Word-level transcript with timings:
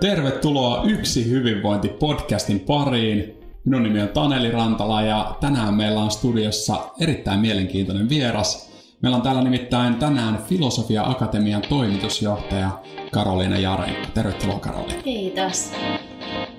Tervetuloa 0.00 0.82
Yksi 0.84 1.30
hyvinvointi 1.30 1.88
podcastin 1.88 2.60
pariin. 2.60 3.40
Minun 3.64 3.82
nimi 3.82 4.02
on 4.02 4.08
Taneli 4.08 4.50
Rantala 4.50 5.02
ja 5.02 5.36
tänään 5.40 5.74
meillä 5.74 6.00
on 6.00 6.10
studiossa 6.10 6.76
erittäin 7.00 7.40
mielenkiintoinen 7.40 8.08
vieras. 8.08 8.70
Meillä 9.02 9.16
on 9.16 9.22
täällä 9.22 9.42
nimittäin 9.42 9.94
tänään 9.94 10.38
Filosofia 10.48 11.02
Akatemian 11.04 11.62
toimitusjohtaja 11.68 12.70
Karoliina 13.10 13.58
Jarenko. 13.58 14.06
Tervetuloa 14.14 14.58
Karoliina. 14.58 15.02
Kiitos. 15.02 15.72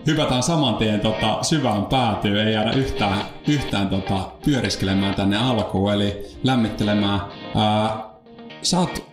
Hypätään 0.07 0.44
saman 0.44 0.75
tien 0.75 1.00
tota, 1.00 1.38
syvään 1.41 1.86
päätyyn, 1.86 2.48
ei 2.48 2.54
jäädä 2.54 2.71
yhtään, 2.71 3.21
yhtään 3.48 3.89
tota, 3.89 4.32
pyöriskelemään 4.46 5.16
tänne 5.16 5.38
alkuun, 5.38 5.94
eli 5.94 6.25
lämmittelemään. 6.44 7.21
Ää, 7.55 8.07
sä 8.62 8.80
oot 8.80 9.04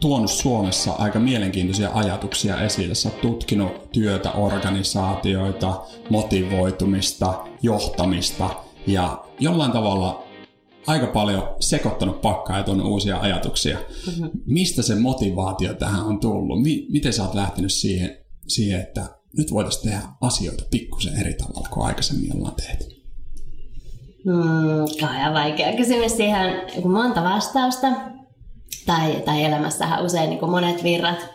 tuonut 0.00 0.30
Suomessa 0.30 0.92
aika 0.92 1.18
mielenkiintoisia 1.18 1.90
ajatuksia 1.94 2.60
esille. 2.64 2.94
Sä 2.94 3.08
oot 3.08 3.20
tutkinut 3.20 3.92
työtä, 3.92 4.32
organisaatioita, 4.32 5.80
motivoitumista, 6.10 7.44
johtamista 7.62 8.50
ja 8.86 9.24
jollain 9.40 9.72
tavalla 9.72 10.26
aika 10.86 11.06
paljon 11.06 11.48
sekoittanut 11.60 12.20
pakkaa 12.20 12.58
ja 12.58 12.64
tuonut 12.64 12.86
uusia 12.86 13.20
ajatuksia. 13.20 13.78
Mm-hmm. 14.06 14.30
Mistä 14.46 14.82
se 14.82 14.94
motivaatio 14.94 15.74
tähän 15.74 16.04
on 16.04 16.20
tullut? 16.20 16.62
Miten 16.88 17.12
sä 17.12 17.22
oot 17.22 17.34
lähtenyt 17.34 17.72
siihen, 17.72 18.18
siihen 18.48 18.80
että 18.80 19.06
nyt 19.38 19.52
voitaisiin 19.52 19.90
tehdä 19.90 20.02
asioita 20.20 20.64
pikkusen 20.70 21.20
eri 21.20 21.34
tavalla 21.34 21.68
kuin 21.68 21.86
aikaisemmin 21.86 22.36
ollaan 22.36 22.54
tehty? 22.54 22.84
Kauhean 25.00 25.34
vaikea 25.34 25.76
kysymys 25.76 26.16
siihen 26.16 26.62
monta 26.84 27.22
vastausta 27.22 27.86
tai, 28.86 29.22
tai 29.24 29.44
elämässähän 29.44 30.04
usein 30.04 30.30
niin 30.30 30.50
monet 30.50 30.84
virrat 30.84 31.28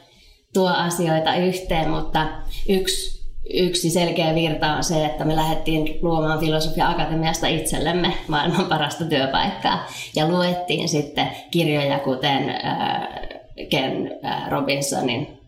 tuo 0.53 0.69
asioita 0.69 1.35
yhteen, 1.35 1.89
mutta 1.89 2.27
yksi, 2.69 3.21
yksi 3.53 3.89
selkeä 3.89 4.35
virta 4.35 4.75
on 4.75 4.83
se, 4.83 5.05
että 5.05 5.25
me 5.25 5.35
lähdettiin 5.35 5.99
luomaan 6.01 6.39
Filosofia 6.39 6.89
Akatemiasta 6.89 7.47
itsellemme 7.47 8.13
maailman 8.27 8.65
parasta 8.65 9.05
työpaikkaa 9.05 9.87
ja 10.15 10.27
luettiin 10.27 10.89
sitten 10.89 11.27
kirjoja 11.51 11.99
kuten 11.99 12.49
äh, 12.49 13.07
Ken 13.69 14.11
äh, 14.25 14.49
Robinsonin 14.49 15.41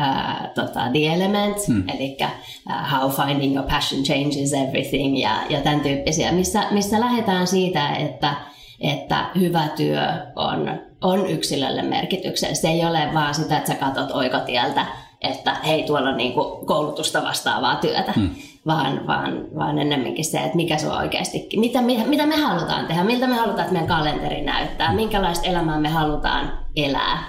Uh, 0.00 0.48
tota, 0.54 0.80
The 0.92 1.14
Element, 1.14 1.56
hmm. 1.66 1.88
eli 1.88 2.16
uh, 2.20 2.92
How 2.92 3.10
Finding 3.10 3.54
Your 3.54 3.66
Passion 3.70 4.02
Changes 4.02 4.52
Everything 4.52 5.22
ja, 5.22 5.42
ja 5.48 5.60
tämän 5.60 5.80
tyyppisiä, 5.80 6.32
missä, 6.32 6.62
missä 6.70 7.00
lähdetään 7.00 7.46
siitä, 7.46 7.88
että, 7.88 8.34
että 8.80 9.30
hyvä 9.40 9.68
työ 9.76 10.02
on 10.34 10.80
on 11.00 11.26
yksilölle 11.26 11.82
merkityksen. 11.82 12.56
Se 12.56 12.68
ei 12.68 12.84
ole 12.84 13.08
vaan 13.14 13.34
sitä, 13.34 13.56
että 13.56 13.72
sä 13.72 13.78
katot 13.78 14.10
oikotieltä, 14.10 14.86
että 15.20 15.56
hei, 15.66 15.82
tuolla 15.82 16.08
on 16.08 16.16
niin 16.16 16.32
kuin 16.32 16.66
koulutusta 16.66 17.22
vastaavaa 17.22 17.76
työtä, 17.76 18.12
hmm. 18.12 18.30
vaan, 18.66 19.06
vaan, 19.06 19.44
vaan 19.56 19.78
ennemminkin 19.78 20.24
se, 20.24 20.38
että 20.38 20.56
mikä 20.56 20.76
se 20.76 20.88
on 20.88 20.98
oikeasti, 20.98 21.48
mitä, 21.56 21.82
mitä 22.06 22.26
me 22.26 22.36
halutaan 22.36 22.86
tehdä, 22.86 23.04
miltä 23.04 23.26
me 23.26 23.34
halutaan, 23.34 23.60
että 23.60 23.72
meidän 23.72 23.88
kalenteri 23.88 24.42
näyttää, 24.42 24.88
hmm. 24.88 24.96
minkälaista 24.96 25.46
elämää 25.46 25.80
me 25.80 25.88
halutaan 25.88 26.58
elää, 26.76 27.28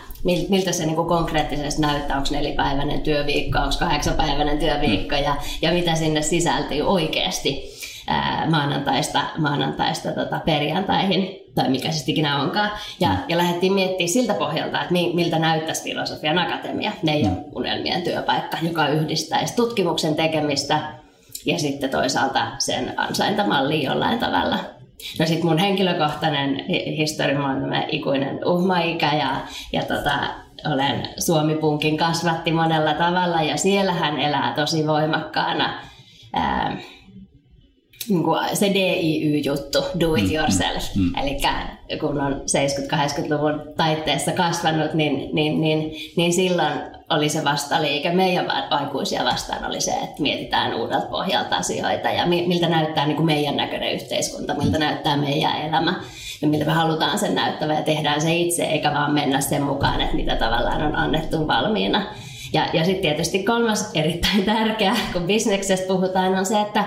miltä 0.49 0.71
se 0.71 0.85
niin 0.85 0.95
kuin 0.95 1.07
konkreettisesti 1.07 1.81
näyttää, 1.81 2.17
onko 2.17 2.29
nelipäiväinen 2.31 3.01
työviikko, 3.01 3.59
onko 3.59 3.75
kahdeksanpäiväinen 3.79 4.57
työviikko 4.57 5.15
hmm. 5.15 5.23
ja, 5.23 5.35
ja 5.61 5.71
mitä 5.71 5.95
sinne 5.95 6.21
sisältyy 6.21 6.81
oikeasti 6.81 7.77
ää, 8.07 8.47
maanantaista, 8.49 9.21
maanantaista 9.37 10.11
tota, 10.11 10.39
perjantaihin 10.45 11.37
tai 11.55 11.69
mikä 11.69 11.91
se 11.91 12.11
ikinä 12.11 12.41
onkaan. 12.41 12.71
Ja, 12.99 13.09
mm. 13.09 13.17
ja 13.27 13.37
lähdettiin 13.37 13.73
miettimään 13.73 14.09
siltä 14.09 14.33
pohjalta, 14.33 14.81
että 14.81 14.93
miltä 15.13 15.39
näyttäisi 15.39 15.83
Filosofian 15.83 16.39
Akatemia, 16.39 16.91
meidän 17.03 17.31
mm. 17.31 17.43
unelmien 17.55 18.01
työpaikka, 18.01 18.57
joka 18.61 18.87
yhdistäisi 18.87 19.55
tutkimuksen 19.55 20.15
tekemistä 20.15 20.79
ja 21.45 21.59
sitten 21.59 21.89
toisaalta 21.89 22.47
sen 22.59 22.93
ansaintamalliin 22.97 23.83
jollain 23.83 24.19
tavalla. 24.19 24.59
No 25.19 25.25
sitten 25.25 25.45
mun 25.45 25.57
henkilökohtainen 25.57 26.65
historia, 26.97 27.39
on 27.39 27.73
ikuinen 27.87 28.39
uhmaikä 28.45 29.13
ja, 29.13 29.35
ja 29.73 29.81
tota, 29.81 30.19
olen 30.73 31.09
Suomipunkin 31.17 31.97
kasvatti 31.97 32.51
monella 32.51 32.93
tavalla 32.93 33.41
ja 33.41 33.57
siellä 33.57 33.93
hän 33.93 34.19
elää 34.19 34.53
tosi 34.55 34.87
voimakkaana 34.87 35.73
ää, 36.33 36.77
niin 38.09 38.23
kuin 38.23 38.39
se 38.53 38.73
DIY-juttu, 38.73 39.83
do 39.99 40.15
it 40.15 40.23
mm, 40.23 40.35
yourself. 40.35 40.95
Mm, 40.95 41.01
mm. 41.01 41.13
Eli 41.15 41.37
kun 41.99 42.21
on 42.21 42.33
70-80-luvun 42.33 43.61
taitteessa 43.77 44.31
kasvanut, 44.31 44.93
niin, 44.93 45.29
niin, 45.33 45.61
niin, 45.61 45.91
niin 46.15 46.33
silloin 46.33 46.73
oli 47.09 47.29
se 47.29 47.43
vastaliike. 47.43 48.11
Meidän 48.11 48.51
aikuisia 48.69 49.23
vastaan 49.23 49.65
oli 49.65 49.81
se, 49.81 49.91
että 49.91 50.21
mietitään 50.21 50.73
uudelta 50.73 51.05
pohjalta 51.05 51.55
asioita 51.55 52.09
ja 52.09 52.25
miltä 52.25 52.69
näyttää 52.69 53.05
niin 53.05 53.15
kuin 53.15 53.25
meidän 53.25 53.57
näköinen 53.57 53.93
yhteiskunta, 53.93 54.53
miltä 54.53 54.77
mm. 54.77 54.83
näyttää 54.83 55.17
meidän 55.17 55.61
elämä 55.61 55.93
ja 56.41 56.47
miltä 56.47 56.65
me 56.65 56.71
halutaan 56.71 57.19
sen 57.19 57.35
näyttävä 57.35 57.73
ja 57.73 57.81
tehdään 57.81 58.21
se 58.21 58.35
itse, 58.35 58.63
eikä 58.63 58.93
vaan 58.93 59.13
mennä 59.13 59.41
sen 59.41 59.63
mukaan, 59.63 60.01
että 60.01 60.15
mitä 60.15 60.35
tavallaan 60.35 60.81
on 60.81 60.95
annettu 60.95 61.47
valmiina. 61.47 62.01
Ja, 62.53 62.65
ja 62.73 62.85
sitten 62.85 63.01
tietysti 63.01 63.43
kolmas 63.43 63.89
erittäin 63.93 64.43
tärkeä, 64.45 64.95
kun 65.13 65.21
bisneksestä 65.21 65.87
puhutaan, 65.87 66.35
on 66.35 66.45
se, 66.45 66.61
että 66.61 66.83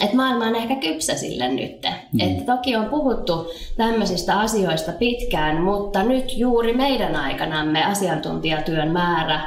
että 0.00 0.16
maailma 0.16 0.44
on 0.44 0.56
ehkä 0.56 0.76
kypsä 0.76 1.14
sille 1.16 1.48
nyt. 1.48 1.86
Mm. 2.12 2.20
Että 2.20 2.56
toki 2.56 2.76
on 2.76 2.86
puhuttu 2.86 3.52
tämmöisistä 3.76 4.38
asioista 4.38 4.92
pitkään, 4.92 5.62
mutta 5.62 6.02
nyt 6.02 6.38
juuri 6.38 6.72
meidän 6.72 7.16
aikanamme 7.16 7.84
asiantuntijatyön 7.84 8.90
määrä 8.90 9.40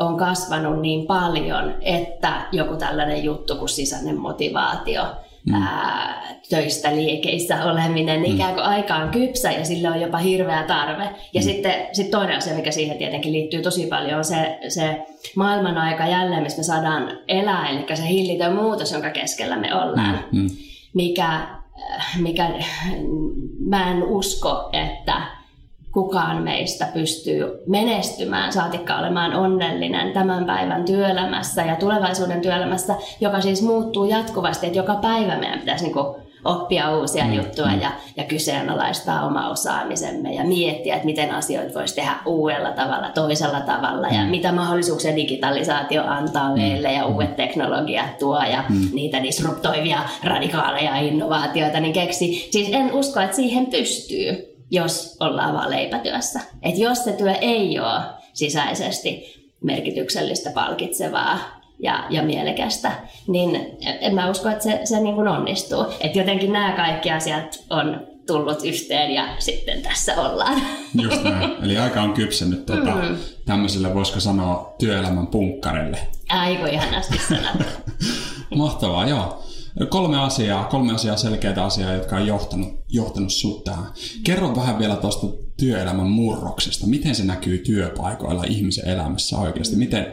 on 0.00 0.16
kasvanut 0.16 0.80
niin 0.80 1.06
paljon, 1.06 1.74
että 1.80 2.32
joku 2.52 2.76
tällainen 2.76 3.24
juttu 3.24 3.56
kuin 3.56 3.68
sisäinen 3.68 4.18
motivaatio– 4.18 5.06
mm. 5.46 5.62
ää, 5.62 6.34
töistä 6.50 6.96
liikeissä 6.96 7.64
oleminen, 7.64 8.22
niin 8.22 8.32
mm. 8.32 8.36
ikään 8.36 8.54
kuin 8.54 8.64
aika 8.64 8.94
on 8.94 9.08
kypsä 9.08 9.52
ja 9.52 9.64
sillä 9.64 9.90
on 9.90 10.00
jopa 10.00 10.18
hirveä 10.18 10.62
tarve. 10.62 11.04
Ja 11.34 11.40
mm. 11.40 11.44
sitten 11.44 11.74
sit 11.92 12.10
toinen 12.10 12.36
asia, 12.36 12.54
mikä 12.54 12.70
siihen 12.70 12.98
tietenkin 12.98 13.32
liittyy 13.32 13.62
tosi 13.62 13.86
paljon, 13.86 14.18
on 14.18 14.24
se, 14.24 14.58
se 14.68 15.06
maailman 15.36 15.78
aika 15.78 16.06
jälleen, 16.06 16.42
missä 16.42 16.58
me 16.58 16.64
saadaan 16.64 17.18
elää, 17.28 17.68
eli 17.68 17.96
se 17.96 18.08
hillitön 18.08 18.54
muutos, 18.54 18.92
jonka 18.92 19.10
keskellä 19.10 19.56
me 19.56 19.74
ollaan. 19.74 20.24
Mm. 20.32 20.40
mm. 20.40 20.48
Mikä, 20.94 21.40
mikä 22.18 22.50
mä 23.60 23.90
en 23.90 24.02
usko, 24.02 24.70
että 24.72 25.37
kukaan 25.98 26.42
meistä 26.42 26.88
pystyy 26.94 27.62
menestymään, 27.66 28.52
saatikka 28.52 28.96
olemaan 28.96 29.34
onnellinen 29.34 30.12
tämän 30.12 30.44
päivän 30.44 30.84
työelämässä 30.84 31.62
ja 31.62 31.76
tulevaisuuden 31.76 32.40
työelämässä, 32.40 32.94
joka 33.20 33.40
siis 33.40 33.62
muuttuu 33.62 34.04
jatkuvasti, 34.04 34.66
että 34.66 34.78
joka 34.78 34.94
päivä 34.94 35.36
meidän 35.36 35.58
pitäisi 35.58 35.84
niin 35.84 35.96
oppia 36.44 36.96
uusia 36.96 37.24
mm, 37.24 37.32
juttuja 37.32 37.68
mm. 37.68 37.80
Ja, 37.80 37.90
ja 38.16 38.24
kyseenalaistaa 38.24 39.26
oma 39.26 39.50
osaamisemme 39.50 40.34
ja 40.34 40.44
miettiä, 40.44 40.94
että 40.94 41.06
miten 41.06 41.34
asioita 41.34 41.78
voisi 41.78 41.94
tehdä 41.94 42.14
uudella 42.26 42.70
tavalla, 42.70 43.10
toisella 43.14 43.60
tavalla 43.60 44.08
mm. 44.08 44.14
ja 44.14 44.24
mitä 44.24 44.52
mahdollisuuksia 44.52 45.16
digitalisaatio 45.16 46.02
antaa 46.06 46.48
mm. 46.48 46.54
meille 46.60 46.92
ja 46.92 47.08
mm. 47.08 47.14
uudet 47.14 47.36
teknologiat 47.36 48.18
tuo 48.18 48.42
ja 48.42 48.64
mm. 48.68 48.88
niitä 48.92 49.22
disruptoivia 49.22 49.98
radikaaleja 50.24 50.96
innovaatioita, 50.96 51.80
niin 51.80 51.92
keksi. 51.92 52.48
Siis 52.50 52.68
en 52.72 52.92
usko, 52.92 53.20
että 53.20 53.36
siihen 53.36 53.66
pystyy 53.66 54.47
jos 54.70 55.16
ollaan 55.20 55.54
vaan 55.54 55.70
leipätyössä. 55.70 56.40
Et 56.62 56.78
jos 56.78 57.04
se 57.04 57.12
työ 57.12 57.32
ei 57.32 57.80
ole 57.80 58.00
sisäisesti 58.32 59.38
merkityksellistä, 59.60 60.50
palkitsevaa 60.50 61.38
ja, 61.78 62.04
ja 62.10 62.22
mielekästä, 62.22 62.92
niin 63.26 63.78
en 64.00 64.14
mä 64.14 64.30
usko, 64.30 64.48
että 64.48 64.64
se, 64.64 64.80
se 64.84 65.00
niin 65.00 65.14
kuin 65.14 65.28
onnistuu. 65.28 65.86
Et 66.00 66.16
jotenkin 66.16 66.52
nämä 66.52 66.72
kaikki 66.72 67.10
asiat 67.10 67.64
on 67.70 68.00
tullut 68.26 68.64
yhteen 68.64 69.10
ja 69.10 69.28
sitten 69.38 69.82
tässä 69.82 70.14
ollaan. 70.20 70.62
Just 71.02 71.24
näin. 71.24 71.50
Eli 71.64 71.78
aika 71.78 72.02
on 72.02 72.12
kypsennyt 72.12 72.66
tuota, 72.66 72.94
mm. 72.94 73.16
tämmöiselle, 73.46 73.94
voisiko 73.94 74.20
sanoa, 74.20 74.74
työelämän 74.78 75.26
punkkarille. 75.26 75.98
Aiku 76.28 76.66
ihanasti 76.66 77.18
sanottu. 77.28 77.64
Mahtavaa, 78.56 79.08
joo. 79.08 79.47
Kolme 79.88 80.18
asiaa, 80.18 80.64
kolme 80.64 80.92
asiaa, 80.92 81.16
selkeitä 81.16 81.64
asiaa, 81.64 81.92
jotka 81.92 82.16
on 82.16 82.26
johtanut, 82.26 82.68
johtanut 82.88 83.32
sut 83.32 83.64
tähän. 83.64 83.86
Kerro 84.24 84.56
vähän 84.56 84.78
vielä 84.78 84.96
tuosta 84.96 85.26
työelämän 85.58 86.06
murroksesta. 86.06 86.86
Miten 86.86 87.14
se 87.14 87.24
näkyy 87.24 87.58
työpaikoilla 87.58 88.44
ihmisen 88.44 88.88
elämässä 88.88 89.38
oikeasti? 89.38 89.76
Miten, 89.76 90.06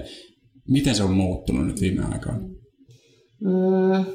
miten 0.68 0.96
se 0.96 1.04
on 1.04 1.12
muuttunut 1.12 1.68
nyt 1.68 1.82
viime 1.82 2.04
aikoina? 2.14 2.40
Mm. 3.40 4.06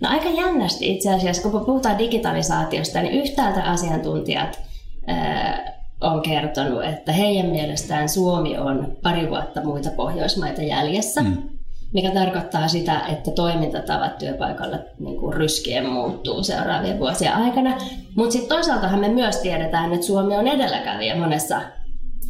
No 0.00 0.08
aika 0.08 0.28
jännästi 0.28 0.92
itse 0.92 1.14
asiassa, 1.14 1.50
kun 1.50 1.64
puhutaan 1.64 1.98
digitalisaatiosta, 1.98 3.02
niin 3.02 3.14
yhtäältä 3.14 3.62
asiantuntijat 3.62 4.60
ää, 5.06 5.80
on 6.00 6.22
kertonut, 6.22 6.84
että 6.84 7.12
heidän 7.12 7.46
mielestään 7.46 8.08
Suomi 8.08 8.58
on 8.58 8.96
pari 9.02 9.28
vuotta 9.30 9.64
muita 9.64 9.90
Pohjoismaita 9.96 10.62
jäljessä. 10.62 11.22
Mm 11.22 11.49
mikä 11.92 12.10
tarkoittaa 12.10 12.68
sitä, 12.68 13.00
että 13.00 13.30
toimintatavat 13.30 14.18
työpaikalla 14.18 14.78
niin 14.98 15.16
kuin 15.16 15.32
ryskien 15.32 15.86
muuttuu 15.86 16.42
seuraavien 16.42 16.98
vuosien 16.98 17.34
aikana. 17.34 17.76
Mutta 18.16 18.32
sitten 18.32 18.48
toisaaltahan 18.56 19.00
me 19.00 19.08
myös 19.08 19.36
tiedetään, 19.36 19.92
että 19.92 20.06
Suomi 20.06 20.36
on 20.36 20.48
edelläkävijä 20.48 21.16
monessa 21.16 21.60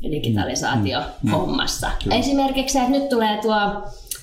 digitalisaatio-hommassa. 0.02 1.88
Mm, 1.88 2.12
mm, 2.12 2.18
Esimerkiksi 2.18 2.72
se, 2.72 2.78
että 2.78 2.90
nyt 2.90 3.08
tulee 3.08 3.38
tuo 3.42 3.82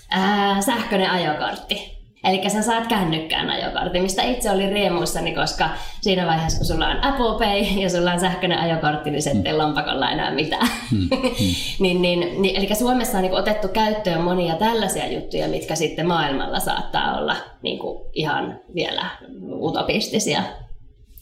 ää, 0.09 0.61
sähköinen 0.61 1.11
ajokortti. 1.11 1.96
Eli 2.27 2.49
sä 2.49 2.61
saat 2.61 2.87
kännykkään 2.87 3.49
ajokortin, 3.49 4.01
mistä 4.01 4.23
itse 4.23 4.51
olin 4.51 4.71
riemuissani, 4.71 5.35
koska 5.35 5.69
siinä 6.01 6.25
vaiheessa, 6.25 6.57
kun 6.57 6.67
sulla 6.67 6.87
on 6.87 7.05
Apple 7.05 7.37
Pay 7.37 7.81
ja 7.81 7.89
sulla 7.89 8.11
on 8.11 8.19
sähköinen 8.19 8.59
ajokortti, 8.59 9.11
niin 9.11 9.21
se 9.21 9.31
ettei 9.31 9.53
mm. 9.53 9.59
lompakolla 9.59 10.11
enää 10.11 10.31
mitään. 10.31 10.67
Mm. 10.91 10.99
Mm. 10.99 11.09
niin, 11.79 12.01
niin, 12.01 12.41
niin, 12.41 12.55
eli 12.55 12.75
Suomessa 12.75 13.17
on 13.17 13.23
niin 13.23 13.33
otettu 13.33 13.67
käyttöön 13.67 14.21
monia 14.21 14.55
tällaisia 14.55 15.11
juttuja, 15.11 15.47
mitkä 15.47 15.75
sitten 15.75 16.07
maailmalla 16.07 16.59
saattaa 16.59 17.17
olla 17.17 17.35
niin 17.61 17.79
kuin 17.79 18.05
ihan 18.13 18.59
vielä 18.75 19.05
utopistisia. 19.51 20.43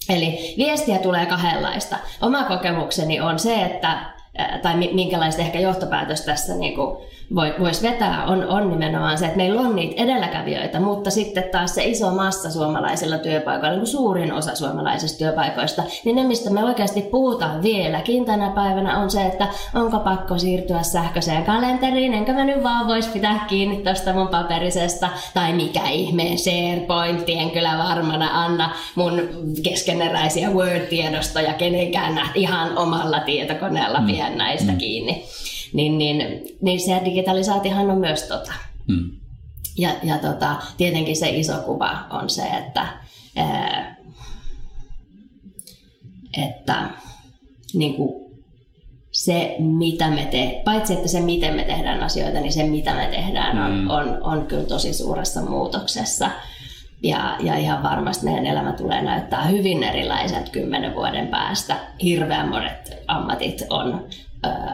Eli 0.10 0.56
viestiä 0.58 0.98
tulee 0.98 1.25
kahdenlaista. 1.25 1.98
Oma 2.22 2.44
kokemukseni 2.44 3.22
on 3.22 3.40
se, 3.40 3.62
että 3.62 4.14
tai 4.62 4.76
minkälaista 4.76 5.42
ehkä 5.42 5.60
johtopäätös 5.60 6.22
tässä 6.22 6.56
niin 6.56 6.76
kuin 6.76 6.98
voisi 7.34 7.90
vetää, 7.90 8.26
on, 8.26 8.48
on 8.48 8.70
nimenomaan 8.70 9.18
se, 9.18 9.26
että 9.26 9.38
meillä 9.38 9.62
on 9.62 9.76
niitä 9.76 10.04
edelläkävijöitä, 10.04 10.80
mutta 10.80 11.10
sitten 11.10 11.44
taas 11.52 11.76
se 11.76 11.84
iso 11.84 12.12
massa 12.12 12.52
suomalaisilla 12.52 13.18
työpaikoilla, 13.18 13.78
niin 13.78 13.88
suurin 13.88 14.34
osa 14.34 14.56
suomalaisista 14.56 15.18
työpaikoista, 15.18 15.84
niin 16.06 16.16
ne, 16.16 16.24
mistä 16.24 16.50
me 16.50 16.64
oikeasti 16.64 17.02
puhutaan 17.02 17.64
vieläkin 17.64 18.26
tänä 18.26 18.50
päivänä, 18.50 19.00
on 19.00 19.12
se, 19.12 19.26
että 19.26 19.48
onko 19.74 20.00
pakko 20.00 20.38
siirtyä 20.38 20.84
sähköiseen 20.84 21.46
kalenteriin, 21.46 22.14
enkä 22.14 22.34
mä 22.34 22.46
nyt 22.46 22.64
vaan 22.64 22.88
voisi 22.88 23.10
pitää 23.10 23.46
kiinni 23.48 23.78
tuosta 23.78 24.14
mun 24.14 24.28
paperisesta, 24.28 25.10
tai 25.34 25.54
mikä 25.54 25.90
ihmeen 25.90 26.38
SharePoint, 26.38 27.24
en 27.28 27.52
kyllä 27.52 27.78
varmana 27.78 28.44
anna 28.44 28.70
mun 28.96 29.22
keskeneräisiä 29.64 30.50
Word-tiedostoja 30.50 31.54
kenenkään 31.54 32.22
ihan 32.36 32.78
omalla 32.78 33.20
tietokoneella 33.20 34.00
mm. 34.00 34.06
Pien 34.25 34.38
näistä 34.38 34.72
mm. 34.72 34.77
kiinni 34.77 35.25
niin, 35.75 35.98
niin, 35.98 36.44
niin 36.62 36.80
se 36.80 37.01
digitalisaatiohan 37.06 37.92
on 37.92 37.98
myös 37.98 38.24
tota. 38.24 38.54
Hmm. 38.88 39.12
Ja, 39.77 39.89
ja 40.04 40.18
tota, 40.18 40.56
tietenkin 40.77 41.16
se 41.16 41.30
iso 41.30 41.57
kuva 41.66 42.07
on 42.10 42.30
se, 42.30 42.44
että, 42.44 42.88
ää, 43.36 43.95
että 46.38 46.89
niin 47.74 47.94
kuin 47.94 48.25
se, 49.12 49.56
mitä 49.60 50.10
me 50.10 50.25
te, 50.25 50.62
paitsi 50.66 50.94
että 50.94 51.07
se, 51.07 51.19
miten 51.19 51.56
me 51.56 51.63
tehdään 51.63 52.04
asioita, 52.04 52.39
niin 52.39 52.54
se, 52.54 52.63
mitä 52.63 52.94
me 52.94 53.07
tehdään, 53.12 53.57
on, 53.57 53.72
mm. 53.72 53.89
on, 53.89 54.24
on 54.24 54.48
kyllä 54.48 54.63
tosi 54.63 54.94
suuressa 54.94 55.42
muutoksessa. 55.42 56.31
Ja, 57.06 57.36
ja 57.40 57.57
ihan 57.57 57.84
varmasti 57.84 58.25
meidän 58.25 58.46
elämä 58.46 58.72
tulee 58.72 59.02
näyttää 59.02 59.46
hyvin 59.46 59.84
erilaiset 59.84 60.50
kymmenen 60.50 60.96
vuoden 60.96 61.28
päästä. 61.28 61.78
Hirveän 62.04 62.50
monet 62.50 63.04
ammatit 63.07 63.63
on 63.69 64.06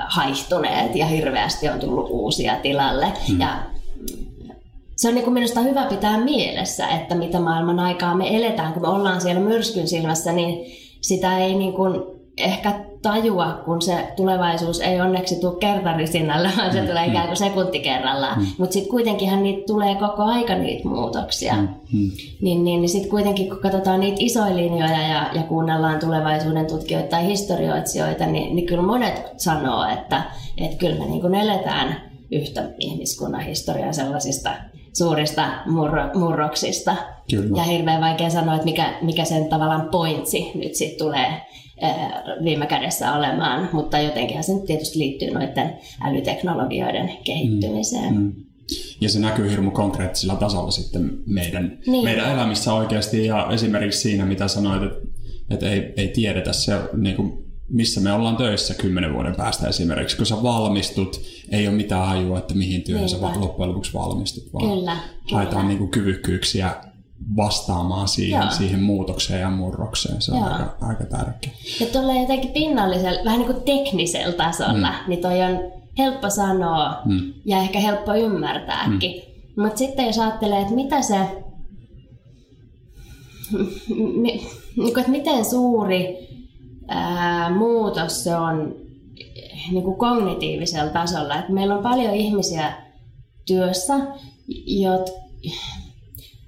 haihtuneet 0.08 0.96
ja 0.96 1.06
hirveästi 1.06 1.70
on 1.70 1.80
tullut 1.80 2.08
uusia 2.10 2.56
tilalle. 2.56 3.08
Hmm. 3.28 3.40
Ja 3.40 3.58
se 4.98 5.08
on 5.08 5.16
niin 5.16 5.34
minusta 5.34 5.60
hyvä 5.60 5.86
pitää 5.86 6.18
mielessä, 6.18 6.88
että 6.88 7.16
mitä 7.16 7.40
maailman 7.40 7.80
aikaa 7.80 8.16
me 8.16 8.38
eletään, 8.38 8.74
kun 8.74 8.82
me 8.82 8.88
ollaan 8.88 9.22
siellä 9.22 9.42
myrskyn 9.42 9.88
silmässä, 9.88 10.32
niin 10.32 10.78
sitä 11.02 11.38
ei 11.38 11.56
niin 11.56 11.74
kuin 11.74 12.21
ehkä 12.44 12.80
tajua, 13.02 13.62
kun 13.66 13.82
se 13.82 14.08
tulevaisuus 14.16 14.80
ei 14.80 15.02
onneksi 15.02 15.40
tule 15.42 15.60
kertarisinnalla, 15.60 16.50
vaan 16.58 16.72
se 16.72 16.82
mm, 16.82 16.88
tulee 16.88 17.06
mm. 17.06 17.12
ikään 17.12 17.28
kuin 17.28 17.38
sekunti 17.38 17.80
kerrallaan. 17.80 18.40
Mm. 18.40 18.46
Mutta 18.58 18.74
sitten 18.74 18.92
kuitenkinhan 18.92 19.44
niitä 19.44 19.64
tulee 19.68 19.96
koko 19.96 20.24
aika 20.24 20.56
niitä 20.56 20.88
muutoksia. 20.88 21.54
Mm. 21.54 21.68
Mm. 21.94 22.12
Niin, 22.42 22.64
niin, 22.64 22.82
niin 22.82 22.90
sitten 22.90 23.10
kuitenkin 23.10 23.50
kun 23.50 23.60
katsotaan 23.60 24.00
niitä 24.00 24.18
isoja 24.20 24.56
linjoja 24.56 25.02
ja, 25.08 25.30
ja 25.34 25.44
kuunnellaan 25.44 26.00
tulevaisuuden 26.00 26.68
tutkijoita 26.68 27.10
tai 27.10 27.26
historioitsijoita, 27.26 28.26
niin, 28.26 28.56
niin 28.56 28.68
kyllä 28.68 28.84
monet 28.84 29.24
sanoo, 29.38 29.86
että, 29.86 30.24
että 30.58 30.78
kyllä 30.78 31.00
me 31.00 31.06
niin 31.06 31.22
kuin 31.22 31.36
eletään 31.36 32.12
yhtä 32.32 32.64
ihmiskunnan 32.80 33.42
historiaa 33.42 33.94
sellaisista 33.94 34.52
suurista 34.94 35.48
murro, 35.66 36.04
murroksista. 36.14 36.96
Kyllä. 37.32 37.58
Ja 37.58 37.64
hirveän 37.64 38.02
vaikea 38.02 38.30
sanoa, 38.30 38.56
että 38.56 38.66
mikä, 38.66 38.98
mikä 39.02 39.26
sen 39.26 39.50
tavallaan 39.50 39.90
pointsi 39.92 40.52
nyt 40.56 40.76
sitten 40.76 41.08
tulee 41.08 41.42
viime 42.44 42.66
kädessä 42.66 43.14
olemaan, 43.14 43.70
mutta 43.74 44.00
jotenkin 44.00 44.44
se 44.44 44.54
nyt 44.54 44.66
tietysti 44.66 45.00
liittyy 45.00 45.32
noiden 45.32 45.74
älyteknologioiden 46.02 47.12
kehittymiseen. 47.24 48.14
Mm, 48.14 48.22
mm. 48.22 48.34
Ja 49.02 49.10
se 49.10 49.20
näkyy 49.20 49.50
hirmu 49.50 49.72
konkreettisella 49.72 50.36
tasolla 50.36 50.72
sitten 50.72 51.12
meidän, 51.26 51.78
niin. 51.88 52.04
meidän 52.04 52.32
elämissä 52.32 52.74
oikeasti 52.74 53.26
ja 53.26 53.48
esimerkiksi 53.52 54.00
siinä, 54.00 54.26
mitä 54.26 54.48
sanoit, 54.48 54.84
että, 54.84 55.00
että 55.50 55.70
ei, 55.70 55.94
ei 55.98 56.08
tiedetä 56.08 56.54
se, 56.54 56.80
niin 56.98 57.16
kuin, 57.16 57.34
missä 57.70 58.02
me 58.02 58.14
ollaan 58.14 58.38
töissä 58.38 58.74
kymmenen 58.74 59.14
vuoden 59.14 59.36
päästä 59.36 59.68
esimerkiksi. 59.68 60.18
Kun 60.18 60.26
sä 60.26 60.44
valmistut, 60.44 61.22
ei 61.52 61.68
ole 61.68 61.76
mitään 61.76 62.10
ajua, 62.10 62.38
että 62.38 62.54
mihin 62.54 62.84
työhön 62.84 63.10
sä 63.10 63.18
loppujen 63.22 63.70
lopuksi 63.70 63.94
valmistut, 63.94 64.54
vaan 64.54 64.78
kyllä, 64.78 64.98
haetaan 65.32 65.56
kyllä. 65.56 65.68
Niin 65.68 65.78
kuin 65.78 65.92
kyvykkyyksiä 65.92 66.76
vastaamaan 67.38 68.08
siihen, 68.08 68.52
siihen 68.52 68.84
muutokseen 68.84 69.42
ja 69.42 69.50
murrokseen. 69.50 70.22
Se 70.22 70.32
on 70.32 70.44
aika, 70.44 70.76
aika 70.82 71.04
tärkeä. 71.04 71.52
Ja 71.80 71.86
tuolla 71.86 72.22
jotenkin 72.22 72.52
pinnallisella, 72.52 73.26
vähän 73.26 73.40
niin 73.40 73.54
kuin 73.54 73.64
teknisellä 73.64 74.32
tasolla, 74.32 74.90
mm. 74.90 74.98
niin 75.08 75.22
toi 75.22 75.42
on 75.42 75.72
helppo 75.98 76.30
sanoa 76.30 77.02
mm. 77.06 77.34
ja 77.46 77.58
ehkä 77.58 77.80
helppo 77.80 78.14
ymmärtääkin. 78.14 79.24
Mm. 79.56 79.64
Mutta 79.64 79.78
sitten 79.78 80.06
jos 80.06 80.20
ajattelee, 80.20 80.62
että 80.62 80.76
mitä 80.76 81.02
se, 81.02 81.18
niin 84.22 84.42
että 84.98 85.12
miten 85.12 85.46
suuri 85.46 86.28
ää, 86.88 87.50
muutos 87.50 88.24
se 88.24 88.36
on 88.36 88.76
niin 89.72 89.84
kuin 89.84 89.98
kognitiivisella 89.98 90.92
tasolla. 90.92 91.36
Että 91.36 91.52
meillä 91.54 91.76
on 91.76 91.84
paljon 91.84 92.16
ihmisiä 92.16 92.74
työssä, 93.46 93.94
jotka 94.66 95.12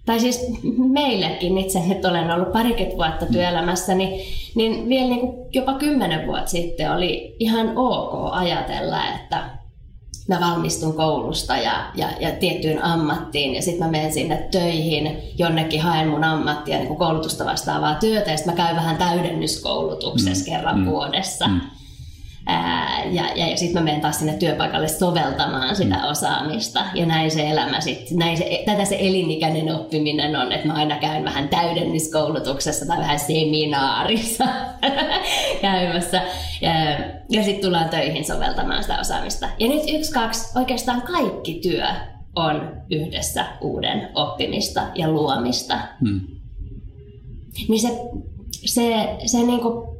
tai 0.05 0.19
siis 0.19 0.45
meillekin 0.89 1.57
itse 1.57 1.79
nyt 1.79 2.05
olen 2.05 2.31
ollut 2.31 2.51
parikymmentä 2.51 2.97
vuotta 2.97 3.25
työelämässä, 3.25 3.95
niin, 3.95 4.21
niin 4.55 4.89
vielä 4.89 5.07
niin 5.07 5.19
kuin 5.19 5.47
jopa 5.51 5.73
kymmenen 5.73 6.27
vuotta 6.27 6.49
sitten 6.49 6.91
oli 6.91 7.35
ihan 7.39 7.77
ok 7.77 8.33
ajatella, 8.33 9.05
että 9.15 9.43
mä 10.27 10.39
valmistun 10.39 10.93
koulusta 10.93 11.57
ja, 11.57 11.91
ja, 11.95 12.07
ja 12.19 12.31
tiettyyn 12.31 12.83
ammattiin 12.83 13.55
ja 13.55 13.61
sitten 13.61 13.85
mä 13.85 13.91
menen 13.91 14.13
sinne 14.13 14.47
töihin, 14.51 15.17
jonnekin 15.37 15.81
haen 15.81 16.07
mun 16.07 16.23
ammattia, 16.23 16.77
niin 16.77 16.87
kuin 16.87 16.99
koulutusta 16.99 17.45
vastaavaa 17.45 17.95
työtä 17.95 18.31
ja 18.31 18.37
sitten 18.37 18.53
mä 18.53 18.63
käyn 18.63 18.75
vähän 18.75 18.97
täydennyskoulutuksessa 18.97 20.51
mm. 20.51 20.55
kerran 20.55 20.79
mm. 20.79 20.85
vuodessa. 20.85 21.47
Mm 21.47 21.61
Ää, 22.45 23.03
ja, 23.11 23.23
ja, 23.35 23.47
ja 23.49 23.57
sitten 23.57 23.81
mä 23.81 23.85
menen 23.85 24.01
taas 24.01 24.19
sinne 24.19 24.33
työpaikalle 24.33 24.87
soveltamaan 24.87 25.75
sitä 25.75 25.95
mm. 25.95 26.09
osaamista. 26.11 26.85
Ja 26.93 27.05
näin 27.05 27.31
se 27.31 27.49
elämä 27.49 27.81
sitten, 27.81 28.17
näin 28.17 28.37
se, 28.37 28.63
tätä 28.65 28.85
se 28.85 28.97
elinikäinen 28.99 29.75
oppiminen 29.75 30.35
on, 30.35 30.51
että 30.51 30.67
mä 30.67 30.73
aina 30.73 30.99
käyn 30.99 31.23
vähän 31.23 31.49
täydennyskoulutuksessa 31.49 32.85
tai 32.85 32.97
vähän 32.97 33.19
seminaarissa 33.19 34.43
käymässä. 35.61 36.21
Ja, 36.61 36.71
ja 37.29 37.43
sitten 37.43 37.61
tullaan 37.61 37.89
töihin 37.89 38.25
soveltamaan 38.25 38.83
sitä 38.83 38.99
osaamista. 38.99 39.49
Ja 39.59 39.67
nyt 39.67 39.83
yksi, 39.93 40.11
kaksi, 40.11 40.59
oikeastaan 40.59 41.01
kaikki 41.01 41.53
työ 41.53 41.87
on 42.35 42.81
yhdessä 42.91 43.45
uuden 43.61 44.09
oppimista 44.15 44.81
ja 44.95 45.09
luomista. 45.09 45.79
Hmm. 46.01 46.21
Niin 47.67 47.81
se, 47.81 47.99
se, 48.65 49.17
se 49.25 49.37
niinku 49.37 49.92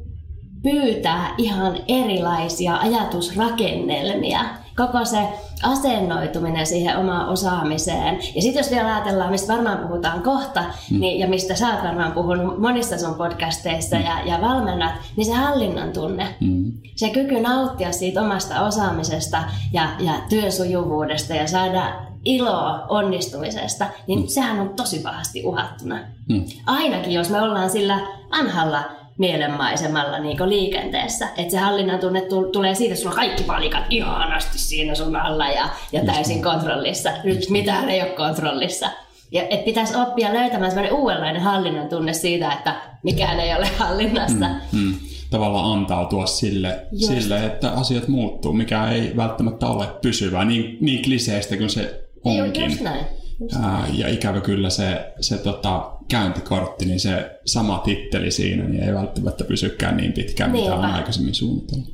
pyytää 0.64 1.36
ihan 1.38 1.78
erilaisia 1.88 2.78
ajatusrakennelmia. 2.78 4.40
Koko 4.78 5.06
se 5.06 5.18
asennoituminen 5.64 6.68
siihen 6.68 6.98
omaan 6.98 7.30
osaamiseen. 7.30 8.20
Ja 8.36 8.42
sitten 8.42 8.60
jos 8.60 8.72
vielä 8.72 8.96
ajatellaan, 8.96 9.32
mistä 9.32 9.54
varmaan 9.54 9.78
puhutaan 9.78 10.22
kohta, 10.22 10.62
mm. 10.62 11.00
niin, 11.00 11.20
ja 11.20 11.28
mistä 11.28 11.56
sä 11.56 11.68
oot 11.68 11.84
varmaan 11.84 12.12
puhunut 12.12 12.60
monissa 12.60 12.98
sun 12.98 13.16
podcasteissa 13.16 13.96
mm. 13.96 14.04
ja, 14.04 14.22
ja 14.26 14.42
valmennat, 14.42 14.92
niin 15.16 15.26
se 15.26 15.34
hallinnan 15.34 15.94
tunne. 15.94 16.36
Mm. 16.40 16.72
Se 16.96 17.10
kyky 17.10 17.40
nauttia 17.40 17.92
siitä 17.92 18.22
omasta 18.22 18.62
osaamisesta 18.62 19.44
ja, 19.74 19.90
ja 20.00 20.14
työn 20.30 20.52
sujuvuudesta 20.52 21.34
ja 21.34 21.48
saada 21.48 21.94
iloa 22.26 22.86
onnistumisesta, 22.90 23.86
niin 24.08 24.20
mm. 24.20 24.28
sehän 24.28 24.60
on 24.60 24.70
tosi 24.70 25.00
pahasti 25.00 25.44
uhattuna. 25.46 26.00
Mm. 26.30 26.46
Ainakin 26.66 27.14
jos 27.14 27.30
me 27.30 27.42
ollaan 27.42 27.70
sillä 27.70 28.00
vanhalla 28.32 29.03
mielenmaisemalla 29.18 30.20
niin 30.20 30.50
liikenteessä. 30.50 31.28
Että 31.38 31.52
se 31.52 31.58
hallinnan 31.58 32.00
tunne 32.00 32.22
tulee 32.54 32.76
siitä, 32.76 32.94
että 32.94 33.02
sulla 33.02 33.14
on 33.14 33.20
kaikki 33.20 33.44
palikat 33.44 33.84
ihanasti 33.90 34.58
siinä 34.58 34.96
sun 34.96 35.16
alla 35.16 35.48
ja, 35.48 35.70
ja 35.92 36.06
täysin 36.06 36.42
kontrollissa. 36.42 37.10
Nyt 37.24 37.50
mitään 37.50 37.90
ei 37.90 38.02
ole 38.02 38.10
kontrollissa. 38.10 38.90
Ja 39.32 39.44
et 39.50 39.66
pitäisi 39.66 39.96
oppia 39.96 40.34
löytämään 40.34 40.72
sellainen 40.72 40.98
uudenlainen 40.98 41.42
hallinnan 41.42 41.90
tunne 41.90 42.14
siitä, 42.14 42.52
että 42.52 42.76
mikään 43.04 43.40
ei 43.40 43.56
ole 43.56 43.68
hallinnassa. 43.78 44.46
Mm, 44.72 44.80
mm. 44.80 44.94
Tavallaan 45.30 45.80
antautua 45.80 46.26
sille, 46.26 46.88
sille, 46.96 47.46
että 47.46 47.72
asiat 47.72 48.08
muuttuu, 48.08 48.54
mikä 48.54 48.88
ei 48.88 49.14
välttämättä 49.18 49.68
ole 49.68 49.88
pysyvää. 50.02 50.46
Niin, 50.46 50.78
niin 50.82 51.04
kliseistä 51.04 51.58
kuin 51.58 51.70
se 51.70 52.04
onkin. 52.24 52.64
Just 52.64 52.82
näin. 52.82 53.06
Just 53.40 53.56
Ää, 53.64 53.88
ja 53.94 54.08
ikävä 54.08 54.42
kyllä 54.42 54.70
se, 54.70 55.14
se 55.22 55.38
tota, 55.38 55.92
käyntikortti, 56.08 56.86
niin 56.86 57.00
se 57.00 57.40
sama 57.46 57.78
titteli 57.78 58.32
siinä, 58.32 58.64
niin 58.64 58.84
ei 58.84 58.94
välttämättä 58.94 59.44
pysykään 59.44 59.98
niin 59.98 60.14
pitkään, 60.14 60.52
mitä 60.52 60.74
on 60.76 60.82
Niinpä. 60.82 60.96
aikaisemmin 60.98 61.36
suunnitellut. 61.36 61.88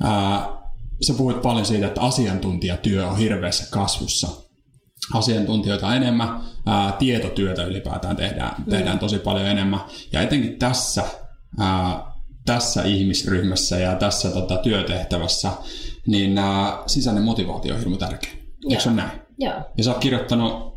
Ää, 0.00 0.46
sä 1.06 1.14
puhuit 1.14 1.42
paljon 1.42 1.66
siitä, 1.66 1.86
että 1.86 2.00
asiantuntijatyö 2.00 3.06
on 3.08 3.18
hirveässä 3.18 3.66
kasvussa. 3.70 4.28
Asiantuntijoita 5.14 5.94
enemmän, 5.96 6.40
ää, 6.66 6.92
tietotyötä 6.92 7.64
ylipäätään 7.64 8.16
tehdään, 8.16 8.64
tehdään 8.70 8.98
tosi 8.98 9.18
paljon 9.18 9.46
enemmän. 9.46 9.80
Ja 10.12 10.20
etenkin 10.22 10.58
tässä, 10.58 11.02
ää, 11.58 12.12
tässä 12.46 12.82
ihmisryhmässä 12.82 13.78
ja 13.78 13.94
tässä 13.96 14.30
tota, 14.30 14.56
työtehtävässä, 14.56 15.50
niin 16.06 16.38
ää, 16.38 16.82
sisäinen 16.86 17.22
motivaatio 17.22 17.74
on 17.74 17.80
hirmu 17.80 17.96
tärkeä. 17.96 18.30
Eikö 18.70 18.82
se 18.82 18.90
näin? 18.90 19.10
Joo, 19.38 19.54
Ja 19.76 19.84
sä 19.84 19.90
oot 19.90 20.00
kirjoittanut 20.00 20.71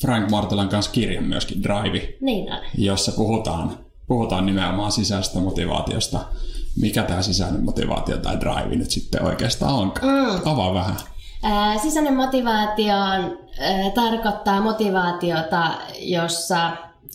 Frank 0.00 0.30
Martelan 0.30 0.68
kanssa 0.68 0.92
kirjan 0.92 1.24
myöskin, 1.24 1.62
Drive, 1.62 2.14
niin 2.20 2.52
on. 2.52 2.58
jossa 2.78 3.12
puhutaan, 3.12 3.78
puhutaan 4.06 4.46
nimenomaan 4.46 4.92
sisäisestä 4.92 5.38
motivaatiosta. 5.38 6.20
Mikä 6.80 7.02
tämä 7.02 7.22
sisäinen 7.22 7.64
motivaatio 7.64 8.16
tai 8.16 8.40
drive 8.40 8.76
nyt 8.76 8.90
sitten 8.90 9.22
oikeastaan 9.22 9.74
on? 9.74 9.92
Mm. 10.02 10.40
Avaa 10.44 10.74
vähän. 10.74 10.96
Sisäinen 11.82 12.16
motivaatio 12.16 12.94
ää, 12.94 13.30
tarkoittaa 13.94 14.60
motivaatiota, 14.60 15.70
jossa 15.98 16.70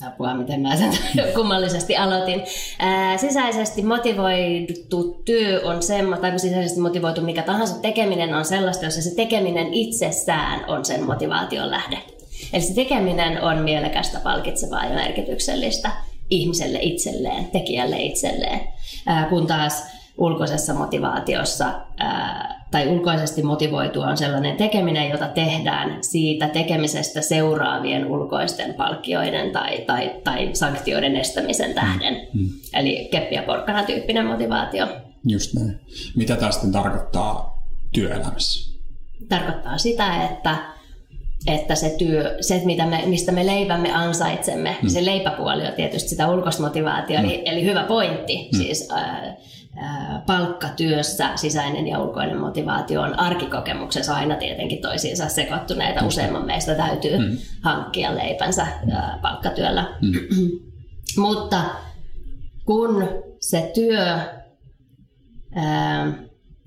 apua, 0.07 0.33
miten 0.33 0.61
mä 0.61 0.75
sen 0.75 0.91
kummallisesti 1.35 1.97
aloitin. 1.97 2.41
Ää, 2.79 3.17
sisäisesti 3.17 3.81
motivoitu 3.81 5.21
työ 5.25 5.61
on 5.63 5.83
semmoista, 5.83 6.21
tai 6.21 6.39
sisäisesti 6.39 6.79
motivoitu 6.79 7.21
mikä 7.21 7.41
tahansa 7.41 7.75
tekeminen 7.81 8.35
on 8.35 8.45
sellaista, 8.45 8.85
jossa 8.85 9.01
se 9.01 9.15
tekeminen 9.15 9.73
itsessään 9.73 10.65
on 10.67 10.85
sen 10.85 11.03
motivaation 11.03 11.71
lähde. 11.71 12.16
Eli 12.53 12.61
se 12.61 12.73
tekeminen 12.73 13.43
on 13.43 13.57
mielekästä, 13.57 14.19
palkitsevaa 14.19 14.85
ja 14.85 14.93
merkityksellistä 14.95 15.91
ihmiselle 16.29 16.79
itselleen, 16.81 17.45
tekijälle 17.45 17.97
itselleen, 17.97 18.59
kun 19.29 19.47
taas 19.47 19.83
ulkoisessa 20.17 20.73
motivaatiossa 20.73 21.65
tai 22.71 22.87
ulkoisesti 22.87 23.43
motivoitu 23.43 24.01
on 24.01 24.17
sellainen 24.17 24.57
tekeminen, 24.57 25.09
jota 25.09 25.27
tehdään 25.27 26.03
siitä 26.03 26.47
tekemisestä 26.47 27.21
seuraavien 27.21 28.05
ulkoisten 28.05 28.73
palkkioiden 28.73 29.51
tai, 29.51 29.77
tai, 29.77 30.15
tai 30.23 30.49
sanktioiden 30.53 31.15
estämisen 31.15 31.73
tähden. 31.73 32.27
Mm. 32.33 32.49
Eli 32.73 33.07
keppi 33.11 33.35
ja 33.35 33.43
porkkana 33.43 33.83
tyyppinen 33.83 34.25
motivaatio. 34.25 34.87
Just 35.27 35.53
näin. 35.53 35.79
Mitä 36.15 36.35
tämä 36.35 36.51
sitten 36.51 36.71
tarkoittaa 36.71 37.63
työelämässä? 37.93 38.77
Tarkoittaa 39.29 39.77
sitä, 39.77 40.23
että 40.25 40.57
että 41.47 41.75
se 41.75 41.95
työ, 41.97 42.37
se 42.41 42.61
mitä 42.65 42.85
me, 42.85 43.03
mistä 43.05 43.31
me 43.31 43.45
leivämme 43.45 43.93
ansaitsemme, 43.93 44.77
mm. 44.81 44.89
se 44.89 45.05
leipäpuoli 45.05 45.67
on 45.67 45.73
tietysti 45.73 46.09
sitä 46.09 46.29
ulkoista 46.29 46.63
motivaatiota, 46.63 47.23
mm. 47.23 47.29
eli, 47.29 47.41
eli 47.45 47.65
hyvä 47.65 47.83
pointti, 47.83 48.49
mm. 48.51 48.57
siis 48.57 48.89
ää, 48.91 49.37
palkkatyössä 50.25 51.29
sisäinen 51.35 51.87
ja 51.87 51.99
ulkoinen 51.99 52.37
motivaatio 52.37 53.01
on 53.01 53.19
arkikokemuksessa 53.19 54.15
aina 54.15 54.35
tietenkin 54.35 54.81
toisiinsa 54.81 55.29
sekoittuneita. 55.29 56.05
Useimman 56.05 56.45
meistä 56.45 56.75
täytyy 56.75 57.17
mm. 57.17 57.37
hankkia 57.61 58.15
leipänsä 58.15 58.67
palkkatyöllä. 59.21 59.97
Mm. 60.01 60.49
Mutta 61.27 61.61
kun 62.65 63.07
se 63.39 63.71
työ 63.73 64.17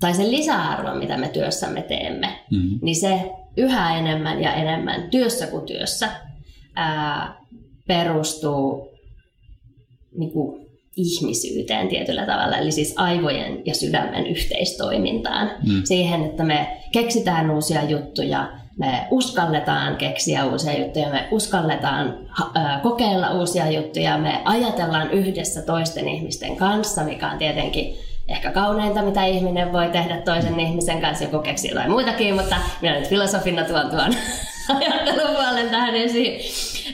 tai 0.01 0.15
se 0.15 0.31
lisäarvo, 0.31 0.95
mitä 0.95 1.17
me 1.17 1.29
työssämme 1.29 1.83
teemme, 1.83 2.39
mm. 2.51 2.79
niin 2.83 2.97
se 2.97 3.31
yhä 3.57 3.99
enemmän 3.99 4.43
ja 4.43 4.55
enemmän 4.55 5.11
työssä 5.11 5.47
kuin 5.47 5.67
työssä 5.67 6.09
ää, 6.75 7.41
perustuu 7.87 8.91
niin 10.19 10.33
kuin 10.33 10.67
ihmisyyteen 10.97 11.89
tietyllä 11.89 12.27
tavalla, 12.27 12.57
eli 12.57 12.73
siis 12.73 12.95
aivojen 12.97 13.63
ja 13.67 13.75
sydämen 13.75 14.27
yhteistoimintaan. 14.27 15.51
Mm. 15.67 15.83
Siihen, 15.85 16.25
että 16.25 16.45
me 16.45 16.77
keksitään 16.93 17.51
uusia 17.51 17.83
juttuja, 17.83 18.53
me 18.79 19.07
uskalletaan 19.11 19.97
keksiä 19.97 20.45
uusia 20.45 20.79
juttuja, 20.79 21.11
me 21.11 21.29
uskalletaan 21.31 22.19
kokeilla 22.83 23.31
uusia 23.31 23.71
juttuja, 23.71 24.19
me 24.19 24.43
ajatellaan 24.45 25.11
yhdessä 25.11 25.63
toisten 25.63 26.09
ihmisten 26.09 26.57
kanssa, 26.57 27.05
mikä 27.05 27.31
on 27.31 27.39
tietenkin 27.39 27.95
ehkä 28.31 28.51
kauneinta, 28.53 29.03
mitä 29.03 29.25
ihminen 29.25 29.73
voi 29.73 29.89
tehdä 29.89 30.17
toisen 30.17 30.61
ihmisen 30.61 31.01
kanssa, 31.01 31.25
joku 31.25 31.39
keksi 31.39 31.69
jotain 31.69 31.91
muitakin, 31.91 32.35
mutta 32.35 32.57
minä 32.81 32.99
nyt 32.99 33.09
filosofina 33.09 33.65
tuon 33.65 33.91
tuon 33.91 34.15
ajattelupuolen 34.77 35.71
tähän 35.71 35.95
esiin. 35.95 36.41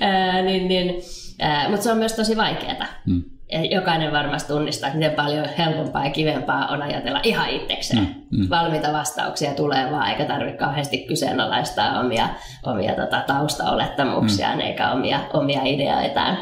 Ää, 0.00 0.43
niin, 0.43 0.69
niin, 0.69 0.95
ää, 1.40 1.69
mutta 1.69 1.83
se 1.83 1.93
on 1.93 1.99
myös 1.99 2.12
tosi 2.12 2.37
vaikeaa. 2.37 2.87
Hmm. 3.07 3.23
Jokainen 3.71 4.12
varmasti 4.12 4.52
tunnistaa, 4.52 4.95
miten 4.95 5.11
paljon 5.11 5.47
helpompaa 5.59 6.05
ja 6.05 6.11
kivempaa 6.11 6.66
on 6.66 6.83
ajatella 6.83 7.21
ihan 7.23 7.50
itsekseen. 7.50 8.05
Hmm. 8.05 8.14
Hmm. 8.37 8.50
Valmiita 8.50 8.93
vastauksia 8.93 9.55
tulee 9.55 9.90
vaan, 9.90 10.11
eikä 10.11 10.25
tarvitse 10.25 10.59
kauheasti 10.59 10.99
kyseenalaistaa 10.99 12.00
omia, 12.00 12.28
omia 12.62 12.95
tota, 12.95 13.23
taustaolettamuksiaan 13.26 14.52
hmm. 14.52 14.61
eikä 14.61 14.90
omia, 14.90 15.21
omia 15.33 15.62
ideoitaan. 15.64 16.38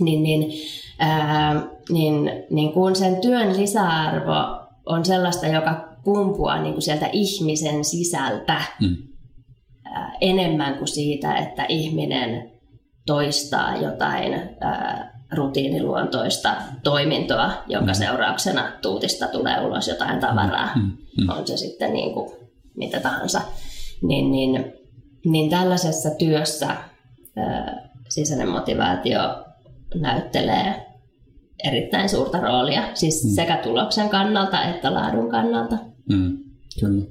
Niin, 0.00 0.22
niin, 0.22 0.52
ää, 1.00 1.62
niin, 1.90 2.30
niin 2.50 2.72
kun 2.72 2.96
sen 2.96 3.20
työn 3.20 3.56
lisäarvo 3.56 4.68
on 4.86 5.04
sellaista, 5.04 5.46
joka 5.46 5.88
kumpuaa 6.04 6.62
niin 6.62 6.72
kuin 6.72 6.82
sieltä 6.82 7.08
ihmisen 7.12 7.84
sisältä 7.84 8.62
mm. 8.80 8.96
ää, 9.84 10.12
enemmän 10.20 10.74
kuin 10.74 10.88
siitä, 10.88 11.34
että 11.34 11.64
ihminen 11.68 12.50
toistaa 13.06 13.76
jotain 13.76 14.32
ää, 14.60 15.20
rutiiniluontoista 15.32 16.54
toimintoa, 16.82 17.52
jonka 17.66 17.92
mm. 17.92 17.94
seurauksena 17.94 18.72
tuutista 18.82 19.26
tulee 19.26 19.60
ulos 19.60 19.88
jotain 19.88 20.20
tavaraa, 20.20 20.70
mm. 20.76 20.82
Mm. 20.82 21.28
on 21.28 21.46
se 21.46 21.56
sitten 21.56 21.92
niin 21.92 22.14
kuin 22.14 22.30
mitä 22.76 23.00
tahansa. 23.00 23.40
Niin, 24.02 24.30
niin, 24.30 24.72
niin 25.24 25.50
tällaisessa 25.50 26.10
työssä 26.10 26.76
ää, 27.36 27.90
sisäinen 28.08 28.48
motivaatio 28.48 29.20
näyttelee 29.94 30.89
erittäin 31.64 32.08
suurta 32.08 32.40
roolia, 32.40 32.82
siis 32.94 33.24
mm. 33.24 33.30
sekä 33.30 33.56
tuloksen 33.56 34.08
kannalta 34.08 34.64
että 34.64 34.94
laadun 34.94 35.30
kannalta. 35.30 35.78
Mm, 36.08 36.38
kyllä. 36.80 37.04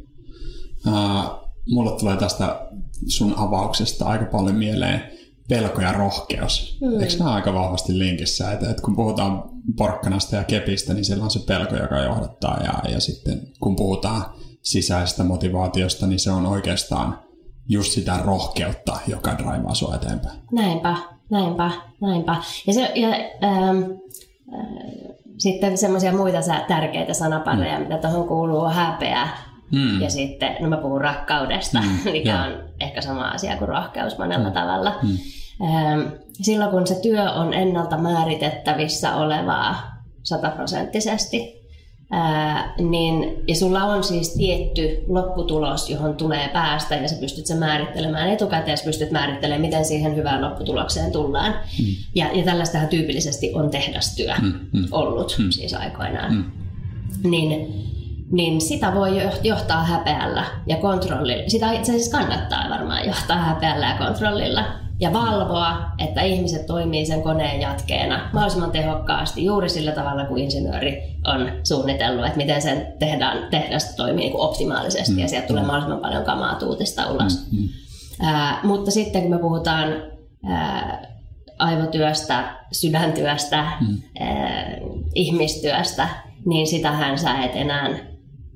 Uh, 0.87 1.49
mulle 1.69 1.99
tulee 1.99 2.17
tästä 2.17 2.67
sun 3.07 3.33
avauksesta 3.37 4.05
aika 4.05 4.25
paljon 4.25 4.55
mieleen 4.55 5.03
pelko 5.49 5.81
ja 5.81 5.91
rohkeus. 5.91 6.77
Mm. 6.81 6.99
Eikö 6.99 7.13
nämä 7.19 7.33
aika 7.33 7.53
vahvasti 7.53 7.99
linkissä? 7.99 8.51
Että, 8.51 8.69
että 8.69 8.81
kun 8.81 8.95
puhutaan 8.95 9.43
porkkanasta 9.77 10.35
ja 10.35 10.43
kepistä, 10.43 10.93
niin 10.93 11.05
siellä 11.05 11.23
on 11.23 11.31
se 11.31 11.39
pelko, 11.47 11.75
joka 11.75 11.99
johdattaa. 11.99 12.63
Ja, 12.63 12.91
ja 12.91 12.99
sitten 12.99 13.41
kun 13.59 13.75
puhutaan 13.75 14.23
sisäisestä 14.61 15.23
motivaatiosta, 15.23 16.07
niin 16.07 16.19
se 16.19 16.31
on 16.31 16.45
oikeastaan 16.45 17.19
just 17.69 17.91
sitä 17.91 18.19
rohkeutta, 18.23 18.97
joka 19.07 19.37
draivaa 19.37 19.75
sua 19.75 19.95
eteenpäin. 19.95 20.39
Näinpä, 20.51 20.95
näinpä, 21.31 21.71
näinpä. 22.01 22.35
Ja, 22.67 22.73
se, 22.73 22.91
ja 22.95 23.09
ähm, 23.43 23.81
sitten 25.37 25.77
semmoisia 25.77 26.11
muita 26.11 26.37
tärkeitä 26.67 27.13
sanapareja, 27.13 27.77
mm. 27.77 27.83
mitä 27.83 27.97
tuohon 27.97 28.27
kuuluu, 28.27 28.59
on 28.59 28.73
häpeä. 28.73 29.27
Mm. 29.71 30.01
Ja 30.01 30.09
sitten, 30.09 30.55
no 30.59 30.69
mä 30.69 30.77
puhun 30.77 31.01
rakkaudesta, 31.01 31.81
mm. 31.81 32.11
mikä 32.11 32.33
yeah. 32.33 32.45
on 32.45 32.63
ehkä 32.79 33.01
sama 33.01 33.27
asia 33.27 33.57
kuin 33.57 33.69
rohkeus 33.69 34.17
monella 34.17 34.47
mm. 34.47 34.53
tavalla. 34.53 34.95
Mm. 35.03 35.17
Silloin 36.41 36.71
kun 36.71 36.87
se 36.87 37.01
työ 37.01 37.31
on 37.31 37.53
ennalta 37.53 37.97
määritettävissä 37.97 39.15
olevaa 39.15 39.99
sataprosenttisesti, 40.23 41.58
Ää, 42.11 42.73
niin, 42.77 43.43
ja 43.47 43.55
sulla 43.55 43.83
on 43.83 44.03
siis 44.03 44.33
tietty 44.33 45.03
lopputulos, 45.07 45.89
johon 45.89 46.15
tulee 46.15 46.49
päästä, 46.53 46.95
ja 46.95 47.07
sä 47.07 47.15
pystyt 47.19 47.45
sen 47.45 47.57
määrittelemään 47.57 48.29
etukäteen, 48.29 48.73
ja 48.73 48.77
sä 48.77 48.85
pystyt 48.85 49.11
määrittelemään, 49.11 49.61
miten 49.61 49.85
siihen 49.85 50.15
hyvään 50.15 50.41
lopputulokseen 50.41 51.11
tullaan. 51.11 51.51
Mm. 51.51 51.85
Ja, 52.15 52.29
ja 52.33 52.43
tällaistähän 52.43 52.89
tyypillisesti 52.89 53.51
on 53.53 53.69
tehdastyö 53.69 54.33
mm, 54.41 54.53
mm. 54.73 54.85
ollut 54.91 55.35
mm. 55.39 55.51
siis 55.51 55.73
aikoinaan. 55.73 56.33
Mm. 56.33 56.43
Niin, 57.29 57.73
niin 58.31 58.61
sitä 58.61 58.95
voi 58.95 59.21
johtaa 59.43 59.83
häpeällä 59.83 60.45
ja 60.67 60.77
kontrollilla. 60.77 61.49
Sitä 61.49 61.71
itse 61.71 61.91
asiassa 61.91 62.17
kannattaa 62.17 62.69
varmaan 62.69 63.07
johtaa 63.07 63.37
häpeällä 63.37 63.85
ja 63.85 63.97
kontrollilla 63.97 64.63
ja 64.99 65.13
valvoa, 65.13 65.91
että 65.97 66.21
ihmiset 66.21 66.65
toimii 66.65 67.05
sen 67.05 67.21
koneen 67.21 67.61
jatkeena 67.61 68.29
mahdollisimman 68.33 68.71
tehokkaasti 68.71 69.45
juuri 69.45 69.69
sillä 69.69 69.91
tavalla 69.91 70.25
kuin 70.25 70.43
insinööri 70.43 71.01
on 71.27 71.51
suunnitellut, 71.63 72.25
että 72.25 72.37
miten 72.37 72.61
sen 72.61 72.93
tehdään, 72.99 73.47
tehdasta 73.51 73.95
toimii 73.95 74.23
niin 74.23 74.31
kuin 74.31 74.49
optimaalisesti 74.49 75.13
mm. 75.13 75.19
ja 75.19 75.27
sieltä 75.27 75.47
tulee 75.47 75.63
mahdollisimman 75.63 76.01
paljon 76.01 76.25
kamaa 76.25 76.55
tuutista 76.55 77.11
ulos. 77.11 77.51
Mm. 77.51 77.69
Ää, 78.21 78.59
mutta 78.63 78.91
sitten 78.91 79.21
kun 79.21 79.31
me 79.31 79.37
puhutaan 79.37 80.03
ää, 80.49 81.07
aivotyöstä, 81.59 82.55
sydäntyöstä, 82.71 83.65
mm. 83.81 83.97
ää, 84.19 84.77
ihmistyöstä, 85.15 86.09
niin 86.45 86.67
sitähän 86.67 87.17
sä 87.17 87.43
et 87.43 87.55
enää 87.55 88.08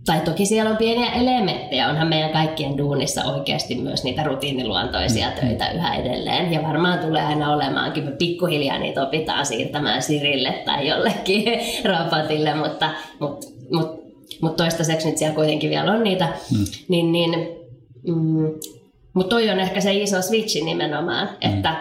tai 0.06 0.22
toki 0.22 0.46
siellä 0.46 0.72
on 0.72 0.78
pieniä 0.78 1.12
elementtejä, 1.12 1.90
onhan 1.90 2.08
meidän 2.08 2.30
kaikkien 2.30 2.78
duunissa 2.78 3.24
oikeasti 3.24 3.76
myös 3.76 4.04
niitä 4.04 4.24
rutiiniluontoisia 4.24 5.30
mm. 5.30 5.36
töitä 5.36 5.72
yhä 5.72 5.96
edelleen. 5.96 6.54
Ja 6.54 6.64
varmaan 6.64 7.00
tulee 7.00 7.22
aina 7.22 7.54
olemaankin, 7.54 8.04
me 8.04 8.12
pikkuhiljaa 8.12 8.80
niitä 8.80 9.04
opitaan 9.04 9.46
siirtämään 9.46 10.02
Sirille 10.02 10.62
tai 10.66 10.88
jollekin 10.88 11.46
robotille, 11.90 12.54
mutta, 12.54 12.90
mutta, 13.20 13.48
mutta, 13.72 14.04
mutta 14.42 14.64
toistaiseksi 14.64 15.08
nyt 15.08 15.18
siellä 15.18 15.36
kuitenkin 15.36 15.70
vielä 15.70 15.92
on 15.92 16.04
niitä. 16.04 16.28
Mm. 16.52 16.66
Niin, 16.88 17.12
niin, 17.12 17.32
mm, 18.08 18.52
mutta 19.14 19.30
toi 19.30 19.50
on 19.50 19.60
ehkä 19.60 19.82
se 19.82 19.94
iso 19.94 20.22
switchi 20.22 20.62
nimenomaan, 20.62 21.28
mm. 21.28 21.50
että, 21.50 21.76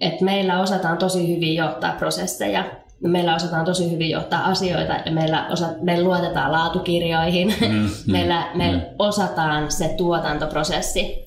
että 0.00 0.24
meillä 0.24 0.60
osataan 0.60 0.98
tosi 0.98 1.34
hyvin 1.34 1.54
johtaa 1.54 1.92
prosesseja 1.98 2.64
meillä 3.10 3.34
osataan 3.34 3.64
tosi 3.64 3.90
hyvin 3.90 4.10
johtaa 4.10 4.44
asioita 4.44 4.92
ja 5.04 5.12
meillä, 5.12 5.46
osa, 5.50 5.68
meillä 5.80 6.04
luotetaan 6.04 6.52
laatukirjoihin, 6.52 7.54
mm, 7.60 7.66
mm, 7.66 7.88
meillä, 8.12 8.46
meillä 8.54 8.78
mm. 8.78 8.84
osataan 8.98 9.70
se 9.70 9.94
tuotantoprosessi, 9.96 11.24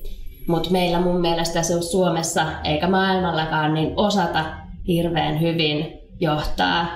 mutta 0.47 0.69
meillä 0.69 0.99
mun 0.99 1.21
mielestä 1.21 1.63
se 1.63 1.75
on 1.75 1.83
Suomessa 1.83 2.45
eikä 2.63 2.87
maailmallakaan 2.87 3.73
niin 3.73 3.93
osata 3.95 4.45
hirveän 4.87 5.41
hyvin 5.41 5.93
johtaa 6.19 6.87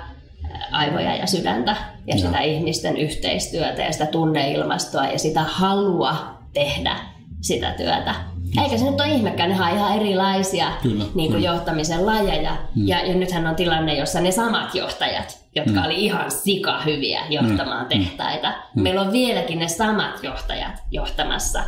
aivoja 0.71 1.15
ja 1.15 1.27
sydäntä 1.27 1.71
ja, 1.71 2.15
ja 2.15 2.17
sitä 2.17 2.39
ihmisten 2.39 2.97
yhteistyötä 2.97 3.81
ja 3.81 3.91
sitä 3.91 4.05
tunneilmastoa 4.05 5.05
ja 5.05 5.19
sitä 5.19 5.41
halua 5.43 6.15
tehdä 6.53 6.95
sitä 7.41 7.71
työtä. 7.71 8.15
Eikä 8.63 8.77
se 8.77 8.91
nyt 8.91 9.01
ole 9.01 9.09
ihmekään, 9.09 9.49
ne 9.49 9.61
on 9.61 9.75
ihan 9.75 9.95
erilaisia 9.97 10.71
kyllä, 10.81 11.03
niin 11.03 11.13
kuin 11.13 11.27
kyllä. 11.27 11.53
johtamisen 11.53 12.05
lajeja. 12.05 12.57
Mm. 12.75 12.87
Ja, 12.87 13.05
ja 13.05 13.15
nythän 13.15 13.47
on 13.47 13.55
tilanne, 13.55 13.97
jossa 13.97 14.21
ne 14.21 14.31
samat 14.31 14.75
johtajat, 14.75 15.45
jotka 15.55 15.79
mm. 15.79 15.85
oli 15.85 16.05
ihan 16.05 16.31
sika 16.31 16.81
hyviä 16.85 17.21
johtamaan 17.29 17.83
mm. 17.83 17.89
tehtaita, 17.89 18.53
mm. 18.75 18.81
meillä 18.81 19.01
on 19.01 19.11
vieläkin 19.11 19.59
ne 19.59 19.67
samat 19.67 20.23
johtajat 20.23 20.83
johtamassa 20.91 21.63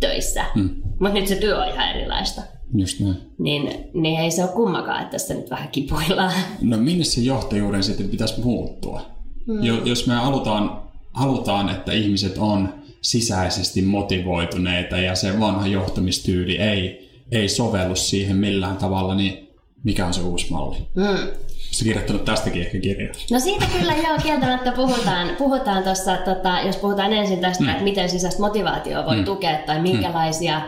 töissä. 0.00 0.44
Mm. 0.54 0.70
Mutta 1.00 1.14
nyt 1.14 1.26
se 1.26 1.34
työ 1.34 1.62
on 1.62 1.68
ihan 1.68 1.88
erilaista. 1.88 2.42
Just 2.74 3.00
näin. 3.00 3.16
Niin, 3.38 3.90
niin 3.94 4.20
ei 4.20 4.30
se 4.30 4.42
ole 4.42 4.52
kummakaan, 4.52 5.02
että 5.02 5.10
tässä 5.10 5.34
nyt 5.34 5.50
vähän 5.50 5.68
kipuillaan. 5.68 6.32
No 6.60 6.76
minne 6.76 7.04
se 7.04 7.20
johtajuuden 7.20 7.82
sitten 7.82 8.08
pitäisi 8.08 8.40
muuttua? 8.40 9.02
Mm. 9.46 9.64
Jos 9.84 10.06
me 10.06 10.14
halutaan, 10.14 10.82
halutaan, 11.12 11.68
että 11.68 11.92
ihmiset 11.92 12.38
on 12.38 12.74
sisäisesti 13.00 13.82
motivoituneita 13.82 14.98
ja 14.98 15.14
se 15.14 15.40
vanha 15.40 15.66
johtamistyyli 15.66 16.58
ei, 16.58 17.10
ei 17.32 17.48
sovellu 17.48 17.96
siihen 17.96 18.36
millään 18.36 18.76
tavalla, 18.76 19.14
niin 19.14 19.48
mikä 19.84 20.06
on 20.06 20.14
se 20.14 20.20
uusi 20.20 20.46
malli? 20.50 20.76
Mm. 20.94 21.04
Oletko 21.04 21.84
kirjoittanut 21.84 22.24
tästäkin 22.24 22.62
ehkä 22.62 22.78
kirjaa? 22.78 23.12
No 23.30 23.40
siitä 23.40 23.66
kyllä 23.78 23.92
joo, 23.92 24.18
kieltämättä 24.22 24.72
puhutaan, 24.72 25.28
puhutaan 25.38 25.82
tuossa, 25.82 26.16
tota, 26.16 26.60
jos 26.66 26.76
puhutaan 26.76 27.12
ensin 27.12 27.40
tästä, 27.40 27.64
mm. 27.64 27.70
että 27.70 27.84
miten 27.84 28.08
sisäistä 28.08 28.40
motivaatio 28.40 29.04
voi 29.06 29.16
mm. 29.16 29.24
tukea 29.24 29.58
tai 29.66 29.80
minkälaisia 29.80 30.60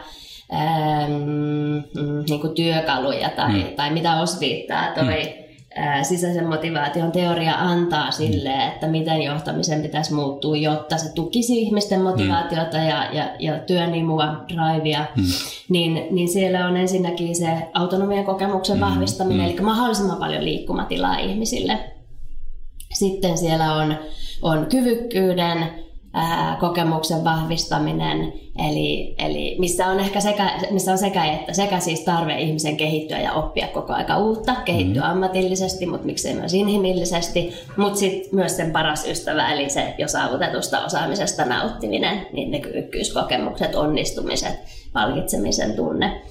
mm. 0.52 0.58
ähm, 0.58 2.24
niin 2.28 2.40
kuin 2.40 2.54
työkaluja 2.54 3.28
tai, 3.28 3.52
mm. 3.52 3.76
tai 3.76 3.90
mitä 3.90 4.20
osviittaa 4.20 4.94
toi 4.94 5.04
mm 5.04 5.40
sisäisen 6.02 6.48
motivaation 6.48 7.12
teoria 7.12 7.54
antaa 7.54 8.10
sille, 8.10 8.54
mm. 8.54 8.68
että 8.68 8.86
miten 8.86 9.22
johtamisen 9.22 9.82
pitäisi 9.82 10.14
muuttua, 10.14 10.56
jotta 10.56 10.98
se 10.98 11.12
tukisi 11.14 11.62
ihmisten 11.62 12.02
motivaatiota 12.02 12.78
mm. 12.78 12.88
ja, 12.88 13.12
ja, 13.12 13.30
ja 13.38 13.58
työnimua, 13.58 14.44
drivea, 14.48 15.04
mm. 15.16 15.22
niin, 15.68 16.06
niin 16.10 16.28
siellä 16.28 16.66
on 16.66 16.76
ensinnäkin 16.76 17.36
se 17.36 17.70
autonomian 17.74 18.24
kokemuksen 18.24 18.76
mm. 18.76 18.80
vahvistaminen, 18.80 19.46
mm. 19.46 19.52
eli 19.52 19.60
mahdollisimman 19.60 20.16
paljon 20.18 20.44
liikkumatilaa 20.44 21.18
ihmisille. 21.18 21.78
Sitten 22.92 23.38
siellä 23.38 23.74
on, 23.74 23.94
on 24.42 24.66
kyvykkyyden 24.66 25.58
ää, 26.12 26.56
kokemuksen 26.60 27.24
vahvistaminen, 27.24 28.32
eli, 28.68 29.14
eli 29.18 29.56
missä 29.58 29.86
on 29.86 30.00
ehkä 30.00 30.20
sekä, 30.20 30.50
missä 30.70 30.92
on 30.92 30.98
sekä 30.98 31.24
että 31.24 31.52
sekä 31.52 31.80
siis 31.80 32.00
tarve 32.00 32.40
ihmisen 32.40 32.76
kehittyä 32.76 33.20
ja 33.20 33.32
oppia 33.32 33.68
koko 33.68 33.92
aika 33.92 34.18
uutta, 34.18 34.54
kehittyä 34.64 35.02
mm. 35.02 35.10
ammatillisesti, 35.10 35.86
mutta 35.86 36.06
miksei 36.06 36.34
myös 36.34 36.54
inhimillisesti, 36.54 37.52
mutta 37.76 37.98
sitten 37.98 38.34
myös 38.34 38.56
sen 38.56 38.72
paras 38.72 39.06
ystävä, 39.06 39.52
eli 39.52 39.70
se 39.70 39.94
jo 39.98 40.08
saavutetusta 40.08 40.84
osaamisesta 40.84 41.44
nauttiminen, 41.44 42.26
niin 42.32 42.50
ne 42.50 42.60
kyvykkyyskokemukset, 42.60 43.74
onnistumiset, 43.74 44.54
palkitsemisen 44.92 45.76
tunne. 45.76 46.22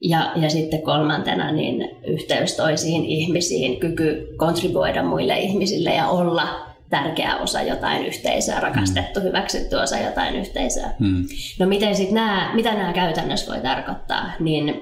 Ja, 0.00 0.32
ja 0.36 0.50
sitten 0.50 0.82
kolmantena 0.82 1.52
niin 1.52 1.90
yhteys 2.06 2.56
toisiin 2.56 3.04
ihmisiin, 3.04 3.80
kyky 3.80 4.34
kontribuoida 4.36 5.02
muille 5.02 5.38
ihmisille 5.38 5.94
ja 5.94 6.08
olla 6.08 6.73
tärkeä 6.94 7.36
osa 7.36 7.62
jotain 7.62 8.06
yhteisöä, 8.06 8.60
rakastettu, 8.60 9.20
mm. 9.20 9.26
hyväksytty 9.26 9.76
osa 9.76 9.98
jotain 9.98 10.36
yhteisöä. 10.36 10.90
Mm. 10.98 11.24
No 11.58 11.66
miten 11.66 11.96
sit 11.96 12.10
nämä, 12.10 12.50
mitä 12.54 12.74
nämä 12.74 12.92
käytännössä 12.92 13.52
voi 13.52 13.62
tarkoittaa, 13.62 14.32
niin 14.40 14.80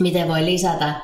miten 0.00 0.28
voi 0.28 0.44
lisätä 0.44 0.94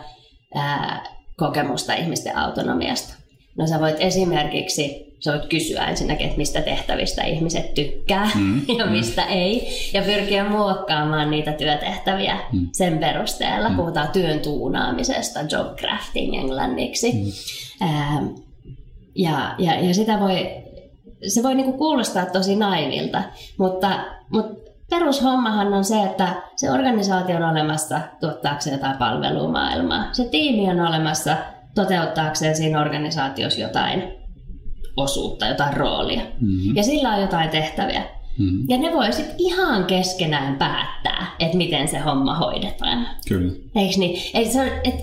ää, 0.54 1.04
kokemusta 1.36 1.94
ihmisten 1.94 2.36
autonomiasta? 2.36 3.14
No 3.58 3.66
sä 3.66 3.80
voit 3.80 3.96
esimerkiksi, 3.98 5.14
sä 5.20 5.32
voit 5.32 5.46
kysyä 5.46 5.86
ensinnäkin, 5.86 6.26
että 6.26 6.38
mistä 6.38 6.62
tehtävistä 6.62 7.24
ihmiset 7.24 7.74
tykkää 7.74 8.30
mm, 8.34 8.62
ja 8.78 8.86
mistä 8.86 9.22
mm. 9.22 9.30
ei, 9.30 9.68
ja 9.92 10.02
pyrkiä 10.02 10.48
muokkaamaan 10.48 11.30
niitä 11.30 11.52
työtehtäviä 11.52 12.38
mm. 12.52 12.68
sen 12.72 12.98
perusteella. 12.98 13.68
Mm. 13.68 13.76
Puhutaan 13.76 14.08
työn 14.08 14.40
tuunaamisesta, 14.40 15.40
job 15.40 15.76
crafting 15.78 16.34
englanniksi. 16.34 17.12
Mm. 17.12 17.32
Ää, 17.80 18.22
ja, 19.14 19.54
ja, 19.58 19.80
ja 19.80 19.94
sitä 19.94 20.20
voi, 20.20 20.64
se 21.26 21.42
voi 21.42 21.54
niinku 21.54 21.72
kuulostaa 21.72 22.26
tosi 22.26 22.56
naivilta, 22.56 23.22
mutta, 23.58 24.04
mutta 24.32 24.70
perushommahan 24.90 25.74
on 25.74 25.84
se, 25.84 26.02
että 26.02 26.42
se 26.56 26.70
organisaatio 26.70 27.36
on 27.36 27.50
olemassa 27.50 28.00
tuottaakseen 28.20 28.74
jotain 28.74 28.98
palvelua 28.98 29.48
maailmaa. 29.48 30.08
Se 30.12 30.28
tiimi 30.28 30.70
on 30.70 30.80
olemassa 30.80 31.36
toteuttaakseen 31.74 32.56
siinä 32.56 32.80
organisaatiossa 32.80 33.60
jotain 33.60 34.02
osuutta, 34.96 35.46
jotain 35.46 35.76
roolia. 35.76 36.22
Mm-hmm. 36.40 36.76
Ja 36.76 36.82
sillä 36.82 37.14
on 37.14 37.20
jotain 37.20 37.50
tehtäviä. 37.50 38.02
Mm. 38.38 38.64
Ja 38.68 38.78
ne 38.78 38.92
voi 38.92 39.12
sitten 39.12 39.34
ihan 39.38 39.84
keskenään 39.84 40.56
päättää, 40.56 41.26
että 41.38 41.56
miten 41.56 41.88
se 41.88 41.98
homma 41.98 42.34
hoidetaan. 42.34 43.06
Kyllä. 43.28 43.52
Eikö 43.74 43.98
niin? 43.98 44.20
Et 44.34 44.50
se, 44.50 44.80
et, 44.84 44.94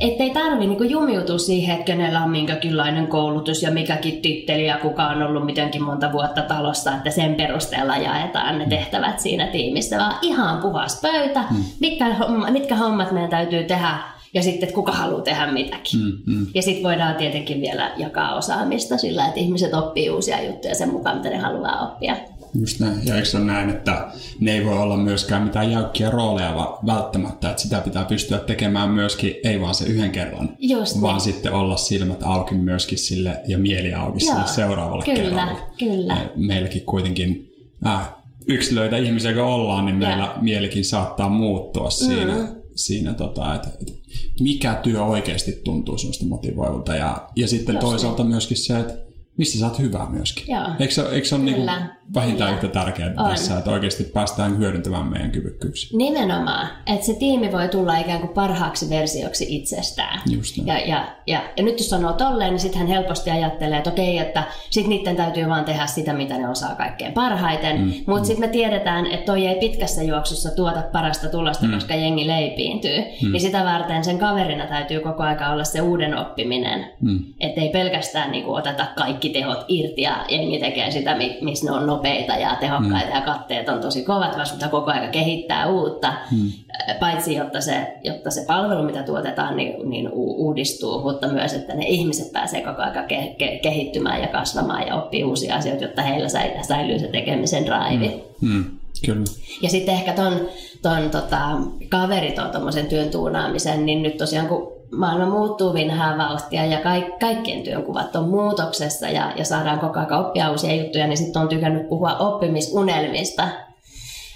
et 0.00 0.20
ei 0.20 0.30
tarvi 0.30 0.66
niinku 0.66 0.84
jumiutua 0.84 1.38
siihen, 1.38 1.74
että 1.74 1.84
kenellä 1.84 2.24
on 2.24 2.30
minkäkinlainen 2.30 3.06
koulutus 3.06 3.62
ja 3.62 3.70
mikäkin 3.70 4.22
titteli 4.22 4.66
ja 4.66 4.78
kuka 4.78 5.06
on 5.06 5.22
ollut 5.22 5.46
mitenkin 5.46 5.82
monta 5.82 6.12
vuotta 6.12 6.42
talossa, 6.42 6.94
että 6.94 7.10
sen 7.10 7.34
perusteella 7.34 7.96
jaetaan 7.96 8.58
ne 8.58 8.64
mm. 8.64 8.70
tehtävät 8.70 9.20
siinä 9.20 9.46
tiimissä, 9.46 9.98
vaan 9.98 10.14
ihan 10.22 10.62
puhas 10.62 11.00
pöytä, 11.00 11.44
mm. 11.50 11.64
mitkä, 11.80 12.14
homma, 12.14 12.50
mitkä 12.50 12.76
hommat 12.76 13.12
meidän 13.12 13.30
täytyy 13.30 13.64
tehdä 13.64 13.98
ja 14.34 14.42
sitten, 14.42 14.62
että 14.62 14.74
kuka 14.74 14.92
haluaa 14.92 15.22
tehdä 15.22 15.46
mitäkin. 15.46 16.00
Mm, 16.00 16.34
mm. 16.34 16.46
Ja 16.54 16.62
sitten 16.62 16.84
voidaan 16.84 17.14
tietenkin 17.14 17.60
vielä 17.60 17.90
jakaa 17.96 18.34
osaamista 18.34 18.98
sillä, 18.98 19.26
että 19.26 19.40
ihmiset 19.40 19.74
oppii 19.74 20.10
uusia 20.10 20.42
juttuja 20.42 20.74
sen 20.74 20.90
mukaan, 20.90 21.16
mitä 21.16 21.30
ne 21.30 21.38
haluaa 21.38 21.88
oppia. 21.88 22.16
Just 22.54 22.80
näin. 22.80 23.06
Ja 23.06 23.14
eikö 23.14 23.28
se 23.28 23.36
ole 23.36 23.46
näin, 23.46 23.70
että 23.70 24.08
ne 24.40 24.52
ei 24.52 24.64
voi 24.64 24.78
olla 24.78 24.96
myöskään 24.96 25.42
mitään 25.42 25.70
jäykkiä 25.70 26.10
rooleja 26.10 26.78
välttämättä, 26.86 27.50
että 27.50 27.62
sitä 27.62 27.80
pitää 27.80 28.04
pystyä 28.04 28.38
tekemään 28.38 28.90
myöskin, 28.90 29.34
ei 29.44 29.60
vaan 29.60 29.74
se 29.74 29.84
yhden 29.84 30.10
kerran, 30.10 30.56
Just 30.58 31.00
vaan 31.00 31.14
niin. 31.14 31.24
sitten 31.24 31.52
olla 31.52 31.76
silmät 31.76 32.22
auki 32.22 32.54
myöskin 32.54 32.98
sille 32.98 33.40
ja 33.48 33.58
mieli 33.58 33.94
auki 33.94 34.24
Joo, 34.24 34.34
sille 34.34 34.46
seuraavalle 34.46 35.04
kyllä, 35.04 35.16
kerralle. 35.16 35.58
Kyllä, 35.78 36.16
Meilläkin 36.36 36.82
kuitenkin 36.82 37.52
äh, 37.86 38.14
yksilöitä 38.46 38.96
ihmisiä, 38.96 39.32
kun 39.32 39.42
ollaan, 39.42 39.86
niin 39.86 39.96
meillä 39.96 40.24
ja. 40.24 40.34
mielikin 40.40 40.84
saattaa 40.84 41.28
muuttua 41.28 41.90
siinä, 41.90 42.34
mm. 42.34 42.48
siinä 42.74 43.14
tota, 43.14 43.54
että, 43.54 43.68
että 43.80 43.92
mikä 44.40 44.74
työ 44.74 45.04
oikeasti 45.04 45.52
tuntuu 45.64 45.98
sinusta 45.98 46.24
motivoivalta. 46.24 46.96
Ja, 46.96 47.28
ja 47.36 47.48
sitten 47.48 47.74
Just 47.74 47.86
toisaalta 47.86 48.22
niin. 48.22 48.30
myöskin 48.30 48.56
se, 48.56 48.78
että 48.78 49.09
missä 49.40 49.58
sä 49.58 49.66
oot 49.66 49.78
hyvä 49.78 50.06
myöskin. 50.10 50.44
Joo. 50.48 50.66
Eikö 50.78 50.94
se, 50.94 51.02
eikö 51.02 51.26
se 51.26 51.34
ole 51.34 51.44
niin 51.44 51.70
vähintään 52.14 52.54
yhtä 52.54 52.68
tärkeää 52.68 53.14
on. 53.16 53.30
tässä, 53.30 53.58
että 53.58 53.70
oikeasti 53.70 54.04
päästään 54.04 54.58
hyödyntämään 54.58 55.06
meidän 55.06 55.30
kyvykkyyksiä? 55.30 55.98
Nimenomaan, 55.98 56.68
että 56.86 57.06
se 57.06 57.14
tiimi 57.14 57.52
voi 57.52 57.68
tulla 57.68 57.98
ikään 57.98 58.20
kuin 58.20 58.32
parhaaksi 58.32 58.90
versioksi 58.90 59.46
itsestään. 59.48 60.20
Just 60.30 60.56
ja, 60.64 60.78
ja, 60.78 61.16
ja, 61.26 61.42
ja 61.56 61.62
nyt 61.62 61.78
jos 61.78 61.90
sanoo 61.90 62.12
tolleen, 62.12 62.50
niin 62.50 62.60
sitten 62.60 62.78
hän 62.78 62.88
helposti 62.88 63.30
ajattelee, 63.30 63.78
että 63.78 63.90
okei, 63.90 64.18
että 64.18 64.44
sitten 64.70 64.90
niiden 64.90 65.16
täytyy 65.16 65.48
vaan 65.48 65.64
tehdä 65.64 65.86
sitä, 65.86 66.12
mitä 66.12 66.38
ne 66.38 66.48
osaa 66.48 66.74
kaikkein 66.74 67.12
parhaiten. 67.12 67.80
Mm, 67.80 67.86
Mutta 67.86 68.22
mm. 68.22 68.24
sitten 68.24 68.48
me 68.48 68.52
tiedetään, 68.52 69.06
että 69.06 69.26
toi 69.26 69.46
ei 69.46 69.60
pitkässä 69.60 70.02
juoksussa 70.02 70.50
tuota 70.56 70.82
parasta 70.92 71.28
tulosta, 71.28 71.66
mm. 71.66 71.74
koska 71.74 71.94
jengi 71.94 72.26
leipiintyy. 72.26 72.98
Mm. 72.98 73.32
Niin 73.32 73.40
sitä 73.40 73.64
varten 73.64 74.04
sen 74.04 74.18
kaverina 74.18 74.66
täytyy 74.66 75.00
koko 75.00 75.22
aika 75.22 75.48
olla 75.48 75.64
se 75.64 75.80
uuden 75.80 76.18
oppiminen. 76.18 76.86
Mm. 77.00 77.24
Että 77.40 77.60
ei 77.60 77.68
pelkästään 77.68 78.30
niin 78.30 78.44
kuin, 78.44 78.58
oteta 78.58 78.86
kaikki 78.96 79.29
tehot 79.30 79.64
irti 79.68 80.02
ja 80.02 80.24
jengi 80.28 80.58
tekee 80.58 80.90
sitä, 80.90 81.16
missä 81.40 81.70
ne 81.70 81.76
on 81.76 81.86
nopeita 81.86 82.32
ja 82.32 82.56
tehokkaita 82.60 83.10
mm. 83.10 83.14
ja 83.14 83.20
katteet 83.20 83.68
on 83.68 83.80
tosi 83.80 84.02
kovat, 84.02 84.36
vaan 84.36 84.46
pitää 84.52 84.68
koko 84.68 84.90
ajan 84.90 85.10
kehittää 85.10 85.66
uutta, 85.66 86.12
mm. 86.30 86.52
paitsi 87.00 87.34
jotta 87.34 87.60
se, 87.60 87.96
jotta 88.04 88.30
se 88.30 88.44
palvelu, 88.46 88.82
mitä 88.82 89.02
tuotetaan, 89.02 89.56
niin, 89.56 89.90
niin 89.90 90.08
uudistuu, 90.12 91.02
mutta 91.02 91.28
myös, 91.28 91.52
että 91.52 91.74
ne 91.74 91.84
ihmiset 91.86 92.32
pääsee 92.32 92.60
koko 92.60 92.82
ajan 92.82 93.06
ke, 93.06 93.34
ke, 93.38 93.58
kehittymään 93.62 94.22
ja 94.22 94.28
kasvamaan 94.28 94.86
ja 94.86 94.96
oppii 94.96 95.24
uusia 95.24 95.56
asioita, 95.56 95.84
jotta 95.84 96.02
heillä 96.02 96.28
säilyy 96.68 96.98
se 96.98 97.06
tekemisen 97.06 97.66
drive. 97.66 98.22
Mm. 98.40 98.48
Mm. 98.48 98.64
Kyllä. 99.06 99.24
Ja 99.62 99.68
sitten 99.68 99.94
ehkä 99.94 100.12
ton, 100.12 100.40
ton 100.82 101.10
tota, 101.10 101.40
kaverit 101.88 102.38
on 102.38 102.50
tuommoisen 102.50 102.86
työn 102.86 103.10
tuunaamisen, 103.10 103.86
niin 103.86 104.02
nyt 104.02 104.16
tosiaan 104.16 104.48
kun 104.48 104.79
maailma 104.92 105.26
muuttuu 105.26 105.74
vinhaa 105.74 106.18
vauhtia 106.18 106.66
ja 106.66 106.80
kaik, 106.80 107.18
kaikkien 107.18 107.62
työnkuvat 107.62 108.16
on 108.16 108.28
muutoksessa 108.28 109.08
ja, 109.08 109.32
ja 109.36 109.44
saadaan 109.44 109.78
koko 109.78 110.00
ajan 110.00 110.12
oppia 110.12 110.50
uusia 110.50 110.74
juttuja, 110.82 111.06
niin 111.06 111.16
sitten 111.16 111.42
on 111.42 111.48
tykännyt 111.48 111.88
puhua 111.88 112.16
oppimisunelmista. 112.16 113.48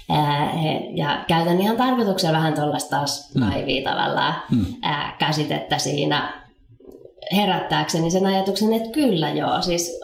Ää, 0.09 0.53
ja 0.95 1.23
käytän 1.27 1.61
ihan 1.61 1.77
tarkoituksella 1.77 2.37
vähän 2.37 2.53
tuollaista 2.53 2.89
taas 2.89 3.33
mm. 3.35 3.51
tavallaan 3.83 4.35
mm. 4.51 4.65
ää, 4.81 5.15
käsitettä 5.19 5.77
siinä 5.77 6.45
herättääkseni 7.31 8.11
sen 8.11 8.25
ajatuksen, 8.25 8.73
että 8.73 8.91
kyllä 8.91 9.29
joo, 9.29 9.61
siis 9.61 9.99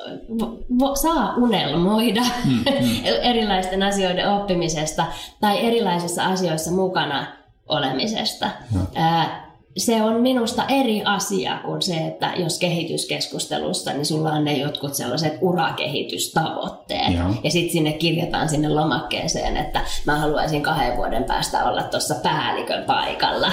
vo, 0.79 0.95
saa 0.95 1.33
unelmoida 1.35 2.21
mm, 2.21 2.51
mm. 2.51 2.63
erilaisten 3.31 3.83
asioiden 3.83 4.29
oppimisesta 4.29 5.05
tai 5.41 5.65
erilaisissa 5.65 6.23
asioissa 6.23 6.71
mukana 6.71 7.25
olemisesta. 7.67 8.49
Ää, 8.95 9.50
se 9.77 10.01
on 10.01 10.21
minusta 10.21 10.63
eri 10.67 11.01
asia 11.05 11.59
kuin 11.65 11.81
se, 11.81 11.95
että 11.95 12.33
jos 12.35 12.59
kehityskeskustelussa, 12.59 13.93
niin 13.93 14.05
sulla 14.05 14.29
on 14.29 14.45
ne 14.45 14.57
jotkut 14.57 14.93
sellaiset 14.93 15.37
urakehitystavoitteet. 15.41 17.13
Joo. 17.13 17.27
Ja 17.43 17.51
sitten 17.51 17.71
sinne 17.71 17.93
kirjataan 17.93 18.49
sinne 18.49 18.69
lomakkeeseen, 18.69 19.57
että 19.57 19.81
mä 20.05 20.15
haluaisin 20.15 20.63
kahden 20.63 20.97
vuoden 20.97 21.23
päästä 21.23 21.63
olla 21.63 21.83
tuossa 21.83 22.15
päällikön 22.15 22.83
paikalla 22.83 23.51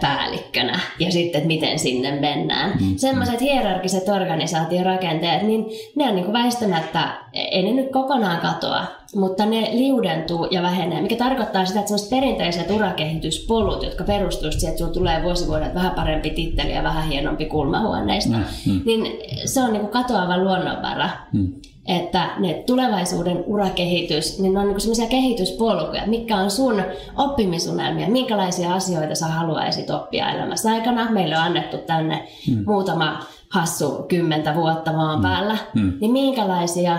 päällikkönä 0.00 0.80
ja 0.98 1.12
sitten, 1.12 1.38
että 1.38 1.46
miten 1.46 1.78
sinne 1.78 2.20
mennään. 2.20 2.72
Mm. 2.80 2.96
Sellaiset 2.96 3.40
hierarkiset 3.40 4.08
organisaatiorakenteet, 4.08 5.42
niin 5.42 5.66
ne 5.96 6.04
on 6.04 6.14
niin 6.14 6.24
kuin 6.24 6.42
väistämättä, 6.42 7.18
ei 7.32 7.62
ne 7.62 7.72
nyt 7.72 7.92
kokonaan 7.92 8.40
katoa, 8.40 8.86
mutta 9.14 9.46
ne 9.46 9.68
liudentuu 9.72 10.44
ja 10.50 10.62
vähenee, 10.62 11.02
mikä 11.02 11.16
tarkoittaa 11.16 11.64
sitä, 11.64 11.78
että 11.78 11.88
sellaiset 11.88 12.10
perinteiset 12.10 12.70
urakehityspolut, 12.70 13.82
jotka 13.82 14.04
perustuvat 14.04 14.52
siihen, 14.52 14.68
että 14.68 14.78
sinulla 14.78 14.94
tulee 14.94 15.22
vuosivuodet 15.22 15.74
vähän 15.74 15.90
parempi 15.90 16.30
titteli 16.30 16.72
ja 16.72 16.82
vähän 16.82 17.08
hienompi 17.08 17.44
kulmahuoneista, 17.44 18.36
mm. 18.36 18.72
mm. 18.72 18.80
niin 18.84 19.18
se 19.44 19.60
on 19.60 19.72
niin 19.72 19.80
kuin 19.80 19.92
katoava 19.92 20.38
luonnonvara. 20.38 21.10
Mm 21.32 21.52
että 21.88 22.30
ne 22.38 22.62
tulevaisuuden 22.66 23.44
urakehitys, 23.46 24.38
niin 24.40 24.54
ne 24.54 24.60
on 24.60 24.68
niin 24.68 24.80
semmoisia 24.80 25.06
kehityspolkuja, 25.06 26.06
mitkä 26.06 26.36
on 26.36 26.50
sun 26.50 26.82
oppimisunelmia, 27.16 28.08
minkälaisia 28.08 28.74
asioita 28.74 29.14
sä 29.14 29.26
haluaisit 29.26 29.90
oppia 29.90 30.30
elämässä 30.30 30.70
aikana. 30.70 31.10
Meille 31.10 31.36
on 31.36 31.42
annettu 31.42 31.78
tänne 31.78 32.28
mm. 32.48 32.64
muutama 32.66 33.20
hassu 33.48 34.04
kymmentä 34.08 34.54
vuotta 34.54 34.92
maan 34.92 35.18
mm. 35.18 35.22
päällä, 35.22 35.56
mm. 35.74 35.92
niin 36.00 36.12
minkälaisia 36.12 36.98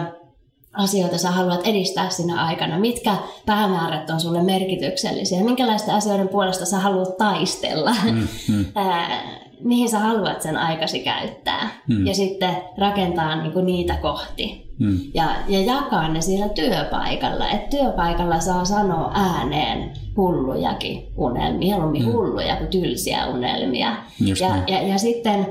asioita 0.73 1.17
sä 1.17 1.31
haluat 1.31 1.67
edistää 1.67 2.09
sinä 2.09 2.45
aikana, 2.45 2.79
mitkä 2.79 3.15
päämäärät 3.45 4.09
on 4.09 4.19
sulle 4.19 4.43
merkityksellisiä, 4.43 5.43
minkälaisten 5.43 5.95
asioiden 5.95 6.27
puolesta 6.27 6.65
sä 6.65 6.79
haluat 6.79 7.17
taistella, 7.17 7.95
mm, 8.11 8.27
mm. 8.47 8.65
mihin 9.69 9.89
sä 9.89 9.99
haluat 9.99 10.41
sen 10.41 10.57
aikasi 10.57 10.99
käyttää 10.99 11.69
mm. 11.87 12.07
ja 12.07 12.13
sitten 12.13 12.55
rakentaa 12.77 13.35
niinku 13.35 13.61
niitä 13.61 13.97
kohti. 14.01 14.69
Mm. 14.79 14.99
Ja, 15.13 15.35
ja 15.47 15.61
jakaa 15.61 16.09
ne 16.09 16.21
siellä 16.21 16.49
työpaikalla. 16.49 17.49
Että 17.49 17.77
työpaikalla 17.77 18.39
saa 18.39 18.65
sanoa 18.65 19.11
ääneen 19.13 19.93
hullujakin 20.17 21.07
unelmia, 21.17 21.57
mieluummin 21.57 22.05
mm. 22.05 22.11
hulluja 22.11 22.55
kuin 22.55 22.69
tylsiä 22.69 23.27
unelmia. 23.27 23.95
ja, 24.19 24.75
ja, 24.75 24.87
ja 24.87 24.97
sitten, 24.97 25.47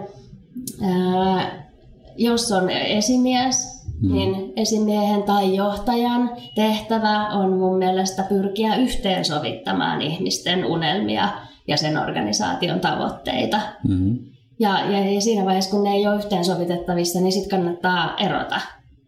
ää, 0.82 1.68
jos 2.16 2.52
on 2.52 2.70
esimies, 2.70 3.77
mm. 4.02 4.12
niin 4.12 4.52
esimiehen 4.56 5.22
tai 5.22 5.56
johtajan 5.56 6.30
tehtävä 6.54 7.28
on 7.28 7.52
mun 7.52 7.78
mielestä 7.78 8.22
pyrkiä 8.22 8.76
yhteensovittamaan 8.76 10.02
ihmisten 10.02 10.64
unelmia 10.64 11.28
ja 11.68 11.76
sen 11.76 11.98
organisaation 11.98 12.80
tavoitteita. 12.80 13.60
Mm. 13.88 14.18
Ja, 14.60 14.90
ja, 14.90 15.12
ja 15.12 15.20
siinä 15.20 15.44
vaiheessa, 15.44 15.70
kun 15.70 15.84
ne 15.84 15.90
ei 15.90 16.06
ole 16.06 16.16
yhteensovitettavissa, 16.16 17.20
niin 17.20 17.32
sitten 17.32 17.58
kannattaa 17.58 18.16
erota 18.16 18.60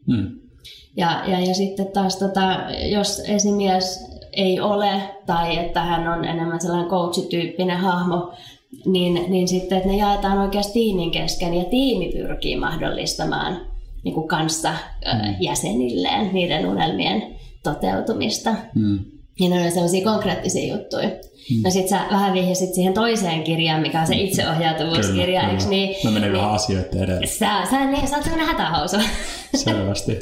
Mm. 0.06 0.30
Ja, 0.96 1.22
ja, 1.26 1.40
ja 1.40 1.54
sitten 1.54 1.86
taas, 1.86 2.16
tota, 2.16 2.58
jos 2.90 3.22
esimies 3.28 4.10
ei 4.32 4.60
ole 4.60 5.02
tai 5.26 5.58
että 5.58 5.80
hän 5.80 6.08
on 6.08 6.24
enemmän 6.24 6.60
sellainen 6.60 6.90
coach-tyyppinen 6.90 7.78
hahmo, 7.78 8.32
niin, 8.86 9.24
niin 9.28 9.48
sitten 9.48 9.78
että 9.78 9.90
ne 9.90 9.96
jaetaan 9.96 10.38
oikeasti 10.38 10.72
tiimin 10.72 11.10
kesken 11.10 11.54
ja 11.54 11.64
tiimi 11.64 12.12
pyrkii 12.12 12.56
mahdollistamaan 12.56 13.60
niin 14.04 14.14
kuin 14.14 14.28
kanssa 14.28 14.70
mm. 14.70 15.34
jäsenilleen 15.40 16.30
niiden 16.32 16.66
unelmien 16.66 17.22
toteutumista. 17.62 18.54
Mm. 18.74 18.98
Ja 19.40 19.48
ne 19.48 19.64
on 19.64 19.72
sellaisia 19.72 20.04
konkreettisia 20.04 20.76
juttuja. 20.76 21.08
Mm. 21.08 21.62
No 21.64 21.70
sit 21.70 21.88
sä 21.88 22.00
vähän 22.10 22.34
vihjasit 22.34 22.74
siihen 22.74 22.94
toiseen 22.94 23.42
kirjaan, 23.42 23.80
mikä 23.80 24.00
on 24.00 24.06
se 24.06 24.14
itseohjautuvuuskirja, 24.14 25.50
eikö 25.50 25.64
niin? 25.64 25.96
Mä 26.04 26.10
menen 26.10 26.32
vähän 26.32 26.50
asioiden 26.50 27.02
edelle. 27.02 27.26
Sä, 27.26 27.62
sä, 27.70 27.84
niin, 27.84 28.08
sä 28.08 28.16
oot 28.16 28.24
sellainen 28.24 28.48
hätähausu. 28.48 28.96
Selvästi. 29.54 30.12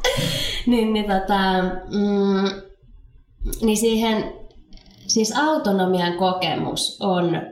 niin, 0.66 0.92
niin, 0.92 1.04
tota, 1.04 1.62
mm, 1.90 2.62
niin 3.62 3.76
siihen, 3.76 4.32
siis 5.06 5.36
autonomian 5.36 6.16
kokemus 6.16 6.98
on 7.00 7.42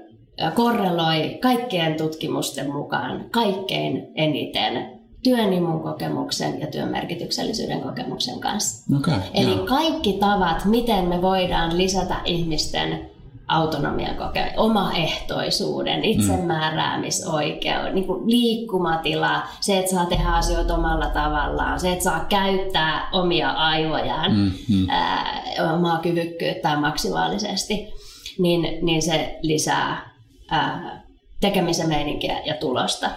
korreloi 0.55 1.39
kaikkien 1.43 1.97
tutkimusten 1.97 2.73
mukaan 2.73 3.31
kaikkein 3.31 4.07
eniten 4.15 4.96
työnimun 5.27 5.81
kokemuksen 5.81 6.61
ja 6.61 6.67
työn 6.67 6.89
merkityksellisyyden 6.89 7.81
kokemuksen 7.81 8.41
kanssa. 8.41 8.97
Okay, 8.97 9.19
Eli 9.35 9.57
joo. 9.57 9.67
kaikki 9.67 10.13
tavat, 10.13 10.65
miten 10.65 11.05
me 11.05 11.23
voidaan 11.23 11.79
lisätä 11.79 12.17
ihmisten 12.25 13.11
autonomian 13.49 14.17
koke, 14.17 14.53
omaehtoisuuden, 14.57 16.05
itsemääräämisoikeuden, 16.05 17.95
niin 17.95 18.07
kuin 18.07 18.31
liikkumatila, 18.31 19.43
se, 19.61 19.79
että 19.79 19.91
saa 19.91 20.07
tehdä 20.07 20.29
asioita 20.29 20.75
omalla 20.75 21.07
tavallaan, 21.07 21.81
se, 21.81 21.93
että 21.93 22.05
saa 22.05 22.25
käyttää 22.29 23.09
omia 23.13 23.51
aivojaan, 23.51 24.33
mm, 24.37 24.53
mm. 24.69 24.87
Ää, 24.89 25.43
omaa 25.75 25.99
kyvykkyyttään 25.99 26.81
maksimaalisesti, 26.81 27.93
niin, 28.39 28.79
niin 28.83 29.03
se 29.03 29.39
lisää 29.43 30.11
ää, 30.51 31.03
tekemisen 31.41 31.89
meininkiä 31.89 32.41
ja 32.45 32.55
tulosta 32.55 33.11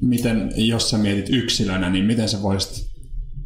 miten, 0.00 0.52
jos 0.56 0.90
sä 0.90 0.98
mietit 0.98 1.26
yksilönä, 1.28 1.90
niin 1.90 2.04
miten 2.04 2.28
sä 2.28 2.42
voisit 2.42 2.86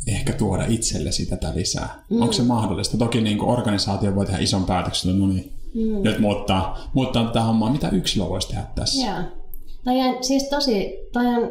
ehkä 0.07 0.33
tuoda 0.33 0.65
itsellesi 0.69 1.27
tätä 1.27 1.53
lisää? 1.55 2.05
Mm. 2.11 2.23
Onko 2.23 2.33
se 2.33 2.43
mahdollista? 2.43 2.99
Toki 2.99 3.21
niin 3.21 3.39
kuin 3.39 3.51
organisaatio 3.51 4.15
voi 4.15 4.27
tehdä 4.27 4.39
ison 4.39 4.65
päätöksen, 4.65 5.19
no 5.19 5.27
niin, 5.27 5.53
mm. 5.75 6.03
nyt 6.03 6.19
muuttaa, 6.19 6.91
muuttaa 6.95 7.27
tätä 7.27 7.43
hommaa. 7.43 7.73
Mitä 7.73 7.89
yksilö 7.89 8.29
voisi 8.29 8.49
tehdä 8.49 8.65
tässä? 8.75 9.07
Joo. 9.07 9.23
Toi 9.85 10.01
on 10.01 10.25
siis 10.25 10.49
tosi, 10.49 10.93
toi 11.13 11.27
on 11.27 11.51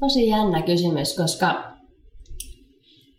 tosi 0.00 0.26
jännä 0.26 0.62
kysymys, 0.62 1.16
koska 1.16 1.69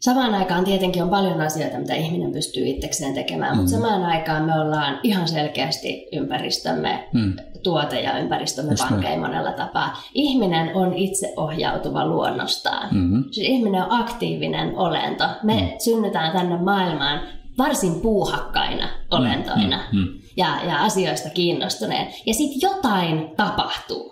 Samaan 0.01 0.33
aikaan 0.33 0.63
tietenkin 0.63 1.03
on 1.03 1.09
paljon 1.09 1.41
asioita, 1.41 1.77
mitä 1.77 1.95
ihminen 1.95 2.31
pystyy 2.31 2.67
itsekseen 2.67 3.13
tekemään, 3.13 3.51
mm. 3.51 3.57
mutta 3.57 3.71
samaan 3.71 4.03
aikaan 4.03 4.43
me 4.43 4.59
ollaan 4.59 4.99
ihan 5.03 5.27
selkeästi 5.27 6.07
ympäristömme 6.13 7.07
mm. 7.13 7.33
tuote 7.63 8.01
ja 8.01 8.17
ympäristömme 8.17 8.73
pankkeja 8.79 9.19
monella 9.19 9.51
tapaa. 9.51 10.03
Ihminen 10.13 10.75
on 10.75 10.93
itseohjautuva 10.93 12.05
luonnostaan. 12.05 12.87
Mm-hmm. 12.91 13.23
Siis 13.31 13.47
ihminen 13.47 13.83
on 13.83 14.01
aktiivinen 14.01 14.77
olento. 14.77 15.23
Me 15.43 15.53
mm. 15.53 15.67
synnytään 15.79 16.31
tänne 16.31 16.57
maailmaan 16.57 17.21
varsin 17.57 18.01
puuhakkaina 18.01 18.89
olentoina 19.11 19.79
mm, 19.91 19.99
mm, 19.99 20.05
mm. 20.05 20.19
Ja, 20.37 20.47
ja 20.67 20.81
asioista 20.81 21.29
kiinnostuneet. 21.29 22.09
Ja 22.25 22.33
sitten 22.33 22.69
jotain 22.69 23.31
tapahtuu. 23.37 24.10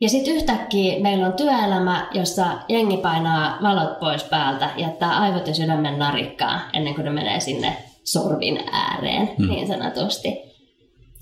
Ja 0.00 0.08
sitten 0.08 0.34
yhtäkkiä 0.34 1.00
meillä 1.00 1.26
on 1.26 1.32
työelämä, 1.32 2.06
jossa 2.14 2.46
jengi 2.68 2.96
painaa 2.96 3.58
valot 3.62 4.00
pois 4.00 4.24
päältä, 4.24 4.70
jättää 4.76 5.18
aivot 5.18 5.46
ja 5.46 5.54
sydämen 5.54 5.98
narikkaa 5.98 6.60
ennen 6.72 6.94
kuin 6.94 7.04
ne 7.04 7.10
menee 7.10 7.40
sinne 7.40 7.76
sorvin 8.04 8.60
ääreen, 8.72 9.30
hmm. 9.38 9.48
niin 9.48 9.66
sanotusti. 9.66 10.28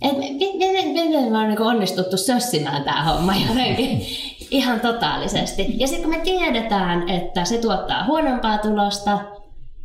Et 0.02 0.18
miten 0.18 1.32
me 1.32 1.38
on 1.38 1.48
niin 1.48 1.62
onnistuttu 1.62 2.16
sössimään 2.16 2.84
tämä 2.84 3.02
homma 3.02 3.32
jotenkin 3.48 4.06
ihan 4.50 4.80
totaalisesti. 4.80 5.66
Ja 5.78 5.86
sitten 5.86 6.10
kun 6.10 6.18
me 6.18 6.24
tiedetään, 6.24 7.08
että 7.08 7.44
se 7.44 7.58
tuottaa 7.58 8.04
huonompaa 8.04 8.58
tulosta, 8.58 9.18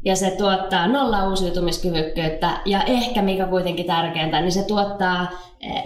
ja 0.06 0.15
se 0.15 0.32
tuottaa 0.32 0.88
nolla 0.88 1.30
uusiutumiskyvykkyyttä 1.30 2.62
ja 2.65 2.84
ehkä 2.84 3.21
mikä 3.21 3.45
kuitenkin 3.45 3.86
tärkeintä, 3.86 4.41
niin 4.41 4.52
se 4.52 4.63
tuottaa 4.63 5.28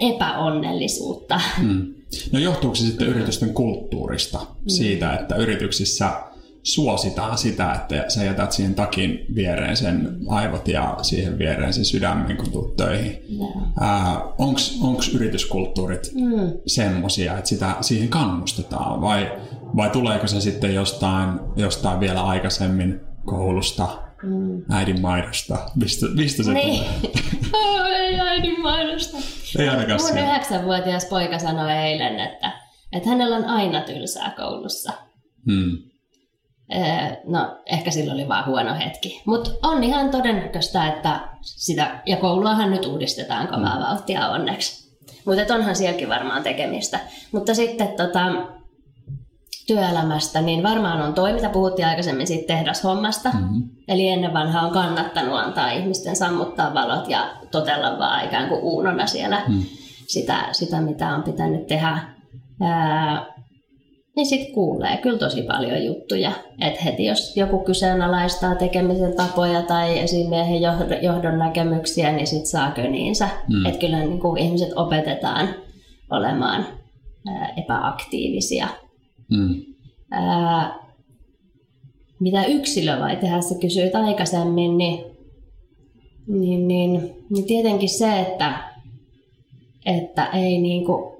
epäonnellisuutta. 0.00 1.40
Hmm. 1.58 1.94
No 2.32 2.38
johtuuko 2.38 2.74
se 2.74 2.84
sitten 2.84 3.08
yritysten 3.08 3.54
kulttuurista 3.54 4.38
mm. 4.38 4.68
siitä, 4.68 5.12
että 5.14 5.36
yrityksissä 5.36 6.10
suositaan 6.64 7.38
sitä, 7.38 7.72
että 7.72 8.04
sä 8.08 8.24
jätät 8.24 8.52
siihen 8.52 8.74
takin 8.74 9.26
viereen 9.34 9.76
sen 9.76 10.16
aivot 10.28 10.68
ja 10.68 10.96
siihen 11.02 11.38
viereen 11.38 11.72
sen 11.72 11.84
sydämen, 11.84 12.36
kun 12.36 12.50
tulet 12.52 12.76
töihin. 12.76 13.18
Onko 14.38 15.02
yrityskulttuurit 15.14 16.10
mm. 16.14 16.52
semmoisia, 16.66 17.38
että 17.38 17.48
sitä 17.48 17.76
siihen 17.80 18.08
kannustetaan 18.08 19.00
vai, 19.00 19.32
vai 19.76 19.90
tuleeko 19.90 20.26
se 20.26 20.40
sitten 20.40 20.74
jostain, 20.74 21.40
jostain 21.56 22.00
vielä 22.00 22.22
aikaisemmin 22.22 23.00
koulusta, 23.24 23.88
mm. 24.22 24.62
äidin 24.70 25.00
maidosta? 25.00 25.58
Mistä, 25.76 26.06
mistä 26.14 26.42
se 26.42 26.52
niin. 26.52 26.84
tulee? 26.84 27.96
Ei 27.98 28.20
äidin 28.20 28.62
maidosta. 28.62 29.16
Ei 29.58 29.68
ainakaan 29.68 30.00
Mun 30.02 30.18
yhdeksänvuotias 30.18 31.04
poika 31.04 31.38
sanoi 31.38 31.72
eilen, 31.72 32.20
että, 32.20 32.52
että 32.92 33.08
hänellä 33.08 33.36
on 33.36 33.44
aina 33.44 33.80
tylsää 33.80 34.32
koulussa. 34.36 34.92
Hmm. 35.46 35.78
No, 37.24 37.58
ehkä 37.66 37.90
sillä 37.90 38.12
oli 38.12 38.28
vaan 38.28 38.46
huono 38.46 38.74
hetki. 38.74 39.22
Mutta 39.26 39.50
on 39.62 39.84
ihan 39.84 40.10
todennäköistä, 40.10 40.88
että 40.88 41.20
sitä, 41.40 42.02
ja 42.06 42.16
kouluahan 42.16 42.70
nyt 42.70 42.86
uudistetaan 42.86 43.48
kovaa 43.48 43.80
vauhtia 43.80 44.28
onneksi. 44.28 44.84
Mutta 45.24 45.54
onhan 45.54 45.76
sielläkin 45.76 46.08
varmaan 46.08 46.42
tekemistä. 46.42 47.00
Mutta 47.32 47.54
sitten 47.54 47.88
tota, 47.88 48.20
työelämästä, 49.66 50.40
niin 50.40 50.62
varmaan 50.62 51.02
on 51.02 51.14
toi, 51.14 51.32
mitä 51.32 51.48
puhuttiin 51.48 51.88
aikaisemmin 51.88 52.26
siitä 52.26 52.46
tehdashommasta. 52.46 53.28
Mm-hmm. 53.28 53.62
Eli 53.88 54.08
ennen 54.08 54.34
vanhaa 54.34 54.66
on 54.66 54.72
kannattanut 54.72 55.38
antaa 55.38 55.70
ihmisten 55.70 56.16
sammuttaa 56.16 56.74
valot 56.74 57.08
ja 57.08 57.36
totella 57.50 57.98
vaan 57.98 58.24
ikään 58.24 58.48
kuin 58.48 58.60
uunona 58.60 59.06
siellä 59.06 59.42
mm. 59.48 59.62
sitä, 60.06 60.48
sitä, 60.52 60.80
mitä 60.80 61.08
on 61.08 61.22
pitänyt 61.22 61.66
tehdä. 61.66 61.98
Ää, 62.60 63.26
niin 64.16 64.26
sitten 64.26 64.54
kuulee 64.54 64.96
kyllä 64.96 65.18
tosi 65.18 65.42
paljon 65.42 65.84
juttuja. 65.84 66.32
Että 66.60 66.82
heti 66.82 67.04
jos 67.04 67.36
joku 67.36 67.58
kyseenalaistaa 67.58 68.54
tekemisen 68.54 69.16
tapoja 69.16 69.62
tai 69.62 69.98
esimiehen 69.98 70.62
johdon 71.02 71.38
näkemyksiä, 71.38 72.12
niin 72.12 72.26
sitten 72.26 72.46
saa 72.46 72.70
köniinsä. 72.70 73.28
Mm. 73.48 73.66
Että 73.66 73.80
kyllä 73.80 73.98
niin 73.98 74.20
kuin 74.20 74.38
ihmiset 74.38 74.72
opetetaan 74.76 75.48
olemaan 76.10 76.66
epäaktiivisia. 77.56 78.68
Mm. 79.30 79.62
Ää, 80.10 80.74
mitä 82.20 82.44
yksilö 82.44 83.00
vai 83.00 83.16
tehdä, 83.16 83.40
sä 83.40 83.54
kysyit 83.60 83.94
aikaisemmin, 83.94 84.78
niin, 84.78 85.04
niin, 86.26 86.68
niin, 86.68 87.14
niin 87.30 87.46
tietenkin 87.46 87.88
se, 87.88 88.20
että, 88.20 88.58
että 89.86 90.26
ei 90.26 90.58
niin 90.58 90.84
kuin 90.84 91.14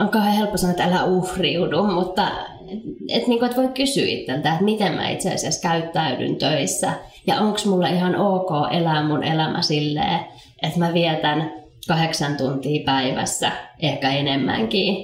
on 0.00 0.08
kauhean 0.08 0.36
helppo 0.36 0.56
sanoa, 0.56 0.70
että 0.70 0.84
älä 0.84 1.04
uhriudu, 1.04 1.82
mutta 1.82 2.28
et, 2.68 2.78
et, 3.08 3.26
niin 3.26 3.38
kuin, 3.38 3.50
että 3.50 3.62
voi 3.62 3.68
kysyä 3.68 4.06
itseltä, 4.06 4.52
että 4.52 4.64
miten 4.64 4.92
mä 4.92 5.08
itse 5.08 5.34
asiassa 5.34 5.68
käyttäydyn 5.68 6.36
töissä 6.36 6.92
ja 7.26 7.40
onko 7.40 7.58
mulle 7.64 7.90
ihan 7.90 8.16
ok 8.16 8.50
elää 8.72 9.08
mun 9.08 9.24
elämä 9.24 9.62
silleen, 9.62 10.20
että 10.62 10.78
mä 10.78 10.94
vietän 10.94 11.52
kahdeksan 11.88 12.36
tuntia 12.36 12.82
päivässä, 12.84 13.52
ehkä 13.80 14.10
enemmänkin, 14.10 14.96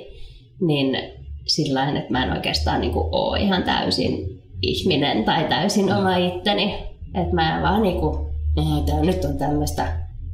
niin 0.60 0.96
sillä 1.54 1.88
että 1.88 2.12
mä 2.12 2.24
en 2.24 2.32
oikeastaan 2.32 2.80
niin 2.80 2.92
kuin 2.92 3.08
ole 3.12 3.40
ihan 3.40 3.62
täysin 3.62 4.42
ihminen 4.62 5.24
tai 5.24 5.44
täysin 5.44 5.94
oma 5.94 6.16
itteni. 6.16 6.74
Että 7.14 7.34
mä 7.34 7.60
vaan 7.62 7.82
niin 7.82 8.00
kuin, 8.00 8.26
nyt 9.02 9.24
on 9.24 9.38
tämmöistä 9.38 9.92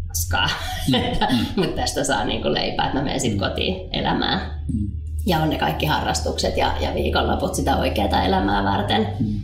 paskaa, 0.09 0.49
mm. 0.89 0.95
mm. 1.37 1.47
mutta 1.57 1.77
tästä 1.77 2.05
saa 2.05 2.25
niin 2.25 2.43
kuin 2.43 2.55
leipää, 2.55 2.87
että 2.87 2.99
mä 2.99 3.05
menen 3.05 3.21
sitten 3.21 3.41
mm. 3.41 3.49
kotiin 3.49 3.89
elämään. 3.93 4.41
Mm. 4.73 4.89
Ja 5.27 5.39
on 5.39 5.51
ne 5.51 5.59
kaikki 5.59 5.87
harrastukset 5.87 6.57
ja, 6.57 6.75
ja 6.81 6.95
viikonloput 6.95 7.55
sitä 7.55 7.77
oikeaa 7.77 8.25
elämää 8.25 8.65
varten. 8.65 9.09
Mm. 9.21 9.41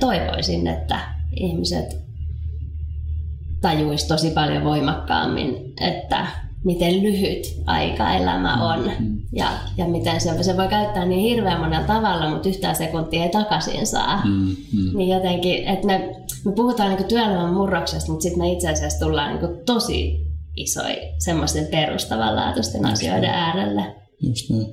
Toivoisin, 0.00 0.66
että 0.66 1.00
ihmiset 1.36 2.06
tajuisi 3.60 4.08
tosi 4.08 4.30
paljon 4.30 4.64
voimakkaammin, 4.64 5.74
että 5.80 6.26
miten 6.64 7.02
lyhyt 7.02 7.62
aika 7.66 8.14
elämä 8.14 8.72
on 8.74 8.90
mm. 8.98 9.18
ja, 9.32 9.48
ja 9.76 9.88
miten 9.88 10.20
se, 10.20 10.42
se 10.42 10.56
voi 10.56 10.68
käyttää 10.68 11.04
niin 11.04 11.20
hirveän 11.20 11.60
monella 11.60 11.86
tavalla, 11.86 12.30
mutta 12.30 12.48
yhtään 12.48 12.76
sekuntia 12.76 13.22
ei 13.22 13.30
takaisin 13.30 13.86
saa. 13.86 14.24
Mm. 14.24 14.56
Mm. 14.72 14.96
Niin 14.96 15.08
jotenkin, 15.08 15.64
että 15.64 15.86
me, 15.86 16.14
me 16.44 16.52
puhutaan 16.52 16.96
niin 16.96 17.08
työelämän 17.08 17.54
murroksesta, 17.54 18.10
mutta 18.10 18.22
sitten 18.22 18.38
me 18.38 18.52
itse 18.52 18.70
asiassa 18.70 19.06
tullaan 19.06 19.34
niin 19.34 19.64
tosi 19.66 20.26
isoja 20.56 20.96
semmoisten 21.18 21.66
perustavanlaatuisten 21.66 22.80
Just 22.80 22.92
asioiden 22.92 23.30
näin. 23.30 23.42
äärelle. 23.42 23.94
Just 24.20 24.50
näin. 24.50 24.66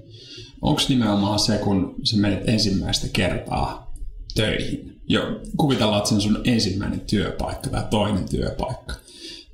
Onko 0.61 0.81
nimenomaan 0.89 1.39
se, 1.39 1.57
kun 1.57 1.95
sä 2.03 2.17
menet 2.17 2.49
ensimmäistä 2.49 3.07
kertaa 3.13 3.93
töihin? 4.35 5.01
Jo, 5.07 5.21
kuvitellaan, 5.57 5.97
että 5.97 6.09
se 6.09 6.15
on 6.15 6.21
sun 6.21 6.41
ensimmäinen 6.45 6.99
työpaikka 6.99 7.69
tai 7.69 7.83
toinen 7.89 8.29
työpaikka 8.29 8.93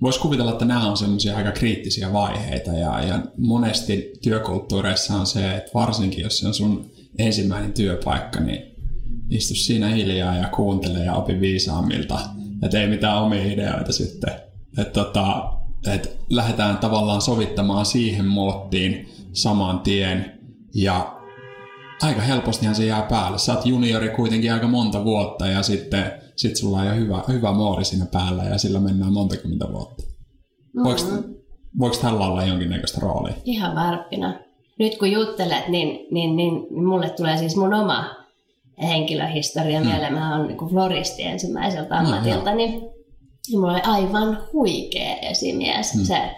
Voisi 0.01 0.19
kuvitella, 0.19 0.51
että 0.51 0.65
nämä 0.65 0.89
on 0.89 0.97
semmoisia 0.97 1.38
aika 1.38 1.51
kriittisiä 1.51 2.13
vaiheita 2.13 2.71
ja, 2.71 3.03
ja 3.03 3.19
monesti 3.38 4.13
työkulttuureissa 4.21 5.13
on 5.13 5.27
se, 5.27 5.55
että 5.55 5.71
varsinkin 5.73 6.23
jos 6.23 6.39
se 6.39 6.47
on 6.47 6.53
sun 6.53 6.91
ensimmäinen 7.17 7.73
työpaikka, 7.73 8.39
niin 8.39 8.75
istu 9.29 9.55
siinä 9.55 9.88
hiljaa 9.88 10.35
ja 10.35 10.47
kuuntele 10.47 10.99
ja 10.99 11.13
opi 11.13 11.39
viisaammilta. 11.39 12.19
Että 12.63 12.81
ei 12.81 12.88
mitään 12.88 13.21
omia 13.21 13.45
ideoita 13.45 13.93
sitten. 13.93 14.33
Että 14.77 14.93
tota, 14.93 15.53
et 15.88 16.17
lähdetään 16.29 16.77
tavallaan 16.77 17.21
sovittamaan 17.21 17.85
siihen 17.85 18.25
muottiin 18.25 19.09
saman 19.33 19.79
tien 19.79 20.39
ja 20.73 21.18
aika 22.01 22.21
helpostihan 22.21 22.75
se 22.75 22.85
jää 22.85 23.01
päälle. 23.01 23.38
Sä 23.38 23.53
oot 23.53 23.65
juniori 23.65 24.09
kuitenkin 24.09 24.53
aika 24.53 24.67
monta 24.67 25.03
vuotta 25.03 25.47
ja 25.47 25.63
sitten 25.63 26.12
sit 26.35 26.55
sulla 26.55 26.77
on 26.77 26.88
jo 26.88 26.95
hyvä, 26.95 27.23
hyvä 27.27 27.51
moodi 27.51 27.85
siinä 27.85 28.05
päällä 28.05 28.43
ja 28.43 28.57
sillä 28.57 28.79
mennään 28.79 29.13
monta 29.13 29.38
kymmentä 29.38 29.67
vuotta. 29.71 30.03
Mm-hmm. 30.03 30.83
Voiko, 30.83 31.01
voiko 31.79 31.95
tällä 31.95 32.25
olla 32.25 32.43
jonkinnäköistä 32.43 33.01
roolia? 33.01 33.33
Ihan 33.45 33.75
varppina. 33.75 34.39
Nyt 34.79 34.97
kun 34.97 35.12
juttelet, 35.12 35.67
niin, 35.67 36.07
niin, 36.12 36.35
niin 36.35 36.53
mulle 36.83 37.09
tulee 37.09 37.38
siis 37.38 37.55
mun 37.55 37.73
oma 37.73 38.05
henkilöhistoria 38.81 39.79
mm. 39.79 39.88
mieleen. 39.88 40.13
Mä 40.13 40.38
oon 40.38 40.47
niin 40.47 40.69
floristi 40.69 41.23
ensimmäiseltä 41.23 41.97
ammatilta, 41.97 42.51
mm, 42.51 42.57
niin 42.57 42.81
mulla 43.51 43.71
oli 43.71 43.81
aivan 43.83 44.38
huikea 44.53 45.15
esimies. 45.15 45.95
Mm. 45.95 46.03
Se 46.03 46.35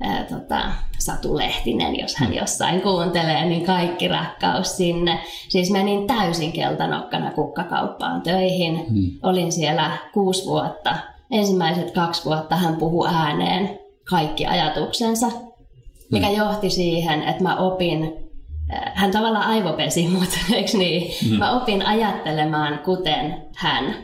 ää, 0.00 0.24
tota, 0.24 0.60
Satu 0.98 1.36
Lehtinen, 1.36 1.98
jos 1.98 2.16
hän 2.16 2.34
jossain 2.34 2.80
kuuntelee, 2.80 3.44
niin 3.44 3.66
kaikki 3.66 4.08
rakkaus 4.08 4.76
sinne. 4.76 5.18
Siis 5.48 5.70
menin 5.70 6.06
täysin 6.06 6.52
keltanokkana 6.52 7.30
kukkakauppaan 7.30 8.22
töihin. 8.22 8.74
Mm. 8.90 9.10
Olin 9.22 9.52
siellä 9.52 9.90
kuusi 10.12 10.46
vuotta. 10.46 10.96
Ensimmäiset 11.30 11.90
kaksi 11.90 12.24
vuotta 12.24 12.56
hän 12.56 12.76
puhui 12.76 13.08
ääneen 13.08 13.78
kaikki 14.10 14.46
ajatuksensa, 14.46 15.26
mikä 16.12 16.28
mm. 16.28 16.36
johti 16.36 16.70
siihen, 16.70 17.22
että 17.22 17.42
mä 17.42 17.56
opin 17.56 18.24
hän 18.94 19.10
tavallaan 19.10 19.46
aivopesi 19.46 20.08
mut, 20.08 20.28
eikö 20.54 20.78
niin? 20.78 21.30
Mm. 21.30 21.38
Mä 21.38 21.62
opin 21.62 21.86
ajattelemaan 21.86 22.78
kuten 22.78 23.42
hän. 23.56 23.94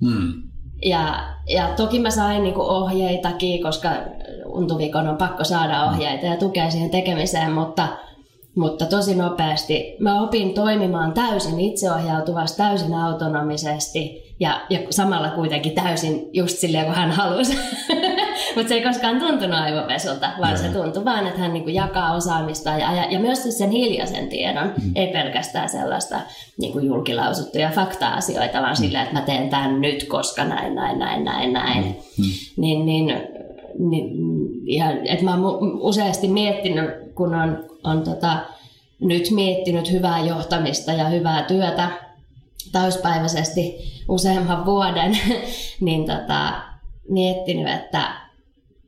Mm. 0.00 0.43
Ja, 0.82 1.24
ja 1.48 1.68
toki 1.76 2.00
mä 2.00 2.10
sain 2.10 2.42
niinku 2.42 2.62
ohjeitakin, 2.62 3.62
koska 3.62 3.88
untuvikon 4.46 5.08
on 5.08 5.16
pakko 5.16 5.44
saada 5.44 5.84
ohjeita 5.84 6.26
ja 6.26 6.36
tukea 6.36 6.70
siihen 6.70 6.90
tekemiseen, 6.90 7.52
mutta, 7.52 7.88
mutta 8.56 8.86
tosi 8.86 9.14
nopeasti 9.14 9.96
mä 9.98 10.22
opin 10.22 10.54
toimimaan 10.54 11.12
täysin 11.12 11.60
itseohjautuvasti, 11.60 12.56
täysin 12.56 12.94
autonomisesti 12.94 14.34
ja, 14.40 14.60
ja 14.70 14.78
samalla 14.90 15.30
kuitenkin 15.30 15.72
täysin 15.72 16.30
just 16.32 16.58
silleen, 16.58 16.84
kun 16.84 16.94
hän 16.94 17.10
halusi. 17.10 17.58
Mutta 18.56 18.68
se 18.68 18.74
ei 18.74 18.82
koskaan 18.82 19.18
tuntunut 19.18 19.58
aivopesulta, 19.58 20.30
vaan 20.40 20.58
se 20.58 20.68
tuntui 20.68 21.04
vaan, 21.04 21.26
että 21.26 21.40
hän 21.40 21.52
niinku 21.52 21.70
jakaa 21.70 22.14
osaamista 22.14 22.70
ja, 22.70 22.92
ja, 22.92 23.04
ja 23.10 23.18
myös 23.18 23.58
sen 23.58 23.70
hiljaisen 23.70 24.28
tiedon, 24.28 24.72
mm. 24.82 24.92
ei 24.94 25.06
pelkästään 25.06 25.68
sellaista 25.68 26.20
niinku 26.60 26.78
julkilausuttuja 26.78 27.70
fakta-asioita, 27.70 28.60
vaan 28.60 28.72
mm. 28.72 28.76
silleen, 28.76 29.02
että 29.02 29.14
mä 29.14 29.20
teen 29.20 29.50
tämän 29.50 29.80
nyt, 29.80 30.04
koska 30.04 30.44
näin, 30.44 30.74
näin, 30.74 30.98
näin, 30.98 31.24
näin, 31.24 31.52
näin. 31.52 31.84
Mm. 31.84 32.24
Niin, 32.56 32.86
niin, 32.86 33.06
niin 33.78 34.10
ja, 34.66 34.90
että 34.90 35.24
mä 35.24 35.34
oon 35.34 35.80
useasti 35.80 36.28
miettinyt, 36.28 36.90
kun 37.14 37.34
on, 37.34 37.64
on 37.84 38.02
tota, 38.02 38.36
nyt 39.00 39.30
miettinyt 39.30 39.92
hyvää 39.92 40.20
johtamista 40.20 40.92
ja 40.92 41.04
hyvää 41.04 41.42
työtä 41.42 41.90
täyspäiväisesti 42.72 43.74
useamman 44.08 44.66
vuoden, 44.66 45.18
niin 45.80 46.06
tota, 46.06 46.52
miettinyt, 47.08 47.68
että, 47.68 48.23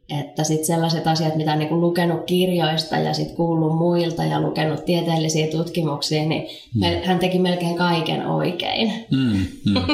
että 0.09 0.45
sit 0.45 0.65
sellaiset 0.65 1.07
asiat, 1.07 1.37
mitä 1.37 1.53
on 1.53 1.59
niin 1.59 1.81
lukenut 1.81 2.25
kirjoista 2.27 2.97
ja 2.97 3.15
sit 3.15 3.33
kuullut 3.33 3.79
muilta 3.79 4.25
ja 4.25 4.41
lukenut 4.41 4.85
tieteellisiä 4.85 5.47
tutkimuksia, 5.47 6.23
niin 6.27 6.47
mm. 6.75 6.83
hän 7.05 7.19
teki 7.19 7.39
melkein 7.39 7.77
kaiken 7.77 8.27
oikein. 8.27 8.93
Mm, 9.11 9.47
mm. 9.65 9.75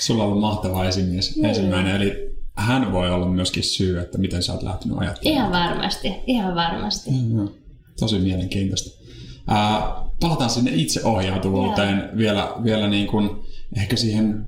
Sulla 0.00 0.22
on 0.22 0.28
ollut 0.28 0.40
mahtava 0.40 0.84
esimies 0.84 1.36
niin. 1.36 1.44
ensimmäinen, 1.44 1.96
eli 1.96 2.30
hän 2.54 2.92
voi 2.92 3.10
olla 3.10 3.26
myöskin 3.26 3.62
syy, 3.62 3.98
että 3.98 4.18
miten 4.18 4.42
sä 4.42 4.52
oot 4.52 4.62
lähtenyt 4.62 4.98
ajattelemaan. 4.98 5.52
Ihan 5.52 5.70
varmasti, 5.70 6.14
ihan 6.26 6.54
varmasti. 6.54 7.10
Mm, 7.10 7.48
tosi 8.00 8.18
mielenkiintoista. 8.18 9.00
Ää, 9.46 9.94
palataan 10.20 10.50
sinne 10.50 10.70
itseohjautuvuuteen 10.74 12.10
vielä, 12.16 12.52
vielä 12.64 12.88
niin 12.88 13.06
kuin 13.06 13.30
ehkä 13.76 13.96
siihen 13.96 14.46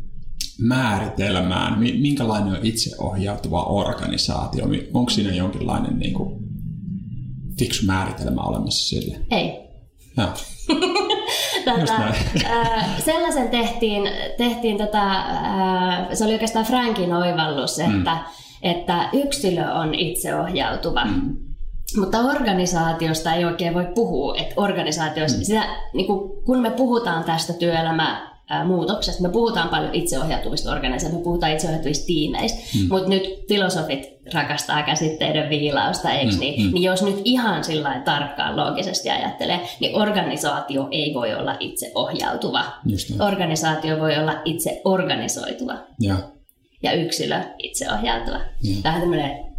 määritelmään. 0.63 1.79
Minkälainen 1.79 2.53
on 2.53 2.67
itseohjautuva 2.67 3.63
organisaatio? 3.63 4.65
Onko 4.95 5.11
siinä 5.11 5.33
jonkinlainen 5.33 5.99
niin 5.99 6.15
kuin 6.15 6.43
fiksu 7.59 7.87
määritelmä 7.87 8.43
olemassa 8.43 8.89
sille? 8.89 9.17
Ei. 9.31 9.63
Joo. 10.17 10.29
tota, 11.65 12.03
äh, 12.45 13.03
sellaisen 13.05 13.49
tehtiin, 13.49 14.03
tehtiin 14.39 14.79
tota, 14.79 15.13
äh, 15.13 16.09
se 16.13 16.25
oli 16.25 16.33
oikeastaan 16.33 16.65
Frankin 16.65 17.13
oivallus, 17.13 17.79
että, 17.79 18.13
mm. 18.13 18.21
että 18.63 19.09
yksilö 19.13 19.73
on 19.73 19.95
itseohjautuva. 19.95 21.05
Mm. 21.05 21.37
Mutta 21.97 22.19
organisaatiosta 22.19 23.35
ei 23.35 23.45
oikein 23.45 23.75
voi 23.75 23.87
puhua, 23.95 24.37
että 24.37 24.55
organisaatiossa, 24.57 25.39
mm. 25.39 25.45
sitä, 25.45 25.65
niin 25.93 26.07
kun, 26.07 26.43
kun 26.45 26.59
me 26.59 26.71
puhutaan 26.71 27.25
tästä 27.25 27.53
muutoksesta. 28.65 29.23
Me 29.23 29.29
puhutaan 29.29 29.69
paljon 29.69 29.95
itseohjautuvista 29.95 30.73
organisaatioista, 30.73 31.19
me 31.19 31.25
puhutaan 31.25 31.53
itseohjautuvista 31.53 32.07
tiimeistä, 32.07 32.59
mm. 32.75 32.89
mutta 32.89 33.09
nyt 33.09 33.45
filosofit 33.49 34.13
rakastaa 34.35 34.83
käsitteiden 34.83 35.51
viilausta, 35.51 36.11
eikö 36.11 36.33
mm, 36.33 36.41
niin? 36.41 36.67
Mm. 36.67 36.75
Niin 36.75 36.83
jos 36.83 37.03
nyt 37.03 37.21
ihan 37.25 37.65
sillä 37.65 38.03
tarkkaan 38.05 38.57
loogisesti 38.57 39.11
ajattelee, 39.11 39.61
niin 39.81 39.97
organisaatio 39.97 40.89
ei 40.91 41.15
voi 41.15 41.35
olla 41.35 41.57
itseohjautuva. 41.61 42.65
Organisaatio 43.27 43.99
voi 43.99 44.19
olla 44.19 44.43
itse 44.45 44.81
organisoituva. 44.85 45.75
Ja, 46.01 46.17
ja 46.83 46.93
yksilö 46.93 47.41
itseohjautuva. 47.59 48.41
Tämä 48.83 48.95
on 48.95 49.01
tämmöinen 49.01 49.52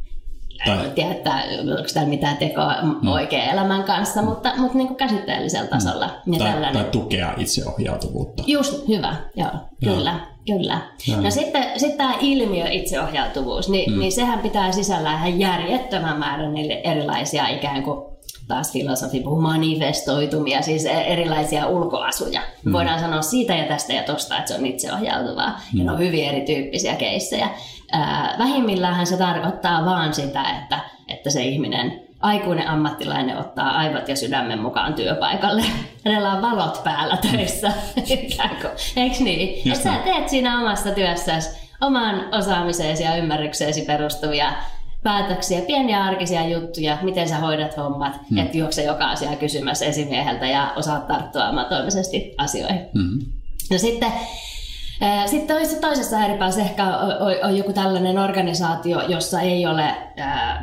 tai... 0.66 0.90
Tiedä, 0.96 1.12
että 1.12 1.44
onko 1.60 1.90
täällä 1.94 2.10
mitään 2.10 2.38
tekoa 2.38 2.76
no. 3.02 3.14
oikean 3.14 3.50
elämän 3.50 3.84
kanssa, 3.84 4.22
mutta, 4.22 4.52
mutta 4.58 4.78
niin 4.78 4.88
kuin 4.88 4.98
käsitteellisellä 4.98 5.68
tasolla. 5.68 6.10
Mm. 6.26 6.38
Tai, 6.38 6.74
tai 6.74 6.84
tukea 6.92 7.34
itseohjautuvuutta. 7.38 8.44
Just, 8.48 8.88
hyvä, 8.88 9.16
joo, 9.36 9.50
joo. 9.82 9.96
kyllä. 9.96 10.20
Kyllä. 10.46 10.82
Ja. 11.08 11.22
No 11.22 11.32
sitten, 11.32 11.64
sitten 11.78 11.98
tämä 11.98 12.14
ilmiö 12.22 12.68
itseohjautuvuus, 12.70 13.70
niin, 13.70 13.92
mm. 13.92 14.00
niin 14.00 14.12
sehän 14.12 14.40
pitää 14.40 14.72
sisällä 14.72 15.14
ihan 15.14 15.40
järjettömän 15.40 16.20
määrän 16.20 16.58
erilaisia 16.84 17.48
ikään 17.48 17.84
kuin 17.84 18.14
taas 18.48 18.72
filosofi 18.72 19.20
puhuu 19.20 19.42
manifestoitumia, 19.42 20.62
siis 20.62 20.86
e- 20.86 20.90
erilaisia 20.90 21.68
ulkoasuja. 21.68 22.42
Mm. 22.66 22.74
Voidaan 22.74 23.00
sanoa 23.00 23.22
siitä 23.22 23.56
ja 23.56 23.66
tästä 23.66 23.94
ja 23.94 24.04
tosta, 24.04 24.38
että 24.38 24.48
se 24.48 24.60
on 24.60 24.66
itseohjautuvaa. 24.66 25.50
Mm. 25.50 25.80
Ja 25.80 25.86
ne 25.86 25.92
on 25.92 26.00
hyvin 26.00 26.26
erityyppisiä 26.26 26.96
keissejä. 26.96 27.50
Äh, 27.96 28.38
vähimmillähän 28.40 29.08
se 29.08 29.18
tarkoittaa 29.18 29.86
vaan 29.86 30.14
sitä, 30.14 30.44
että, 30.62 30.80
että 31.08 31.30
se 31.30 31.44
ihminen, 31.44 32.02
aikuinen 32.22 32.68
ammattilainen 32.68 33.38
ottaa 33.38 33.78
aivot 33.78 34.08
ja 34.08 34.16
sydämen 34.16 34.60
mukaan 34.60 34.94
työpaikalle. 34.94 35.64
Hänellä 36.06 36.32
on 36.32 36.42
valot 36.42 36.84
päällä 36.84 37.18
töissä, 37.18 37.72
eikö 38.96 39.24
niin? 39.24 39.72
Että 39.72 39.84
sä 39.84 39.94
teet 40.04 40.30
siinä 40.30 40.62
omassa 40.62 40.92
työssäsi 40.92 41.64
oman 41.82 42.26
osaamiseesi 42.32 43.04
ja 43.04 43.16
ymmärrykseesi 43.16 43.82
perustuvia 43.82 44.54
päätöksiä, 45.04 45.62
pieniä 45.62 46.04
arkisia 46.04 46.48
juttuja, 46.48 46.98
miten 47.02 47.30
sä 47.30 47.38
hoidat 47.38 47.78
hommat, 47.78 48.14
hmm. 48.30 48.38
että 48.38 48.58
juokse 48.58 48.84
joka 48.84 49.06
asia 49.06 49.36
kysymässä 49.36 49.86
esimieheltä 49.86 50.46
ja 50.46 50.74
osaat 50.76 51.08
tarttua 51.08 51.48
amatoimisesti 51.48 52.36
asioihin. 52.38 52.82
Hmm. 52.94 53.20
No 53.72 53.78
sitten 53.78 54.12
sitten 55.26 55.56
toisessa, 55.56 55.82
toisessa 55.82 56.18
ääripäässä 56.18 56.62
ehkä 56.62 56.84
on, 57.44 57.58
joku 57.58 57.74
tällainen 57.74 58.18
organisaatio, 58.18 59.02
jossa 59.08 59.42
ei 59.42 59.66
ole 59.66 59.96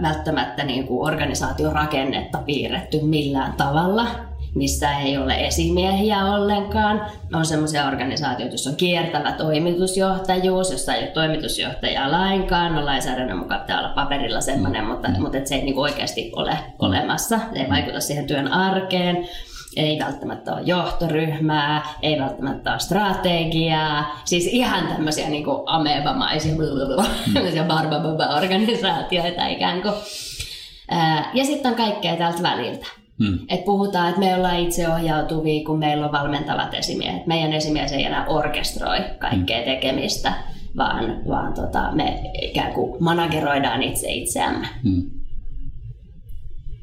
välttämättä 0.02 0.64
niin 0.64 0.86
kuin 0.86 1.12
organisaatiorakennetta 1.12 2.38
piirretty 2.38 3.00
millään 3.02 3.52
tavalla, 3.52 4.06
missä 4.54 4.98
ei 4.98 5.18
ole 5.18 5.46
esimiehiä 5.46 6.24
ollenkaan. 6.24 7.06
On 7.34 7.46
sellaisia 7.46 7.86
organisaatioita, 7.86 8.52
joissa 8.52 8.70
on 8.70 8.76
kiertävä 8.76 9.32
toimitusjohtajuus, 9.32 10.70
jossa 10.70 10.94
ei 10.94 11.02
ole 11.02 11.10
toimitusjohtajaa 11.10 12.10
lainkaan. 12.10 12.74
No 12.74 12.84
lainsäädännön 12.84 13.38
mukaan 13.38 13.60
pitää 13.60 13.78
olla 13.78 13.94
paperilla 13.94 14.40
semmoinen, 14.40 14.84
mutta, 14.84 15.08
mutta 15.18 15.38
se 15.44 15.54
ei 15.54 15.62
niin 15.62 15.74
kuin 15.74 15.82
oikeasti 15.82 16.32
ole 16.36 16.58
olemassa. 16.78 17.38
Se 17.52 17.58
ei 17.58 17.70
vaikuta 17.70 18.00
siihen 18.00 18.26
työn 18.26 18.52
arkeen 18.52 19.28
ei 19.76 19.98
välttämättä 19.98 20.52
ole 20.52 20.62
johtoryhmää, 20.64 21.82
ei 22.02 22.20
välttämättä 22.20 22.70
ole 22.70 22.78
strategiaa, 22.78 24.20
siis 24.24 24.46
ihan 24.46 24.86
tämmöisiä 24.86 25.28
niin 25.28 25.44
kuin 25.44 25.62
amebamaisia 25.66 26.54
mm. 26.54 27.68
barbababa-organisaatioita 27.68 29.46
ikään 29.46 29.82
kuin. 29.82 29.94
Ja 31.34 31.44
sitten 31.44 31.70
on 31.70 31.76
kaikkea 31.76 32.16
tältä 32.16 32.42
väliltä. 32.42 32.86
Hmm. 33.24 33.38
Et 33.48 33.64
puhutaan, 33.64 34.08
että 34.08 34.20
me 34.20 34.34
ollaan 34.34 34.58
itseohjautuvia, 34.58 35.64
kun 35.64 35.78
meillä 35.78 36.06
on 36.06 36.12
valmentavat 36.12 36.74
esimiehet. 36.74 37.26
Meidän 37.26 37.52
esimies 37.52 37.92
ei 37.92 38.04
enää 38.04 38.26
orkestroi 38.26 38.98
kaikkea 39.18 39.56
hmm. 39.56 39.64
tekemistä, 39.64 40.32
vaan, 40.76 41.22
vaan 41.28 41.54
tota, 41.54 41.92
me 41.92 42.20
ikään 42.42 42.72
kuin 42.72 43.04
manageroidaan 43.04 43.82
itse 43.82 44.12
itseämme. 44.12 44.66
Hmm. 44.82 45.19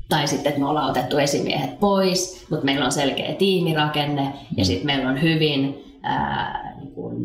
Tai 0.10 0.28
sitten, 0.28 0.50
että 0.50 0.60
me 0.60 0.70
ollaan 0.70 0.90
otettu 0.90 1.18
esimiehet 1.18 1.80
pois, 1.80 2.46
mutta 2.50 2.66
meillä 2.66 2.86
on 2.86 2.92
selkeä 2.92 3.34
tiimirakenne 3.34 4.24
ja 4.24 4.64
mm. 4.64 4.64
sitten 4.64 4.86
meillä 4.86 5.10
on 5.10 5.22
hyvin 5.22 5.84
ää, 6.04 6.76
niin 6.80 6.92
kuin 6.92 7.16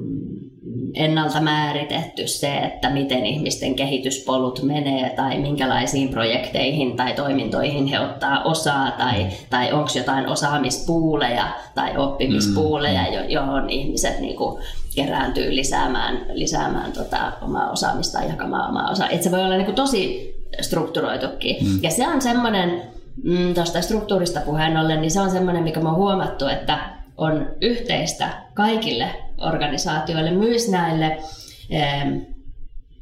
ennalta 0.94 1.40
määritetty 1.40 2.26
se, 2.26 2.56
että 2.58 2.90
miten 2.90 3.26
ihmisten 3.26 3.74
kehityspolut 3.74 4.62
menee 4.62 5.10
tai 5.10 5.38
minkälaisiin 5.38 6.08
projekteihin 6.08 6.96
tai 6.96 7.14
toimintoihin 7.14 7.86
he 7.86 8.00
ottaa 8.00 8.42
osaa 8.42 8.90
tai, 8.90 9.26
tai 9.50 9.72
onko 9.72 9.90
jotain 9.96 10.28
osaamispuuleja 10.28 11.48
tai 11.74 11.96
oppimispuuleja, 11.96 13.02
mm. 13.02 13.30
johon 13.30 13.70
ihmiset 13.70 14.20
niin 14.20 14.36
kuin 14.36 14.62
kerääntyy 14.94 15.54
lisäämään, 15.54 16.26
lisäämään 16.32 16.92
tota 16.92 17.32
omaa 17.42 17.70
osaamista 17.70 18.18
ja 18.18 18.28
jakamaan 18.28 18.70
omaa 18.70 18.90
osaa. 18.90 19.08
Et 19.08 19.22
se 19.22 19.30
voi 19.30 19.44
olla 19.44 19.56
niin 19.56 19.64
kuin 19.64 19.76
tosi 19.76 20.31
strukturoitukin. 20.60 21.56
Mm. 21.66 21.78
Ja 21.82 21.90
se 21.90 22.08
on 22.08 22.22
semmoinen, 22.22 22.82
mm, 23.24 23.54
tuosta 23.54 23.82
struktuurista 23.82 24.40
puheen 24.40 24.76
ollen, 24.76 25.00
niin 25.00 25.10
se 25.10 25.20
on 25.20 25.30
semmoinen, 25.30 25.62
mikä 25.62 25.80
me 25.80 25.88
on 25.88 25.96
huomattu, 25.96 26.46
että 26.46 26.78
on 27.16 27.46
yhteistä 27.60 28.28
kaikille 28.54 29.10
organisaatioille, 29.40 30.30
myös 30.30 30.68
näille, 30.68 31.18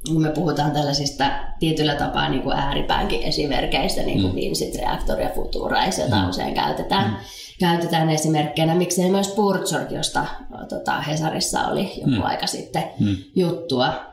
kun 0.08 0.22
me 0.22 0.30
puhutaan 0.30 0.70
tällaisista 0.70 1.24
tietyllä 1.58 1.94
tapaa 1.94 2.28
niin 2.28 2.42
kuin 2.42 2.56
ääripäänkin 2.56 3.22
esimerkkeistä, 3.22 4.02
niin 4.02 4.20
kuin 4.20 4.32
mm. 4.32 4.36
Vincent 4.36 4.74
Reactor 4.74 5.20
ja 5.20 5.30
Futurais, 5.34 5.98
jota 5.98 6.16
mm. 6.16 6.28
usein 6.28 6.54
käytetään, 6.54 7.10
mm. 7.10 7.16
käytetään 7.60 8.10
esimerkkeinä. 8.10 8.74
Miksei 8.74 9.10
myös 9.10 9.28
Purchard, 9.28 9.90
josta 9.90 10.26
tota, 10.68 11.00
Hesarissa 11.00 11.66
oli 11.66 11.92
joku 11.96 12.10
mm. 12.10 12.22
aika 12.22 12.46
sitten 12.46 12.84
mm. 13.00 13.16
juttua. 13.34 14.09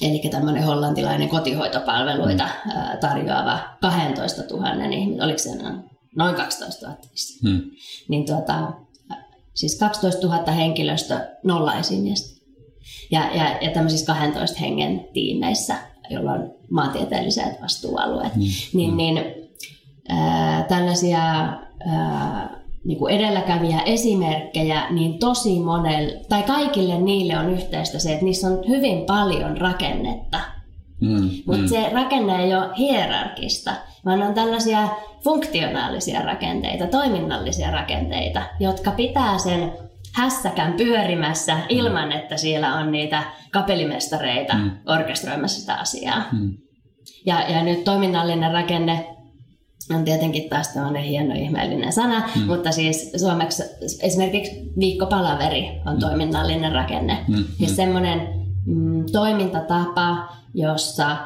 Eli 0.00 0.18
tämmöinen 0.30 0.64
hollantilainen 0.64 1.28
kotihoitopalveluita 1.28 2.44
mm. 2.44 2.98
tarjoava 3.00 3.58
12 3.80 4.42
000 4.50 4.84
ihminen, 4.90 5.24
oliko 5.24 5.38
se 5.38 5.50
noin 6.16 6.34
12 6.34 6.86
000 6.86 6.98
hmm. 7.42 7.70
niin 8.08 8.26
tuota, 8.26 8.72
siis 9.54 9.78
12 9.78 10.26
000 10.26 10.52
henkilöstö, 10.52 11.20
nolla 11.44 11.74
esimiestä. 11.74 12.40
Ja, 13.10 13.30
ja, 13.34 13.58
ja 13.60 13.70
tämmöisissä 13.70 14.06
12 14.06 14.58
hengen 14.60 15.08
tiimeissä, 15.12 15.76
joilla 16.10 16.32
on 16.32 16.54
maantieteelliset 16.70 17.62
vastuualueet, 17.62 18.34
hmm. 18.34 18.42
niin, 18.72 18.90
hmm. 18.90 18.96
niin 18.96 19.24
ää, 20.08 20.62
tällaisia 20.62 21.22
ää, 21.86 22.55
niin 22.86 22.98
kuin 22.98 23.14
edelläkävijä 23.14 23.80
esimerkkejä, 23.80 24.86
niin 24.90 25.18
tosi 25.18 25.60
monelle, 25.60 26.20
tai 26.28 26.42
kaikille 26.42 26.98
niille 26.98 27.38
on 27.38 27.50
yhteistä 27.50 27.98
se, 27.98 28.12
että 28.12 28.24
niissä 28.24 28.46
on 28.46 28.68
hyvin 28.68 29.06
paljon 29.06 29.56
rakennetta. 29.56 30.40
Mm, 31.00 31.30
Mutta 31.46 31.62
mm. 31.62 31.68
se 31.68 31.88
rakenne 31.92 32.44
ei 32.44 32.54
ole 32.54 32.68
hierarkista, 32.78 33.72
vaan 34.04 34.22
on 34.22 34.34
tällaisia 34.34 34.88
funktionaalisia 35.24 36.22
rakenteita, 36.22 36.86
toiminnallisia 36.86 37.70
rakenteita, 37.70 38.42
jotka 38.60 38.90
pitää 38.90 39.38
sen 39.38 39.72
hässäkän 40.12 40.72
pyörimässä 40.72 41.56
ilman, 41.68 42.12
että 42.12 42.36
siellä 42.36 42.74
on 42.74 42.92
niitä 42.92 43.22
kapellimestareita 43.52 44.54
mm. 44.54 44.70
orkestroimassa 44.86 45.60
sitä 45.60 45.74
asiaa. 45.74 46.22
Mm. 46.32 46.56
Ja, 47.26 47.40
ja 47.48 47.62
nyt 47.62 47.84
toiminnallinen 47.84 48.52
rakenne 48.52 49.15
on 49.94 50.04
tietenkin 50.04 50.48
taas 50.48 50.68
tämmöinen 50.68 51.02
hieno 51.02 51.34
ihmeellinen 51.34 51.92
sana, 51.92 52.28
mm. 52.36 52.42
mutta 52.42 52.72
siis 52.72 53.12
suomeksi 53.16 53.62
esimerkiksi 54.02 54.72
viikkopalaveri 54.78 55.68
on 55.86 55.94
mm. 55.94 56.00
toiminnallinen 56.00 56.72
rakenne. 56.72 57.18
Mm. 57.28 57.44
Siis 57.58 57.70
mm. 57.70 57.76
semmoinen 57.76 58.28
mm, 58.66 59.04
toimintatapa, 59.12 60.28
jossa 60.54 61.10
ä, 61.10 61.16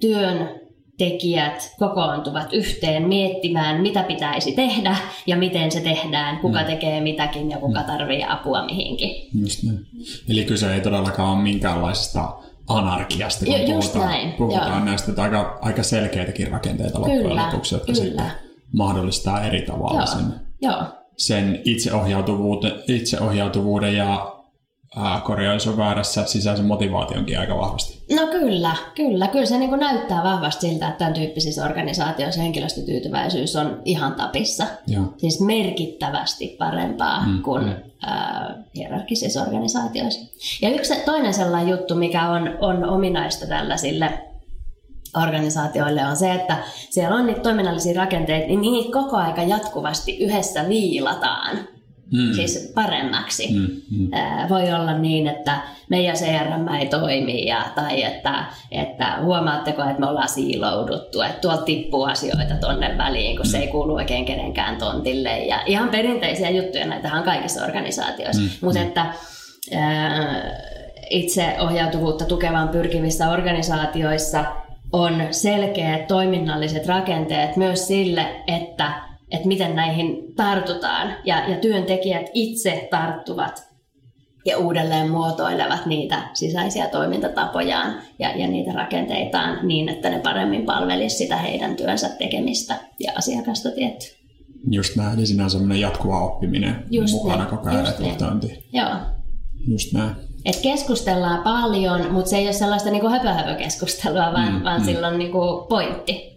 työn 0.00 0.62
tekijät 0.98 1.74
kokoontuvat 1.78 2.52
yhteen 2.52 3.08
miettimään, 3.08 3.80
mitä 3.80 4.02
pitäisi 4.02 4.52
tehdä 4.52 4.96
ja 5.26 5.36
miten 5.36 5.72
se 5.72 5.80
tehdään, 5.80 6.38
kuka 6.38 6.60
mm. 6.60 6.66
tekee 6.66 7.00
mitäkin 7.00 7.50
ja 7.50 7.58
kuka 7.58 7.80
mm. 7.80 7.86
tarvitsee 7.86 8.28
apua 8.28 8.64
mihinkin. 8.64 9.28
Just 9.42 9.62
niin. 9.62 9.86
Eli 10.28 10.44
kyse 10.44 10.74
ei 10.74 10.80
todellakaan 10.80 11.30
ole 11.30 11.42
minkäänlaisesta 11.42 12.34
anarkiasta, 12.72 13.44
kun 13.44 13.54
jo, 13.60 13.66
puhutaan, 13.66 14.08
näin, 14.08 14.32
puhutaan 14.32 14.76
joo. 14.76 14.84
näistä 14.84 15.22
aika, 15.22 15.58
aika 15.62 15.82
selkeitäkin 15.82 16.48
rakenteita 16.48 17.00
loppujen 17.00 17.36
lopuksi, 17.36 17.74
jotka 17.74 17.92
kyllä. 17.92 18.04
sitten 18.04 18.26
mahdollistaa 18.72 19.42
eri 19.42 19.62
tavalla 19.62 20.00
joo. 20.00 20.06
sen 20.06 20.34
Joo. 20.62 20.82
sen 21.16 21.60
itseohjautuvuuden, 21.64 22.72
itseohjautuvuuden 22.88 23.96
ja 23.96 24.41
ää, 24.96 25.20
korjaus 25.20 25.66
on 25.66 25.76
väärässä 25.76 26.26
sisäisen 26.26 26.66
motivaationkin 26.66 27.38
aika 27.38 27.56
vahvasti. 27.56 28.02
No 28.16 28.26
kyllä, 28.26 28.76
kyllä. 28.94 29.28
Kyllä 29.28 29.46
se 29.46 29.58
niin 29.58 29.70
näyttää 29.70 30.22
vahvasti 30.24 30.68
siltä, 30.68 30.88
että 30.88 30.98
tämän 30.98 31.14
tyyppisissä 31.14 31.64
organisaatioissa 31.64 32.42
henkilöstötyytyväisyys 32.42 33.56
on 33.56 33.82
ihan 33.84 34.14
tapissa. 34.14 34.66
Joo. 34.86 35.04
Siis 35.16 35.40
merkittävästi 35.40 36.56
parempaa 36.58 37.26
Mm, 37.26 37.42
kuin 37.42 37.64
mm. 37.64 37.74
Ää, 38.06 38.54
hierarkisissa 38.76 39.42
organisaatioissa. 39.42 40.20
Ja 40.62 40.70
yksi 40.74 40.94
toinen 41.04 41.34
sellainen 41.34 41.70
juttu, 41.70 41.94
mikä 41.94 42.28
on, 42.28 42.50
on 42.60 42.84
ominaista 42.84 43.46
tällaisille 43.46 44.18
organisaatioille 45.22 46.06
on 46.06 46.16
se, 46.16 46.32
että 46.32 46.56
siellä 46.90 47.16
on 47.16 47.26
niitä 47.26 47.40
toiminnallisia 47.40 48.00
rakenteita, 48.00 48.46
niin 48.46 48.60
niitä 48.60 48.92
koko 48.92 49.16
aika 49.16 49.42
jatkuvasti 49.42 50.18
yhdessä 50.18 50.68
viilataan 50.68 51.58
Mm. 52.12 52.32
siis 52.32 52.72
paremmaksi. 52.74 53.48
Mm, 53.52 53.66
mm. 53.90 54.08
Voi 54.48 54.72
olla 54.72 54.98
niin, 54.98 55.26
että 55.26 55.58
meidän 55.90 56.16
CRM 56.16 56.68
ei 56.68 56.86
toimi 56.86 57.46
ja, 57.46 57.64
tai 57.74 58.02
että, 58.02 58.44
että 58.70 59.18
huomaatteko, 59.22 59.82
että 59.82 60.00
me 60.00 60.06
ollaan 60.06 60.28
siilouduttu, 60.28 61.20
että 61.22 61.40
tuolta 61.40 61.62
tippuu 61.62 62.04
asioita 62.04 62.54
tonne 62.60 62.98
väliin, 62.98 63.36
kun 63.36 63.46
se 63.46 63.58
ei 63.58 63.66
kuulu 63.66 63.94
oikein 63.94 64.24
kenenkään 64.24 64.76
tontille. 64.76 65.38
Ja 65.38 65.60
ihan 65.66 65.88
perinteisiä 65.88 66.50
juttuja, 66.50 66.86
näitähän 66.86 67.18
on 67.18 67.24
kaikissa 67.24 67.64
organisaatioissa. 67.64 68.42
Mm, 68.42 68.48
Mm, 68.48 68.52
Mutta 68.60 68.80
että 68.80 69.06
ää, 69.76 70.42
itseohjautuvuutta 71.10 72.24
tukevaan 72.24 72.68
pyrkivissä 72.68 73.28
organisaatioissa 73.30 74.44
on 74.92 75.22
selkeät 75.30 76.06
toiminnalliset 76.06 76.86
rakenteet 76.86 77.56
myös 77.56 77.86
sille, 77.86 78.26
että, 78.46 78.92
että 79.32 79.48
miten 79.48 79.76
näihin 79.76 80.34
tartutaan. 80.36 81.12
Ja, 81.24 81.48
ja 81.48 81.56
työntekijät 81.56 82.26
itse 82.34 82.88
tarttuvat 82.90 83.72
ja 84.46 84.58
uudelleen 84.58 85.10
muotoilevat 85.10 85.86
niitä 85.86 86.22
sisäisiä 86.34 86.88
toimintatapojaan 86.88 87.94
ja, 88.18 88.36
ja 88.36 88.48
niitä 88.48 88.72
rakenteitaan 88.72 89.66
niin, 89.66 89.88
että 89.88 90.10
ne 90.10 90.18
paremmin 90.18 90.64
palvelisi 90.64 91.16
sitä 91.16 91.36
heidän 91.36 91.76
työnsä 91.76 92.08
tekemistä 92.08 92.76
ja 93.00 93.12
asiakasta 93.16 93.70
tietty. 93.70 94.06
Just 94.70 94.96
näin, 94.96 95.18
eli 95.18 95.26
siinä 95.26 95.44
on 95.44 95.50
semmoinen 95.50 95.80
jatkuva 95.80 96.24
oppiminen 96.24 96.84
Just 96.90 97.12
mukana 97.12 97.36
niin, 97.36 97.46
koko 97.46 97.68
ajan 97.68 97.86
reflektointi. 97.86 98.68
Joo. 98.72 98.90
Just 99.68 99.92
näin. 99.92 100.14
Et 100.44 100.56
keskustellaan 100.62 101.42
paljon, 101.42 102.12
mutta 102.12 102.30
se 102.30 102.36
ei 102.36 102.44
ole 102.44 102.52
sellaista 102.52 102.90
niinku 102.90 103.08
höpö-höpö-keskustelua, 103.08 104.32
vaan, 104.32 104.52
mm, 104.52 104.64
vaan 104.64 104.80
mm. 104.80 104.84
sillä 104.84 105.08
on 105.08 105.18
niinku 105.18 105.66
pointti. 105.68 106.31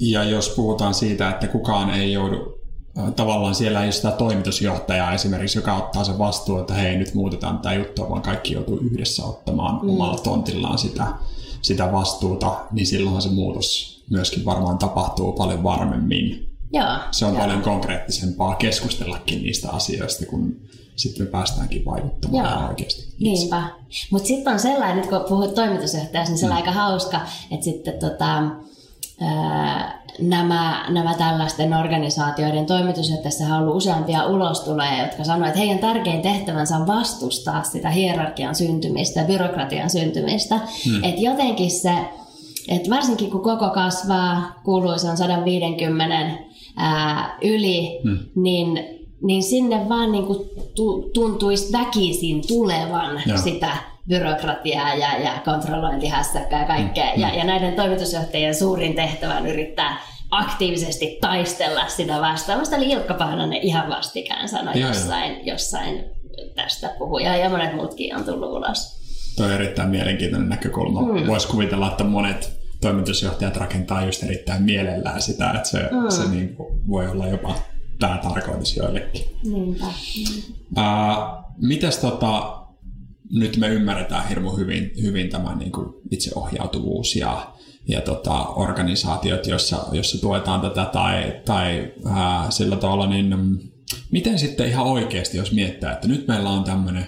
Ja 0.00 0.24
jos 0.24 0.48
puhutaan 0.48 0.94
siitä, 0.94 1.30
että 1.30 1.46
kukaan 1.46 1.90
ei 1.90 2.12
joudu, 2.12 2.58
äh, 2.98 3.12
tavallaan 3.12 3.54
siellä 3.54 3.80
ei 3.80 3.86
ole 3.86 3.92
sitä 3.92 4.10
toimitusjohtajaa 4.10 5.12
esimerkiksi, 5.12 5.58
joka 5.58 5.74
ottaa 5.76 6.04
sen 6.04 6.18
vastuun, 6.18 6.60
että 6.60 6.74
hei 6.74 6.96
nyt 6.96 7.14
muutetaan 7.14 7.58
tätä 7.58 7.74
juttua, 7.74 8.10
vaan 8.10 8.22
kaikki 8.22 8.52
joutuu 8.54 8.78
yhdessä 8.78 9.24
ottamaan 9.24 9.80
mm. 9.82 9.90
omalla 9.90 10.18
tontillaan 10.18 10.78
sitä, 10.78 11.06
sitä 11.62 11.92
vastuuta, 11.92 12.56
niin 12.72 12.86
silloinhan 12.86 13.22
se 13.22 13.28
muutos 13.28 13.98
myöskin 14.10 14.44
varmaan 14.44 14.78
tapahtuu 14.78 15.32
paljon 15.32 15.62
varmemmin. 15.62 16.48
Joo. 16.72 16.98
Se 17.10 17.24
on 17.24 17.32
joo. 17.34 17.40
paljon 17.42 17.62
konkreettisempaa 17.62 18.54
keskustellakin 18.54 19.42
niistä 19.42 19.70
asioista, 19.70 20.26
kun 20.26 20.56
sitten 20.96 21.26
me 21.26 21.30
päästäänkin 21.30 21.84
vaikuttamaan 21.84 22.60
Joo. 22.60 22.68
oikeasti. 22.68 23.02
itse. 23.02 23.16
Niinpä. 23.20 23.62
Mutta 24.10 24.28
sitten 24.28 24.52
on 24.52 24.60
sellainen, 24.60 24.96
nyt 24.96 25.06
kun 25.06 25.24
puhut 25.28 25.54
toimitusjohtajasta, 25.54 26.30
niin 26.30 26.38
se 26.38 26.46
on 26.46 26.52
Mm. 26.52 26.56
aika 26.56 26.72
hauska, 26.72 27.20
että 27.50 27.64
sitten 27.64 27.94
tota, 27.98 28.42
nämä, 30.18 30.86
nämä 30.88 31.14
tällaisten 31.14 31.74
organisaatioiden 31.74 32.66
toimitusjohtajissa 32.66 33.44
on 33.44 33.52
ollut 33.52 33.76
useampia 33.76 34.26
ulostuloja, 34.26 35.02
jotka 35.02 35.24
sanoivat, 35.24 35.48
että 35.48 35.58
heidän 35.58 35.78
tärkein 35.78 36.22
tehtävänsä 36.22 36.76
on 36.76 36.86
vastustaa 36.86 37.62
sitä 37.62 37.90
hierarkian 37.90 38.54
syntymistä 38.54 39.24
byrokratian 39.24 39.90
syntymistä. 39.90 40.54
Mm. 40.54 41.04
Että 41.04 41.20
jotenkin 41.20 41.70
se, 41.70 41.92
että 42.68 42.90
varsinkin 42.90 43.30
kun 43.30 43.42
koko 43.42 43.70
kasvaa, 43.70 44.60
kuuluisa 44.64 45.10
on 45.10 45.16
150 45.16 46.38
ää, 46.76 47.36
yli, 47.42 48.00
Mm. 48.04 48.18
niin, 48.34 48.84
niin 49.22 49.42
sinne 49.42 49.88
vaan 49.88 50.12
niin 50.12 50.26
kuin 50.26 50.38
tu, 50.74 51.10
tuntuisi 51.14 51.72
väkisin 51.72 52.46
tulevan 52.46 53.22
Joo. 53.26 53.38
sitä 53.38 53.76
byrokratiaa 54.08 54.94
ja, 54.94 55.18
ja 55.18 55.32
kontrollointihässäkkää 55.44 56.60
ja 56.60 56.66
kaikkea. 56.66 57.14
Mm, 57.14 57.20
Ja, 57.20 57.34
ja 57.34 57.44
näiden 57.44 57.74
toimitusjohtajien 57.74 58.54
suurin 58.54 58.94
tehtävä 58.94 59.36
on 59.36 59.46
yrittää 59.46 59.98
aktiivisesti 60.30 61.18
taistella 61.20 61.88
sitä 61.88 62.20
vastaan. 62.20 62.58
Musta 62.58 62.76
oli 62.76 62.90
Ilkka 62.90 63.14
Paananen 63.14 63.62
ihan 63.62 63.88
vastikään 63.88 64.48
sanoi 64.48 64.74
Joo, 64.74 64.80
joo. 64.80 64.88
jossain, 64.88 65.46
jossain 65.46 66.04
tästä 66.54 66.94
puhuja 66.98 67.36
ja 67.36 67.50
monet 67.50 67.74
muutkin 67.74 68.16
on 68.16 68.24
tullut 68.24 68.50
ulos. 68.50 68.98
Tuo 69.36 69.46
on 69.46 69.52
erittäin 69.52 69.88
mielenkiintoinen 69.88 70.48
näkökulma. 70.48 71.00
Mm. 71.02 71.26
Voisi 71.26 71.48
kuvitella, 71.48 71.88
että 71.88 72.04
monet 72.04 72.58
toimitusjohtajat 72.80 73.56
rakentaa 73.56 74.04
just 74.04 74.22
erittäin 74.22 74.62
mielellään 74.62 75.22
sitä, 75.22 75.50
että 75.50 75.68
se, 75.68 75.78
mm. 75.78 76.10
se 76.10 76.30
niin 76.30 76.56
kuin 76.56 76.88
voi 76.88 77.08
olla 77.08 77.26
jopa 77.26 77.54
päätarkoitus 78.00 78.76
joillekin. 78.76 79.24
Niinpä. 79.44 79.86
Ää, 80.76 81.16
mitäs 81.56 81.98
tota, 81.98 82.58
nyt 83.32 83.56
me 83.56 83.68
ymmärretään 83.68 84.28
hirmu 84.28 84.56
hyvin, 84.56 84.92
hyvin 85.02 85.28
tämä 85.28 85.54
niin 85.54 85.72
kuin 85.72 85.94
itseohjautuvuus 86.10 87.16
ja, 87.16 87.52
ja 87.88 88.00
tota, 88.00 88.44
organisaatiot, 88.44 89.46
joissa, 89.46 89.84
joissa 89.92 90.20
tuetaan 90.20 90.60
tätä 90.60 90.84
tai, 90.84 91.40
tai 91.44 91.92
ää, 92.06 92.50
sillä 92.50 92.76
tavalla, 92.76 93.06
niin 93.06 93.36
mm, 93.36 93.58
miten 94.10 94.38
sitten 94.38 94.68
ihan 94.68 94.86
oikeasti, 94.86 95.36
jos 95.36 95.52
miettää, 95.52 95.92
että 95.92 96.08
nyt 96.08 96.28
meillä 96.28 96.50
on 96.50 96.64
tämmöinen, 96.64 97.06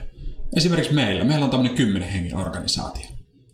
esimerkiksi 0.56 0.94
meillä, 0.94 1.24
meillä 1.24 1.44
on 1.44 1.50
tämmöinen 1.50 1.76
kymmenen 1.76 2.08
hengen 2.08 2.36
organisaatio. 2.36 3.06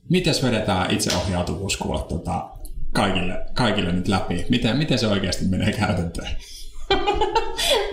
Mites 0.09 0.43
vedetään 0.43 0.91
itseohjautuvuus 0.91 1.77
kuule 1.77 2.03
tota, 2.09 2.51
kaikille, 2.93 3.47
kaikille 3.55 3.93
nyt 3.93 4.09
läpi? 4.09 4.47
Miten, 4.49 4.77
miten 4.77 4.99
se 4.99 5.07
oikeasti 5.07 5.45
menee 5.45 5.73
käytäntöön? 5.73 6.29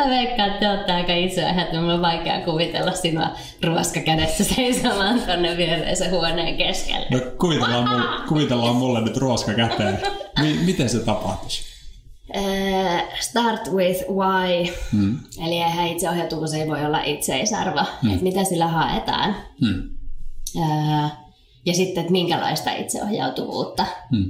Mä 0.04 0.10
veikkaan, 0.10 0.50
että 0.50 0.60
te 0.60 0.70
olette 0.70 0.92
aika 0.92 1.14
isoja, 1.14 1.62
että 1.62 1.80
mulla 1.80 1.94
on 1.94 2.02
vaikea 2.02 2.42
kuvitella 2.42 2.92
sinua 2.92 3.28
ruoska 3.64 4.00
kädessä 4.00 4.44
seisomaan 4.44 5.22
tonne 5.22 5.58
viereisen 5.58 6.12
huoneen 6.12 6.58
keskelle. 6.58 7.08
No 7.12 7.20
kuvitellaan, 7.40 7.90
mulle, 7.90 8.28
kuvitellaan 8.28 8.76
mulle 8.76 9.02
nyt 9.02 9.18
ruoska 9.18 9.54
käteen. 9.54 10.00
Mi- 10.42 10.60
miten 10.66 10.90
se 10.90 11.00
tapahtuisi? 11.00 11.64
Uh, 12.38 13.02
start 13.20 13.72
with 13.72 14.04
why. 14.10 14.74
Hmm. 14.92 15.20
Eli 15.46 15.54
eihän 15.54 15.88
itseohjautuvuus 15.88 16.54
ei 16.54 16.68
voi 16.68 16.86
olla 16.86 17.04
itseisarvo. 17.04 17.82
Hmm. 18.02 18.12
Että 18.12 18.24
mitä 18.24 18.44
sillä 18.44 18.68
haetaan. 18.68 19.36
Hmm. 19.62 19.90
Uh, 20.58 21.10
ja 21.66 21.74
sitten, 21.74 22.02
että 22.02 22.12
minkälaista 22.12 22.72
itseohjautuvuutta. 22.72 23.86
Hmm. 24.10 24.26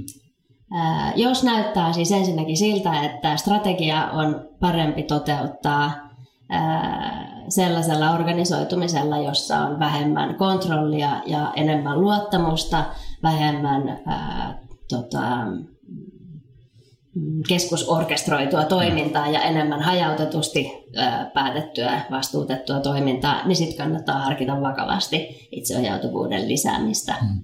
Jos 1.16 1.44
näyttää 1.44 1.92
siis 1.92 2.12
ensinnäkin 2.12 2.56
siltä, 2.56 3.02
että 3.02 3.36
strategia 3.36 4.10
on 4.10 4.48
parempi 4.60 5.02
toteuttaa 5.02 5.92
sellaisella 7.48 8.10
organisoitumisella, 8.10 9.18
jossa 9.18 9.58
on 9.58 9.78
vähemmän 9.78 10.34
kontrollia 10.34 11.22
ja 11.26 11.52
enemmän 11.56 12.00
luottamusta, 12.00 12.84
vähemmän 13.22 13.82
uh, 13.82 14.54
tota, 14.88 15.20
mm, 17.14 17.42
keskusorkestroitua 17.48 18.64
toimintaa 18.64 19.28
ja 19.28 19.42
enemmän 19.42 19.82
hajautetusti 19.82 20.72
ö, 20.96 21.00
päätettyä, 21.34 22.00
vastuutettua 22.10 22.80
toimintaa, 22.80 23.46
niin 23.46 23.56
sitten 23.56 23.76
kannattaa 23.86 24.18
harkita 24.18 24.60
vakavasti 24.60 25.48
itseohjautuvuuden 25.52 26.48
lisäämistä. 26.48 27.14
Mm. 27.22 27.40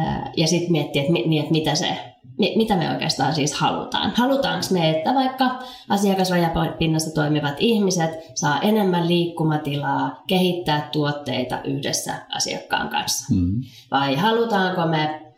Ö, 0.00 0.30
Ja 0.36 0.46
sitten 0.46 0.72
miettiä, 0.72 1.02
että, 1.02 1.12
mi- 1.12 1.26
niin, 1.26 1.40
että 1.42 1.52
mitä, 1.52 1.74
se, 1.74 2.09
mitä 2.56 2.76
me 2.76 2.90
oikeastaan 2.90 3.34
siis 3.34 3.54
halutaan. 3.54 4.12
Halutaanko 4.16 4.66
me, 4.70 4.90
että 4.90 5.14
vaikka 5.14 5.58
asiakasrajapinnassa 5.88 7.14
toimivat 7.14 7.54
ihmiset 7.58 8.10
saa 8.34 8.60
enemmän 8.60 9.08
liikkumatilaa 9.08 10.22
kehittää 10.26 10.88
tuotteita 10.92 11.62
yhdessä 11.64 12.14
asiakkaan 12.28 12.88
kanssa? 12.88 13.34
Hmm. 13.34 13.60
Vai 13.90 14.16
halutaanko 14.16 14.86
me, 14.86 15.32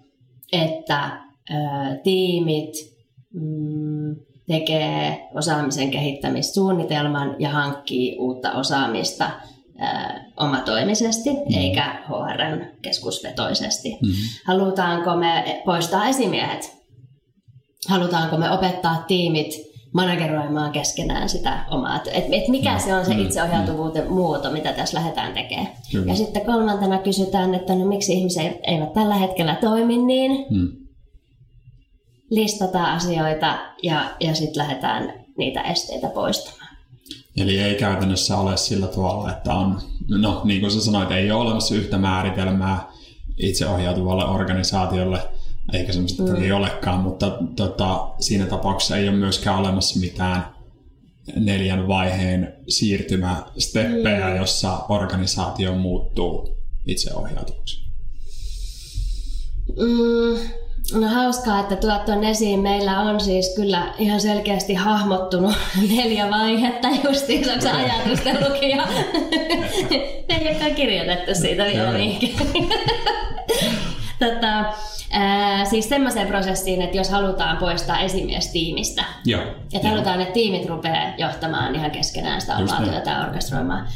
että 0.52 1.10
ö, 1.50 1.54
tiimit 2.02 2.72
mm, 3.34 4.16
tekee 4.48 5.28
osaamisen 5.34 5.90
kehittämissuunnitelman 5.90 7.36
ja 7.38 7.50
hankkii 7.50 8.16
uutta 8.18 8.52
osaamista 8.52 9.30
omatoimisesti, 10.36 11.30
eikä 11.56 12.02
HRn 12.08 12.66
keskusvetoisesti? 12.82 13.90
Hmm. 13.90 14.12
Halutaanko 14.44 15.16
me 15.16 15.62
poistaa 15.64 16.08
esimiehet? 16.08 16.81
Halutaanko 17.88 18.36
me 18.36 18.50
opettaa 18.50 19.04
tiimit 19.08 19.72
manageroimaan 19.92 20.72
keskenään 20.72 21.28
sitä 21.28 21.64
omaa, 21.70 21.96
että 21.96 22.10
et, 22.10 22.24
et 22.32 22.48
mikä 22.48 22.78
se 22.78 22.94
on 22.94 23.04
se 23.06 23.14
Mm, 23.14 23.20
itseohjautuvuuden 23.20 24.12
muoto, 24.12 24.50
mitä 24.50 24.72
tässä 24.72 24.98
lähdetään 24.98 25.32
tekemään. 25.32 25.68
Kyllä. 25.92 26.06
Ja 26.06 26.14
sitten 26.16 26.46
kolmantena 26.46 26.98
kysytään, 26.98 27.54
että 27.54 27.74
no 27.74 27.84
miksi 27.86 28.12
ihmiset 28.12 28.60
eivät 28.66 28.92
tällä 28.92 29.14
hetkellä 29.14 29.54
toimi 29.54 29.96
niin, 29.96 30.46
Hmm. 30.50 30.68
listataan 32.30 32.96
asioita 32.96 33.58
ja, 33.82 34.10
ja 34.20 34.34
sitten 34.34 34.62
lähdetään 34.62 35.12
niitä 35.38 35.60
esteitä 35.62 36.08
poistamaan. 36.08 36.76
Eli 37.36 37.58
ei 37.58 37.74
käytännössä 37.74 38.36
ole 38.36 38.56
sillä 38.56 38.86
tavalla, 38.86 39.30
että 39.32 39.54
on, 39.54 39.80
no 40.20 40.40
niin 40.44 40.60
kuin 40.60 40.70
sä 40.70 40.80
sanoit, 40.80 41.10
ei 41.10 41.30
ole 41.30 41.40
olemassa 41.42 41.74
yhtä 41.74 41.98
määritelmää 41.98 42.88
itseohjautuvalle 43.38 44.24
organisaatiolle, 44.24 45.18
eikä 45.72 45.92
semmoista 45.92 46.22
mm. 46.22 46.42
ei 46.42 46.52
olekaan, 46.52 47.00
mutta 47.00 47.38
tota, 47.56 48.08
siinä 48.20 48.46
tapauksessa 48.46 48.96
ei 48.96 49.08
ole 49.08 49.16
myöskään 49.16 49.58
olemassa 49.58 50.00
mitään 50.00 50.46
neljän 51.36 51.88
vaiheen 51.88 52.54
siirtymästeppejä, 52.68 54.28
mm. 54.28 54.36
jossa 54.36 54.78
organisaatio 54.88 55.74
muuttuu 55.74 56.56
itseohjautuvaksi. 56.86 57.82
Mm, 59.78 60.38
No 60.94 61.08
hauskaa, 61.08 61.60
että 61.60 61.76
tuot 61.76 62.04
tuon 62.04 62.24
esiin. 62.24 62.60
Meillä 62.60 63.00
on 63.00 63.20
siis 63.20 63.52
kyllä 63.56 63.94
ihan 63.98 64.20
selkeästi 64.20 64.74
hahmottunut 64.74 65.54
neljä 65.96 66.30
vaihetta 66.30 66.88
justiin, 67.04 67.50
onko 67.50 67.60
se 67.60 67.70
ajatusten 67.70 68.36
lukija? 68.48 68.86
Ei 70.28 70.48
olekaan 70.48 70.74
kirjoitettu 70.74 71.34
siitä 71.34 71.64
vielä 71.64 71.92
mihinkään. 71.92 72.48
Tota, 74.30 74.64
Ää, 75.14 75.64
siis 75.64 75.88
semmoiseen 75.88 76.26
prosessiin, 76.26 76.82
että 76.82 76.96
jos 76.96 77.10
halutaan 77.10 77.56
poistaa 77.56 77.98
esimies 77.98 78.52
tiimistä, 78.52 79.04
Joo. 79.24 79.42
että 79.74 79.88
halutaan, 79.88 80.20
että 80.20 80.34
tiimit 80.34 80.68
rupeaa 80.68 81.12
johtamaan 81.18 81.74
ihan 81.74 81.90
keskenään 81.90 82.40
sitä 82.40 82.56
omaa 82.56 82.80
Just 82.80 82.90
työtään, 82.90 83.28
orkestroimaan 83.28 83.86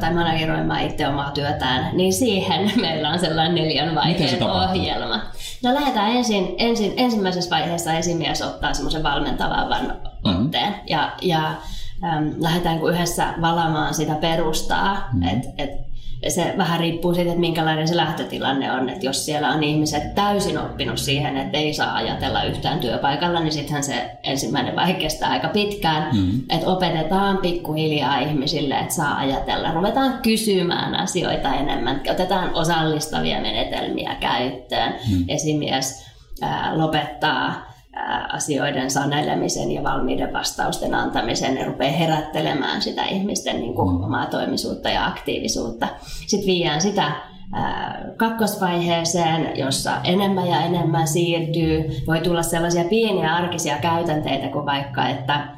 tai 0.00 0.14
manageroimaan 0.14 0.80
itse 0.80 1.08
omaa 1.08 1.30
työtään, 1.30 1.96
niin 1.96 2.12
siihen 2.12 2.72
meillä 2.80 3.08
on 3.10 3.18
sellainen 3.18 3.54
neljän 3.54 3.94
vaiheen 3.94 4.42
ohjelma. 4.42 5.20
No 5.62 5.74
lähdetään 5.74 6.10
ensin, 6.10 6.54
ensin, 6.58 6.92
ensimmäisessä 6.96 7.50
vaiheessa 7.50 7.92
esimies 7.92 8.42
ottaa 8.42 8.74
semmoisen 8.74 9.02
valmentavan 9.02 9.68
mm-hmm. 9.70 10.44
otteen 10.44 10.74
ja, 10.88 11.12
ja 11.22 11.54
äm, 12.04 12.34
lähdetään 12.38 12.82
yhdessä 12.82 13.34
valamaan 13.40 13.94
sitä 13.94 14.14
perustaa, 14.14 15.08
mm-hmm. 15.12 15.28
että 15.28 15.48
et, 15.58 15.93
se 16.28 16.54
vähän 16.56 16.80
riippuu 16.80 17.14
siitä, 17.14 17.30
että 17.30 17.40
minkälainen 17.40 17.88
se 17.88 17.96
lähtötilanne 17.96 18.72
on. 18.72 18.88
Että 18.88 19.06
jos 19.06 19.24
siellä 19.24 19.48
on 19.48 19.62
ihmiset 19.62 20.14
täysin 20.14 20.58
oppinut 20.58 20.98
siihen, 20.98 21.36
että 21.36 21.58
ei 21.58 21.74
saa 21.74 21.94
ajatella 21.94 22.42
yhtään 22.42 22.78
työpaikalla, 22.78 23.40
niin 23.40 23.52
sittenhän 23.52 23.84
se 23.84 24.10
ensimmäinen 24.22 24.76
vaihe 24.76 24.92
kestää 24.92 25.30
aika 25.30 25.48
pitkään. 25.48 26.14
Mm-hmm. 26.14 26.40
Että 26.50 26.66
opetetaan 26.66 27.38
pikkuhiljaa 27.38 28.18
ihmisille, 28.18 28.74
että 28.74 28.94
saa 28.94 29.16
ajatella. 29.16 29.72
Ruvetaan 29.72 30.18
kysymään 30.22 30.94
asioita 30.94 31.54
enemmän. 31.54 32.00
Otetaan 32.10 32.54
osallistavia 32.54 33.40
menetelmiä 33.40 34.14
käyttöön. 34.20 34.92
Mm-hmm. 34.92 35.24
Esimies 35.28 36.06
ää, 36.42 36.78
lopettaa 36.78 37.73
asioiden 38.28 38.90
sanelemisen 38.90 39.72
ja 39.72 39.82
valmiiden 39.82 40.32
vastausten 40.32 40.94
antamisen 40.94 41.54
ne 41.54 41.64
rupeaa 41.64 41.92
herättelemään 41.92 42.82
sitä 42.82 43.04
ihmisten 43.04 43.60
niin 43.60 43.74
kuin, 43.74 43.96
mm. 43.96 44.04
omaa 44.04 44.26
toimisuutta 44.26 44.88
ja 44.88 45.06
aktiivisuutta. 45.06 45.88
Sitten 46.26 46.46
viiään 46.46 46.80
sitä 46.80 47.12
kakkosvaiheeseen, 48.16 49.58
jossa 49.58 49.90
enemmän 50.04 50.46
ja 50.46 50.60
enemmän 50.60 51.08
siirtyy. 51.08 51.84
Voi 52.06 52.20
tulla 52.20 52.42
sellaisia 52.42 52.84
pieniä 52.84 53.34
arkisia 53.34 53.78
käytänteitä 53.78 54.48
kuin 54.48 54.66
vaikka, 54.66 55.08
että 55.08 55.48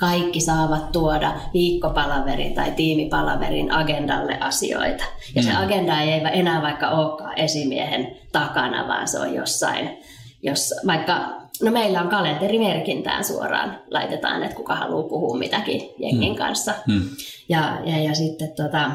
kaikki 0.00 0.40
saavat 0.40 0.92
tuoda 0.92 1.32
viikkopalaverin 1.52 2.54
tai 2.54 2.70
tiimipalaverin 2.70 3.72
agendalle 3.72 4.38
asioita. 4.40 5.04
Ja 5.34 5.42
se 5.42 5.50
mm. 5.50 5.64
agenda 5.64 6.00
ei 6.00 6.22
enää 6.32 6.62
vaikka 6.62 6.88
olekaan 6.88 7.38
esimiehen 7.38 8.16
takana, 8.32 8.88
vaan 8.88 9.08
se 9.08 9.18
on 9.18 9.34
jossain, 9.34 9.98
jos 10.42 10.74
vaikka 10.86 11.37
No 11.62 11.70
meillä 11.70 12.02
on 12.02 12.08
kalenterimerkintään 12.08 13.24
suoraan, 13.24 13.78
laitetaan, 13.90 14.42
että 14.42 14.56
kuka 14.56 14.74
haluaa 14.74 15.08
puhua 15.08 15.38
mitäkin 15.38 15.90
jengin 15.98 16.28
hmm. 16.28 16.38
kanssa. 16.38 16.74
Hmm. 16.86 17.02
Ja, 17.48 17.78
ja, 17.84 17.98
ja 18.02 18.14
sitten 18.14 18.52
tota, 18.56 18.90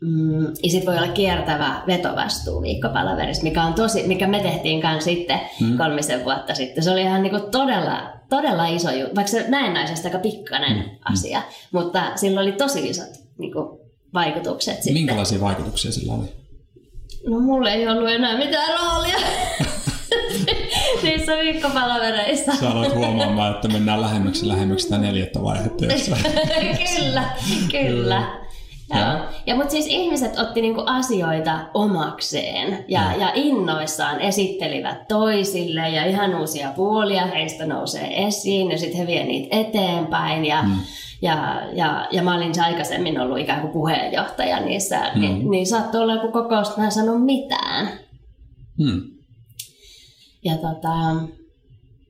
mm, 0.00 0.44
ja 0.62 0.70
sit 0.70 0.86
voi 0.86 0.96
olla 0.96 1.08
kiertävä 1.08 1.82
vetovastuu 1.86 2.62
viikkopalaverissa, 2.62 3.42
mikä, 3.42 3.62
on 3.62 3.74
tosi, 3.74 4.02
mikä 4.06 4.26
me 4.26 4.40
tehtiin 4.40 4.80
kanssa 4.80 5.10
sitten 5.10 5.40
hmm. 5.60 5.78
kolmisen 5.78 6.24
vuotta 6.24 6.54
sitten. 6.54 6.84
Se 6.84 6.90
oli 6.90 7.02
ihan 7.02 7.22
niinku 7.22 7.40
todella, 7.50 8.12
todella 8.30 8.66
iso 8.66 8.90
juttu, 8.90 9.14
vaikka 9.14 9.30
se 9.30 9.44
näennäisesti 9.48 10.08
aika 10.08 10.18
pikkainen 10.18 10.76
hmm. 10.76 10.90
asia, 11.04 11.42
mutta 11.72 12.12
sillä 12.16 12.40
oli 12.40 12.52
tosi 12.52 12.88
isot 12.88 13.10
niinku, 13.38 13.80
vaikutukset 14.14 14.74
sitten. 14.74 14.94
Minkälaisia 14.94 15.40
vaikutuksia 15.40 15.92
sillä 15.92 16.12
oli? 16.12 16.26
No 17.26 17.40
mulle 17.40 17.72
ei 17.72 17.88
ollut 17.88 18.10
enää 18.10 18.38
mitään 18.38 18.74
roolia. 18.78 19.16
niissä 21.02 21.32
viikkopalavereissa. 21.36 22.56
Sä 22.56 22.70
aloit 22.70 22.94
huomaamaan, 22.94 23.54
että 23.54 23.68
mennään 23.68 24.00
lähemmäksi 24.00 24.48
lähemmäksi 24.48 24.84
sitä 24.84 24.98
neljättä 24.98 25.42
vaihetta. 25.42 25.84
kyllä, 26.96 27.24
kyllä. 27.70 28.46
Ja, 28.90 29.28
ja 29.46 29.56
mutta 29.56 29.70
siis 29.70 29.86
ihmiset 29.86 30.38
otti 30.38 30.60
niinku 30.62 30.82
asioita 30.86 31.58
omakseen 31.74 32.84
ja, 32.88 33.00
ja. 33.00 33.16
ja 33.18 33.30
innoissaan 33.34 34.20
esittelivät 34.20 35.08
toisille 35.08 35.88
ja 35.88 36.04
ihan 36.04 36.34
uusia 36.34 36.72
puolia 36.76 37.26
heistä 37.26 37.66
nousee 37.66 38.26
esiin 38.26 38.70
ja 38.70 38.78
sitten 38.78 39.00
he 39.00 39.06
vie 39.06 39.24
niitä 39.24 39.56
eteenpäin 39.56 40.44
ja, 40.44 40.62
mm. 40.62 40.74
ja, 41.22 41.62
ja, 41.72 42.06
ja 42.10 42.22
mä 42.22 42.36
olin 42.36 42.62
aikaisemmin 42.64 43.20
ollut 43.20 43.38
ikään 43.38 43.60
kuin 43.60 43.72
puheenjohtaja 43.72 44.60
niissä, 44.60 45.00
mm. 45.14 45.20
niin, 45.20 45.50
niin 45.50 45.66
saattoi 45.66 46.02
olla 46.02 46.14
joku 46.14 46.32
kokous, 46.32 46.76
mä 46.76 46.84
en 46.84 46.92
sano 46.92 47.18
mitään. 47.18 47.88
Mm. 48.78 49.15
Ja 50.46 50.56
tota, 50.56 50.94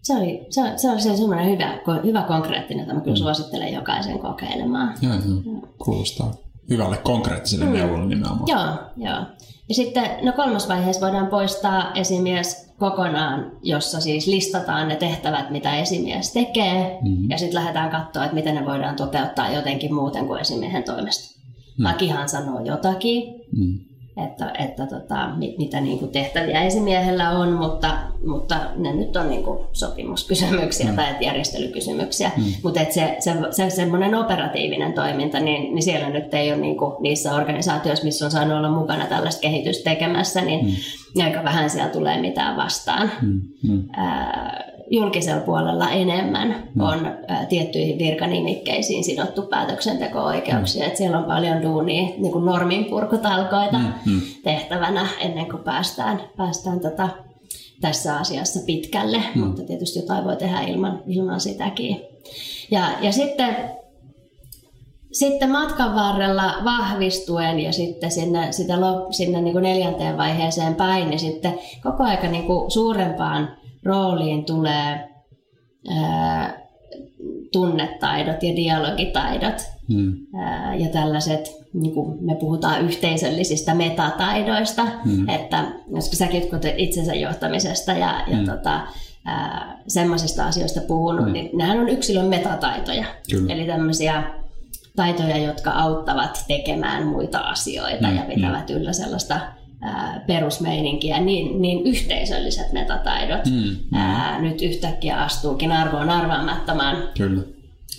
se 0.03 0.16
oli, 0.16 0.47
se, 0.51 0.61
se 0.76 0.91
oli 0.91 1.01
semmoinen 1.01 1.51
hyvä, 1.51 1.78
hyvä 2.05 2.22
konkreettinen, 2.22 2.82
että 2.82 2.95
mä 2.95 3.01
kyllä 3.01 3.16
mm. 3.16 3.18
suosittelen 3.18 3.72
jokaisen 3.72 4.18
kokeilemaan. 4.18 4.95
Joo, 5.03 5.14
joo. 5.14 5.62
Kuulostaa 5.78 6.34
hyvälle 6.70 6.97
konkreettiselle 6.97 7.64
mm. 7.64 7.72
neuvolle 7.72 8.07
nimenomaan. 8.07 8.47
Joo, 8.47 8.91
joo. 8.97 9.26
Ja 9.68 9.74
sitten 9.74 10.11
no 10.22 10.32
kolmas 10.32 10.68
vaiheessa 10.68 11.07
voidaan 11.07 11.26
poistaa 11.26 11.93
esimies 11.93 12.72
kokonaan, 12.78 13.53
jossa 13.62 14.01
siis 14.01 14.26
listataan 14.26 14.89
ne 14.89 14.97
tehtävät, 14.97 15.51
mitä 15.51 15.76
esimies 15.76 16.32
tekee, 16.32 16.99
mm-hmm. 17.03 17.30
ja 17.30 17.39
sitten 17.39 17.55
lähdetään 17.55 17.91
katsoa, 17.91 18.24
että 18.24 18.34
miten 18.34 18.55
ne 18.55 18.64
voidaan 18.64 18.97
toteuttaa 18.97 19.51
jotenkin 19.51 19.95
muuten 19.95 20.26
kuin 20.26 20.41
esimiehen 20.41 20.84
toimesta. 20.84 21.41
Mm. 21.78 21.84
Lakihan 21.84 22.28
sanoo 22.28 22.61
jotakin, 22.61 23.34
mm 23.57 23.95
että, 24.25 24.53
että 24.59 24.87
tota, 24.87 25.29
mitä 25.59 25.81
niin 25.81 25.99
kuin 25.99 26.11
tehtäviä 26.11 26.62
esimiehellä 26.62 27.31
on, 27.31 27.53
mutta, 27.53 27.99
mutta 28.27 28.61
ne 28.77 28.93
nyt 28.93 29.17
on 29.17 29.31
niin 29.31 29.43
kuin 29.43 29.59
sopimuskysymyksiä 29.73 30.91
mm. 30.91 30.97
tai 30.97 31.07
järjestelykysymyksiä. 31.21 32.31
Mm. 32.37 32.45
Mutta 32.62 32.81
se, 32.91 33.17
se, 33.19 33.35
se 33.51 33.71
semmoinen 33.71 34.14
operatiivinen 34.14 34.93
toiminta, 34.93 35.41
niin, 35.41 35.75
niin 35.75 35.83
siellä 35.83 36.11
nyt 36.11 36.35
ei 36.35 36.53
ole 36.53 36.61
niin 36.61 36.77
kuin 36.77 36.97
niissä 37.01 37.35
organisaatioissa, 37.35 38.05
missä 38.05 38.25
on 38.25 38.31
saanut 38.31 38.59
olla 38.59 38.71
mukana 38.71 39.07
tällaista 39.07 39.41
kehitystä 39.41 39.91
tekemässä, 39.91 40.41
niin 40.41 40.67
mm. 40.67 41.25
aika 41.25 41.45
vähän 41.45 41.71
siellä 41.71 41.91
tulee 41.91 42.21
mitään 42.21 42.57
vastaan. 42.57 43.11
Mm. 43.23 43.41
Mm. 43.69 43.83
Ää, 43.93 44.76
julkisella 44.91 45.41
puolella 45.41 45.91
enemmän 45.91 46.68
mm. 46.74 46.80
on 46.80 47.07
ä, 47.07 47.47
tiettyihin 47.49 47.99
virkanimikkeisiin 47.99 49.05
sidottu 49.05 49.43
päätöksenteko-oikeuksia. 49.43 50.82
Mm. 50.82 50.89
Et 50.89 50.97
siellä 50.97 51.18
on 51.18 51.24
paljon 51.24 51.62
duunia, 51.62 52.09
niin 52.18 52.32
kuin 52.32 52.45
norminpurkutalkoita 52.45 53.78
mm. 53.78 53.93
Mm. 54.07 54.20
tehtävänä 54.45 55.07
ennen 55.20 55.47
kuin 55.47 55.62
päästään, 55.62 56.20
päästään 56.37 56.80
tota, 56.80 57.09
tässä 57.80 58.16
asiassa 58.16 58.61
pitkälle, 58.66 59.22
mm. 59.34 59.41
mutta 59.41 59.62
tietysti 59.62 59.99
jotain 59.99 60.24
voi 60.24 60.37
tehdä 60.37 60.61
ilman, 60.61 61.03
ilman 61.07 61.41
sitäkin. 61.41 62.01
Ja, 62.70 62.89
ja 63.01 63.12
sitten 63.12 63.57
sitten 65.12 65.51
matkan 65.51 65.95
varrella 65.95 66.55
vahvistuen 66.64 67.61
ja 67.61 67.72
sitten 67.72 68.11
sinne, 68.11 68.53
sitä, 68.53 68.74
sinne 69.11 69.41
niin 69.41 69.53
kuin 69.53 69.62
neljänteen 69.62 70.16
vaiheeseen 70.16 70.74
päin, 70.74 71.11
niin 71.11 71.18
sitten 71.18 71.59
koko 71.82 72.05
aika 72.05 72.26
niin 72.26 72.47
kuin 72.47 72.70
suurempaan 72.70 73.55
rooliin 73.87 74.45
tulee 74.45 75.09
ää, 75.97 76.61
tunnetaidot 77.53 78.43
ja 78.43 78.57
dialogitaidot 78.57 79.62
hmm. 79.93 80.26
ää, 80.37 80.74
ja 80.74 80.89
tällaiset, 80.89 81.57
niin 81.74 81.95
kuin 81.95 82.24
me 82.24 82.34
puhutaan 82.34 82.84
yhteisöllisistä 82.84 83.74
metataidoista, 83.74 84.84
hmm. 84.84 85.28
että 85.28 85.64
jos 85.95 86.11
säkin 86.11 86.43
itsensä 86.76 87.14
johtamisesta 87.14 87.93
ja, 87.93 88.24
ja 88.26 88.37
hmm. 88.37 88.47
tota, 88.47 88.80
semmoisista 89.89 90.47
asioista 90.47 90.80
puhunut, 90.80 91.24
hmm. 91.24 91.32
niin 91.32 91.51
nehän 91.53 91.78
on 91.78 91.89
yksilön 91.89 92.26
metataitoja. 92.26 93.05
Kyllä. 93.30 93.55
Eli 93.55 93.66
tämmöisiä 93.66 94.22
taitoja, 94.97 95.37
jotka 95.37 95.70
auttavat 95.70 96.45
tekemään 96.49 97.07
muita 97.07 97.39
asioita 97.39 98.07
hmm. 98.07 98.16
ja 98.16 98.22
pitävät 98.22 98.68
hmm. 98.68 98.78
yllä 98.78 98.93
sellaista 98.93 99.41
perusmeininkiä, 100.26 101.20
niin, 101.20 101.62
niin 101.62 101.87
yhteisölliset 101.87 102.72
metataidot 102.72 103.47
mm, 103.47 103.53
mm. 103.53 103.99
Ää, 103.99 104.41
nyt 104.41 104.62
yhtäkkiä 104.62 105.16
astuukin 105.16 105.72
arvoon 105.72 106.11
arvaamattomaan. 106.11 106.97
Kyllä. 107.18 107.43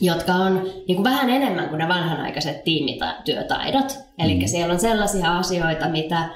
Jotka 0.01 0.33
on 0.33 0.53
niin 0.87 0.95
kuin 0.95 1.03
vähän 1.03 1.29
enemmän 1.29 1.69
kuin 1.69 1.79
ne 1.79 1.87
vanhanaikaiset 1.87 2.63
tiimityötaidot. 2.63 3.99
Eli 4.19 4.35
mm. 4.35 4.47
siellä 4.47 4.73
on 4.73 4.79
sellaisia 4.79 5.37
asioita, 5.37 5.89
mitä, 5.89 6.29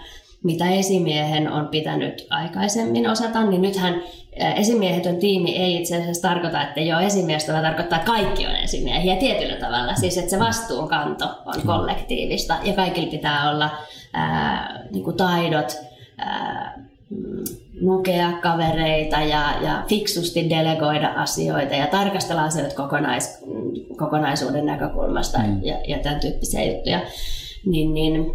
mitä 0.43 0.70
esimiehen 0.70 1.52
on 1.52 1.68
pitänyt 1.68 2.28
aikaisemmin 2.30 3.10
osata, 3.10 3.45
niin 3.45 3.62
nythän 3.62 4.02
esimiehetön 4.36 5.18
tiimi 5.18 5.58
ei 5.58 5.76
itse 5.76 5.98
asiassa 5.98 6.28
tarkoita, 6.30 6.62
että 6.62 6.80
ei 6.80 6.94
ole 6.94 7.06
esimiestä, 7.06 7.52
vaan 7.52 7.64
tarkoittaa, 7.64 8.00
että 8.00 8.12
kaikki 8.12 8.48
on 8.48 8.56
esimiehiä 8.56 9.16
tietyllä 9.16 9.56
tavalla. 9.56 9.96
Siis 9.96 10.18
että 10.18 10.30
se 10.30 10.40
vastuunkanto 10.40 11.26
on 11.46 11.62
kollektiivista 11.66 12.58
ja 12.64 12.74
kaikilla 12.74 13.12
pitää 13.12 13.52
olla 13.52 13.70
ää, 14.14 14.84
niin 14.92 15.04
kuin 15.04 15.18
taidot, 15.18 15.78
ää, 16.18 16.84
mm, 17.10 17.44
lukea 17.82 18.32
kavereita 18.32 19.22
ja, 19.22 19.54
ja 19.62 19.84
fiksusti 19.88 20.50
delegoida 20.50 21.08
asioita 21.08 21.76
ja 21.76 21.88
tarkastella 21.88 22.44
asioita 22.44 22.76
kokonais, 22.76 23.44
kokonaisuuden 23.98 24.66
näkökulmasta 24.66 25.38
mm. 25.38 25.64
ja, 25.64 25.78
ja 25.88 26.00
tämän 26.00 26.20
tyyppisiä 26.20 26.64
juttuja. 26.64 27.00
Niin, 27.66 27.94
niin, 27.94 28.26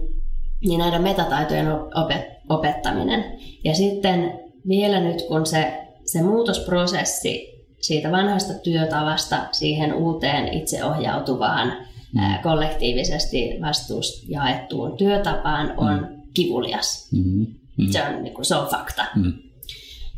niin 0.67 0.79
näiden 0.79 1.03
metataitojen 1.03 1.73
opet, 1.73 2.29
opettaminen. 2.49 3.25
Ja 3.65 3.75
sitten 3.75 4.41
vielä 4.69 5.01
nyt 5.01 5.23
kun 5.29 5.47
se 5.47 5.86
se 6.07 6.23
muutosprosessi 6.23 7.57
siitä 7.81 8.11
vanhasta 8.11 8.55
työtavasta 8.55 9.47
siihen 9.53 9.95
uuteen 9.95 10.53
itseohjautuvaan 10.53 11.73
mm. 12.15 12.43
kollektiivisesti 12.43 13.51
vastuus 13.61 14.25
jaettuun 14.29 14.97
työtapaan 14.97 15.75
on 15.77 15.99
mm. 15.99 16.23
kivulias. 16.35 17.13
Mm-hmm. 17.13 17.47
Mm. 17.77 17.91
Se, 17.91 18.03
on, 18.03 18.23
niin 18.23 18.35
kuin, 18.35 18.45
se 18.45 18.57
on 18.57 18.69
fakta. 18.69 19.05
Mm. 19.17 19.33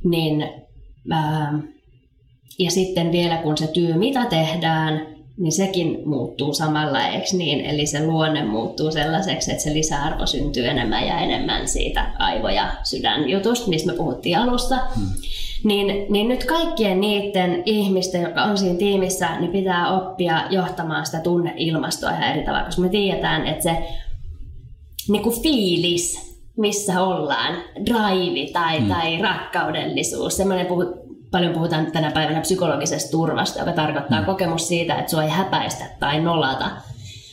Niin, 0.05 0.49
ää, 1.11 1.59
ja 2.59 2.71
sitten 2.71 3.13
vielä 3.13 3.37
kun 3.37 3.57
se 3.57 3.67
työ, 3.67 3.95
mitä 3.95 4.25
tehdään, 4.25 5.07
niin 5.37 5.53
sekin 5.53 6.09
muuttuu 6.09 6.55
samalla, 6.55 7.07
eikö 7.07 7.27
niin? 7.33 7.61
Eli 7.61 7.87
se 7.87 8.07
luonne 8.07 8.45
muuttuu 8.45 8.91
sellaiseksi, 8.91 9.51
että 9.51 9.63
se 9.63 9.75
lisäarvo 9.75 10.27
syntyy 10.27 10.67
enemmän 10.67 11.07
ja 11.07 11.19
enemmän 11.19 11.69
siitä 11.69 12.13
aivo- 12.19 12.49
ja 12.49 12.73
sydänjutusta, 12.83 13.69
mistä 13.69 13.93
me 13.93 13.97
puhuttiin 13.97 14.39
alussa. 14.39 14.77
Mm. 14.97 15.07
Niin, 15.65 16.07
niin 16.13 16.29
nyt 16.29 16.45
kaikkien 16.45 17.01
niiden 17.01 17.63
ihmisten, 17.67 18.23
jotka 18.23 18.43
on 18.43 18.59
siinä 18.59 18.79
tiimissä, 18.79 19.41
niin 19.41 19.53
pitää 19.53 19.97
oppia 19.97 20.45
johtamaan 20.51 21.07
sitä 21.07 21.21
tunneilmastoa 21.21 22.11
ihan 22.11 22.23
eri 22.23 22.45
tavalla, 22.45 22.65
koska 22.65 22.83
me 22.83 22.89
tiedetään, 22.89 23.47
että 23.47 23.63
se 23.63 23.77
niin 25.09 25.23
kuin 25.23 25.43
fiilis, 25.43 26.29
missä 26.57 27.03
ollaan, 27.03 27.55
drive 27.87 28.53
tai, 28.53 28.81
mm. 28.81 28.89
tai 28.89 29.23
rakkaudellisuus, 29.23 30.37
semmoinen 30.37 30.67
puhut, 30.67 30.89
paljon 31.31 31.53
puhutaan 31.53 31.93
tänä 31.93 32.11
päivänä 32.11 32.41
psykologisesta 32.41 33.11
turvasta, 33.11 33.59
joka 33.59 33.73
tarkoittaa 33.73 34.21
mm. 34.21 34.27
kokemus 34.27 34.69
siitä, 34.69 34.99
että 34.99 35.11
sua 35.11 35.23
ei 35.23 35.31
häpäistä 35.31 35.85
tai 36.01 36.21
nolata 36.21 36.71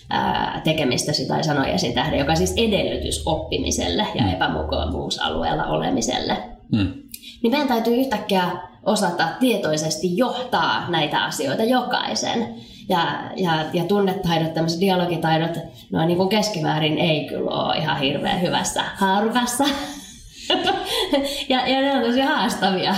ää, 0.10 0.62
tekemistäsi 0.64 1.28
tai 1.28 1.44
sanojasi 1.44 1.94
tähden, 1.94 2.20
joka 2.20 2.36
siis 2.36 2.54
edellytys 2.58 3.24
oppimiselle 3.26 4.08
ja 4.16 4.24
mm. 4.24 4.34
epämukavuusalueella 4.34 5.66
olemiselle. 5.66 6.38
Mm 6.72 7.05
niin 7.46 7.52
meidän 7.52 7.68
täytyy 7.68 7.96
yhtäkkiä 7.96 8.44
osata 8.86 9.28
tietoisesti 9.40 10.18
johtaa 10.18 10.90
näitä 10.90 11.24
asioita 11.24 11.64
jokaisen. 11.64 12.56
Ja, 12.90 13.24
ja, 13.36 13.66
ja 13.74 13.84
tunnetaidot, 13.84 14.54
tämmöiset 14.54 14.82
dialogitaidot, 14.82 15.58
no 15.92 16.06
niin 16.06 16.18
kuin 16.18 16.30
keskimäärin 16.30 16.98
ei 16.98 17.26
kyllä 17.26 17.52
ole 17.52 17.78
ihan 17.78 18.00
hirveän 18.00 18.42
hyvässä 18.42 18.84
haarukassa. 18.96 19.64
ja, 21.50 21.68
ja 21.68 21.82
ne 21.82 21.94
on 21.94 22.04
tosi 22.04 22.22
haastavia. 22.22 22.96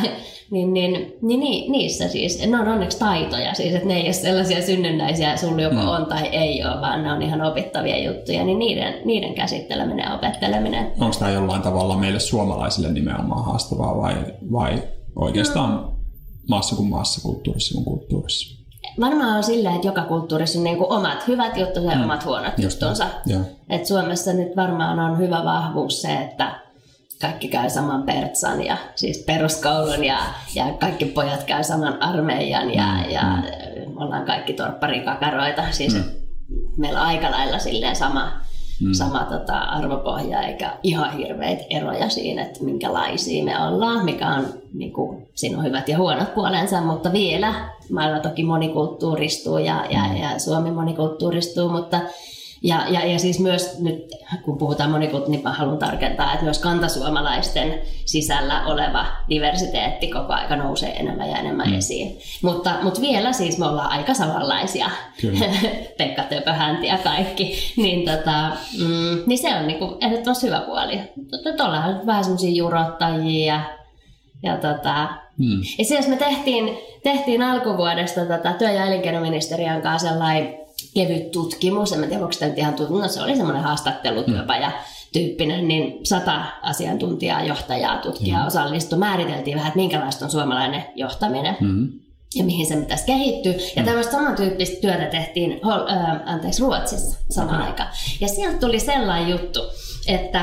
Niin, 0.51 0.73
niin, 0.73 1.17
niin, 1.21 1.39
niin, 1.39 1.71
niissä 1.71 2.07
siis, 2.07 2.47
ne 2.47 2.59
on 2.59 2.67
onneksi 2.67 2.99
taitoja, 2.99 3.53
siis 3.53 3.73
että 3.73 3.87
ne 3.87 3.97
ei 3.97 4.03
ole 4.03 4.13
sellaisia 4.13 4.61
synnynnäisiä, 4.61 5.37
sulla 5.37 5.61
joko 5.61 5.75
mm. 5.75 5.87
on 5.87 6.05
tai 6.05 6.27
ei 6.27 6.63
ole, 6.63 6.81
vaan 6.81 7.03
ne 7.03 7.11
on 7.11 7.21
ihan 7.21 7.41
opittavia 7.41 8.03
juttuja, 8.03 8.43
niin 8.43 8.59
niiden, 8.59 8.93
niiden 9.05 9.33
käsitteleminen 9.33 10.05
ja 10.05 10.15
opetteleminen. 10.15 10.91
Onko 10.99 11.15
tämä 11.19 11.31
jollain 11.31 11.61
tavalla 11.61 11.97
meille 11.97 12.19
suomalaisille 12.19 12.91
nimenomaan 12.91 13.45
haastavaa 13.45 13.97
vai, 13.97 14.15
vai 14.51 14.83
oikeastaan 15.15 15.75
no. 15.75 15.93
maassa 16.49 16.75
kuin 16.75 16.89
maassa, 16.89 17.21
kulttuurissa 17.21 17.73
kuin 17.73 17.85
kulttuurissa? 17.85 18.57
Varmaan 18.99 19.37
on 19.37 19.43
silleen, 19.43 19.75
että 19.75 19.87
joka 19.87 20.03
kulttuurissa 20.03 20.59
on 20.59 20.63
niin 20.63 20.77
kuin 20.77 20.91
omat 20.91 21.27
hyvät 21.27 21.57
juttunsa 21.57 21.91
ja 21.91 21.97
mm. 21.97 22.03
omat 22.03 22.25
huonot 22.25 22.53
juttunsa. 22.57 23.05
Et 23.69 23.85
Suomessa 23.85 24.33
nyt 24.33 24.55
varmaan 24.55 24.99
on 24.99 25.17
hyvä 25.17 25.43
vahvuus 25.43 26.01
se, 26.01 26.13
että 26.13 26.56
kaikki 27.21 27.47
käy 27.47 27.69
saman 27.69 28.03
pertsan 28.03 28.65
ja 28.65 28.77
siis 28.95 29.17
peruskoulun 29.17 30.03
ja, 30.03 30.19
ja 30.55 30.65
kaikki 30.79 31.05
pojat 31.05 31.43
käy 31.43 31.63
saman 31.63 32.01
armeijan 32.03 32.73
ja, 32.73 32.85
mm, 32.85 33.11
ja 33.11 33.23
mm. 33.23 33.97
ollaan 33.97 34.25
kaikki 34.25 34.53
torpparikakaroita. 34.53 35.63
Siis 35.71 35.93
mm. 35.93 36.03
meillä 36.77 37.01
on 37.01 37.07
aika 37.07 37.31
lailla 37.31 37.59
silleen 37.59 37.95
sama, 37.95 38.31
mm. 38.81 38.93
sama 38.93 39.27
tota, 39.29 39.57
arvopohja 39.57 40.41
eikä 40.41 40.73
ihan 40.83 41.17
hirveitä 41.17 41.63
eroja 41.69 42.09
siinä, 42.09 42.41
että 42.41 42.63
minkälaisia 42.63 43.43
me 43.43 43.63
ollaan, 43.67 44.05
mikä 44.05 44.27
on, 44.27 44.45
niin 44.73 44.93
kuin, 44.93 45.27
siinä 45.35 45.57
on 45.57 45.63
hyvät 45.63 45.89
ja 45.89 45.97
huonot 45.97 46.35
puolensa, 46.35 46.81
mutta 46.81 47.13
vielä 47.13 47.53
maailma 47.91 48.19
toki 48.19 48.43
monikulttuuristuu 48.43 49.57
ja, 49.57 49.85
ja, 49.89 50.03
mm. 50.07 50.15
ja 50.15 50.39
Suomi 50.39 50.71
monikulttuuristuu, 50.71 51.69
mutta 51.69 52.01
ja, 52.63 52.85
ja, 52.89 53.05
ja 53.05 53.19
siis 53.19 53.39
myös 53.39 53.79
nyt, 53.79 54.11
kun 54.43 54.57
puhutaan 54.57 54.91
monikulttuurista, 54.91 55.31
niin 55.31 55.43
mä 55.43 55.53
haluan 55.53 55.77
tarkentaa, 55.77 56.33
että 56.33 56.43
myös 56.43 56.59
kantasuomalaisten 56.59 57.81
sisällä 58.05 58.65
oleva 58.65 59.05
diversiteetti 59.29 60.07
koko 60.07 60.33
aika 60.33 60.55
nousee 60.55 60.99
enemmän 60.99 61.29
ja 61.29 61.37
enemmän 61.37 61.69
mm. 61.69 61.77
esiin. 61.77 62.17
Mutta, 62.41 62.73
mutta 62.81 63.01
vielä 63.01 63.33
siis 63.33 63.57
me 63.57 63.65
ollaan 63.65 63.91
aika 63.91 64.13
samanlaisia, 64.13 64.89
Pekka 65.97 66.23
Töpöhänti 66.23 66.87
ja 66.87 66.97
kaikki, 66.97 67.73
niin, 67.77 68.05
tota, 68.05 68.51
mm, 68.79 69.23
niin 69.25 69.37
se 69.37 69.55
on 69.55 69.67
niinku 69.67 69.97
ehdottomasti 70.01 70.47
hyvä 70.47 70.59
puoli. 70.59 71.01
Tuolla 71.57 71.85
on 71.85 72.05
vähän 72.05 72.23
semmoisia 72.23 72.51
jurottajia 72.51 73.53
ja, 73.53 73.61
ja 74.43 74.57
tota, 74.57 75.07
Mm. 75.37 75.61
Ja 75.77 75.95
jos 75.95 76.07
me 76.07 76.15
tehtiin, 76.15 76.77
tehtiin 77.03 77.41
alkuvuodesta 77.41 78.25
tota, 78.25 78.53
työ- 78.53 78.71
ja 78.71 78.85
elinkeinoministeriön 78.85 79.81
kanssa 79.81 80.09
sellainen 80.09 80.66
kevyt 80.93 81.31
tutkimus, 81.31 81.93
en 81.93 81.99
tiedä 81.99 82.23
onko 82.23 82.35
tämä 82.39 82.53
ihan 82.55 82.73
tutkimus, 82.73 83.01
no 83.01 83.07
se 83.07 83.21
oli 83.21 83.35
semmoinen 83.35 83.63
haastattelutyöpaja, 83.63 84.67
mm. 84.67 84.73
tyyppinen, 85.13 85.67
niin 85.67 86.05
sata 86.05 86.45
asiantuntijaa, 86.61 87.43
johtajaa, 87.43 87.97
tutkijaa 87.97 88.41
mm. 88.41 88.47
osallistui. 88.47 88.99
Määriteltiin 88.99 89.55
vähän, 89.57 89.67
että 89.67 89.79
minkälaista 89.79 90.25
on 90.25 90.31
suomalainen 90.31 90.83
johtaminen. 90.95 91.57
Mm 91.59 91.89
ja 92.35 92.43
mihin 92.43 92.65
se 92.65 92.75
pitäisi 92.75 93.05
kehittyä. 93.05 93.53
Ja 93.75 93.81
mm. 93.81 93.85
tämmöistä 93.85 94.11
samantyyppistä 94.11 94.81
työtä 94.81 95.05
tehtiin 95.05 95.51
äh, 95.51 96.21
anteeksi, 96.25 96.61
Ruotsissa 96.61 97.19
samaan 97.29 97.55
okay. 97.55 97.67
aikaan. 97.67 97.89
Ja 98.21 98.27
sieltä 98.27 98.57
tuli 98.57 98.79
sellainen 98.79 99.29
juttu, 99.29 99.59
että 100.07 100.41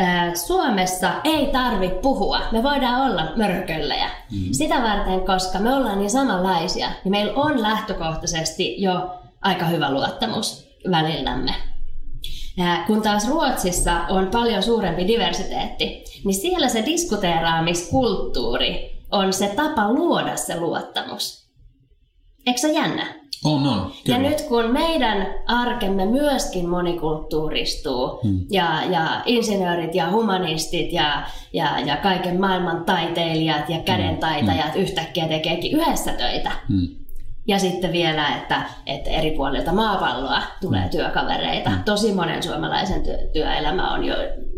äh, 0.00 0.34
Suomessa 0.34 1.10
ei 1.24 1.46
tarvi 1.46 1.88
puhua. 1.88 2.40
Me 2.52 2.62
voidaan 2.62 3.10
olla 3.10 3.32
mörköllejä. 3.36 4.10
Mm. 4.32 4.52
Sitä 4.52 4.82
varten, 4.82 5.20
koska 5.20 5.58
me 5.58 5.74
ollaan 5.74 5.98
niin 5.98 6.10
samanlaisia, 6.10 6.90
niin 7.04 7.10
meillä 7.10 7.32
on 7.34 7.62
lähtökohtaisesti 7.62 8.82
jo 8.82 9.10
aika 9.46 9.64
hyvä 9.64 9.92
luottamus 9.92 10.68
välillämme. 10.90 11.54
Kun 12.86 13.02
taas 13.02 13.28
Ruotsissa 13.28 14.00
on 14.08 14.28
paljon 14.32 14.62
suurempi 14.62 15.06
diversiteetti, 15.06 16.04
niin 16.24 16.34
siellä 16.34 16.68
se 16.68 16.82
diskuteeraamiskulttuuri 16.86 18.96
on 19.12 19.32
se 19.32 19.52
tapa 19.56 19.92
luoda 19.92 20.36
se 20.36 20.60
luottamus. 20.60 21.46
Eikö 22.46 22.60
se 22.60 22.72
jännä? 22.72 23.06
On, 23.44 23.66
on. 23.66 23.92
Kyllä. 24.04 24.18
Ja 24.18 24.30
nyt 24.30 24.40
kun 24.40 24.72
meidän 24.72 25.26
arkemme 25.46 26.06
myöskin 26.06 26.68
monikulttuuristuu 26.68 28.20
hmm. 28.22 28.40
ja, 28.50 28.82
ja 28.90 29.22
insinöörit 29.26 29.94
ja 29.94 30.10
humanistit 30.10 30.92
ja, 30.92 31.26
ja, 31.52 31.80
ja 31.80 31.96
kaiken 31.96 32.40
maailman 32.40 32.84
taiteilijat 32.84 33.68
ja 33.68 33.78
kädentaitajat 33.78 34.74
hmm. 34.74 34.82
yhtäkkiä 34.82 35.28
tekeekin 35.28 35.80
yhdessä 35.80 36.12
töitä, 36.12 36.52
hmm 36.68 37.05
ja 37.46 37.58
sitten 37.58 37.92
vielä, 37.92 38.36
että, 38.36 38.62
että 38.86 39.10
eri 39.10 39.30
puolilta 39.30 39.72
maapalloa 39.72 40.42
tulee 40.60 40.84
mm. 40.84 40.90
työkavereita. 40.90 41.70
Mm. 41.70 41.84
Tosi 41.84 42.12
monen 42.12 42.42
suomalaisen 42.42 43.02
työ, 43.02 43.18
työelämä 43.32 43.94
on 43.94 44.04
jo, 44.04 44.14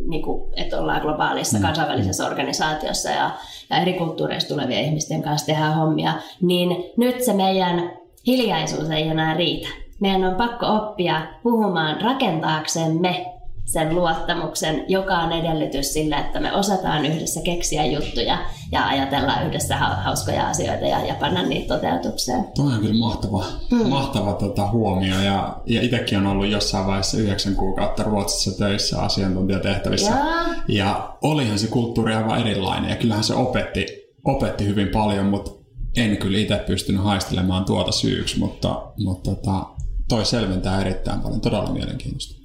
niin 0.08 0.22
kuin, 0.22 0.52
että 0.56 0.78
ollaan 0.78 1.00
globaalissa 1.00 1.58
mm. 1.58 1.62
kansainvälisessä 1.62 2.26
organisaatiossa 2.26 3.10
ja, 3.10 3.30
ja 3.70 3.76
eri 3.76 3.92
kulttuureista 3.92 4.54
tulevien 4.54 4.84
ihmisten 4.84 5.22
kanssa 5.22 5.46
tehdään 5.46 5.74
hommia. 5.74 6.12
Niin 6.40 6.84
nyt 6.96 7.22
se 7.22 7.32
meidän 7.32 7.92
hiljaisuus 8.26 8.90
ei 8.90 9.08
enää 9.08 9.34
riitä. 9.34 9.68
Meidän 10.00 10.24
on 10.24 10.34
pakko 10.34 10.66
oppia 10.66 11.22
puhumaan 11.42 12.00
rakentaaksemme 12.02 13.37
sen 13.68 13.94
luottamuksen, 13.94 14.84
joka 14.88 15.18
on 15.18 15.32
edellytys 15.32 15.92
sille, 15.92 16.16
että 16.16 16.40
me 16.40 16.52
osataan 16.52 17.06
yhdessä 17.06 17.40
keksiä 17.44 17.86
juttuja 17.86 18.38
ja 18.72 18.86
ajatella 18.86 19.40
yhdessä 19.40 19.76
hauskoja 19.76 20.48
asioita 20.48 20.84
ja, 20.84 21.06
ja 21.06 21.14
panna 21.14 21.42
niitä 21.42 21.74
toteutukseen. 21.74 22.44
Tuo 22.54 22.64
on 22.64 22.80
kyllä 22.80 22.98
mahtava, 22.98 23.44
hmm. 23.70 23.88
mahtava 23.88 24.32
tota, 24.32 24.70
huomio 24.70 25.20
ja, 25.20 25.56
ja 25.66 25.82
itsekin 25.82 26.18
on 26.18 26.26
ollut 26.26 26.48
jossain 26.48 26.86
vaiheessa 26.86 27.18
yhdeksän 27.18 27.54
kuukautta 27.54 28.02
Ruotsissa 28.02 28.58
töissä 28.58 29.02
asiantuntijatehtävissä 29.02 30.10
ja, 30.10 30.54
ja 30.68 31.16
olihan 31.22 31.58
se 31.58 31.66
kulttuuri 31.66 32.14
aivan 32.14 32.40
erilainen 32.40 32.90
ja 32.90 32.96
kyllähän 32.96 33.24
se 33.24 33.34
opetti, 33.34 33.86
opetti 34.24 34.66
hyvin 34.66 34.88
paljon, 34.88 35.26
mutta 35.26 35.50
en 35.96 36.16
kyllä 36.16 36.38
itse 36.38 36.64
pystynyt 36.66 37.04
haistelemaan 37.04 37.64
tuota 37.64 37.92
syyksi, 37.92 38.38
mutta, 38.38 38.82
mutta 39.04 39.34
tota, 39.34 39.66
toi 40.08 40.24
selventää 40.24 40.80
erittäin 40.80 41.20
paljon, 41.20 41.40
todella 41.40 41.72
mielenkiintoista. 41.72 42.37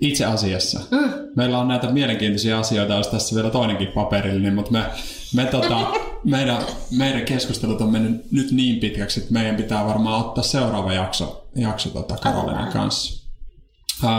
Itse 0.00 0.24
asiassa. 0.24 0.80
Mm. 0.90 1.10
Meillä 1.36 1.58
on 1.58 1.68
näitä 1.68 1.90
mielenkiintoisia 1.90 2.58
asioita, 2.58 2.96
olisi 2.96 3.10
tässä 3.10 3.34
vielä 3.34 3.50
toinenkin 3.50 3.88
paperillinen, 3.88 4.54
mutta 4.54 4.72
me, 4.72 4.84
Me, 5.34 5.44
tota, 5.44 5.86
meidän, 6.24 6.62
meidän 6.90 7.24
keskustelut 7.24 7.80
on 7.80 7.92
mennyt 7.92 8.32
nyt 8.32 8.50
niin 8.50 8.80
pitkäksi, 8.80 9.20
että 9.20 9.32
meidän 9.32 9.56
pitää 9.56 9.86
varmaan 9.86 10.26
ottaa 10.26 10.44
seuraava 10.44 10.92
jakso, 10.92 11.46
jakso 11.56 11.88
tota 11.88 12.16
Karolinan 12.16 12.72
kanssa. 12.72 13.24
Uh, 14.04 14.10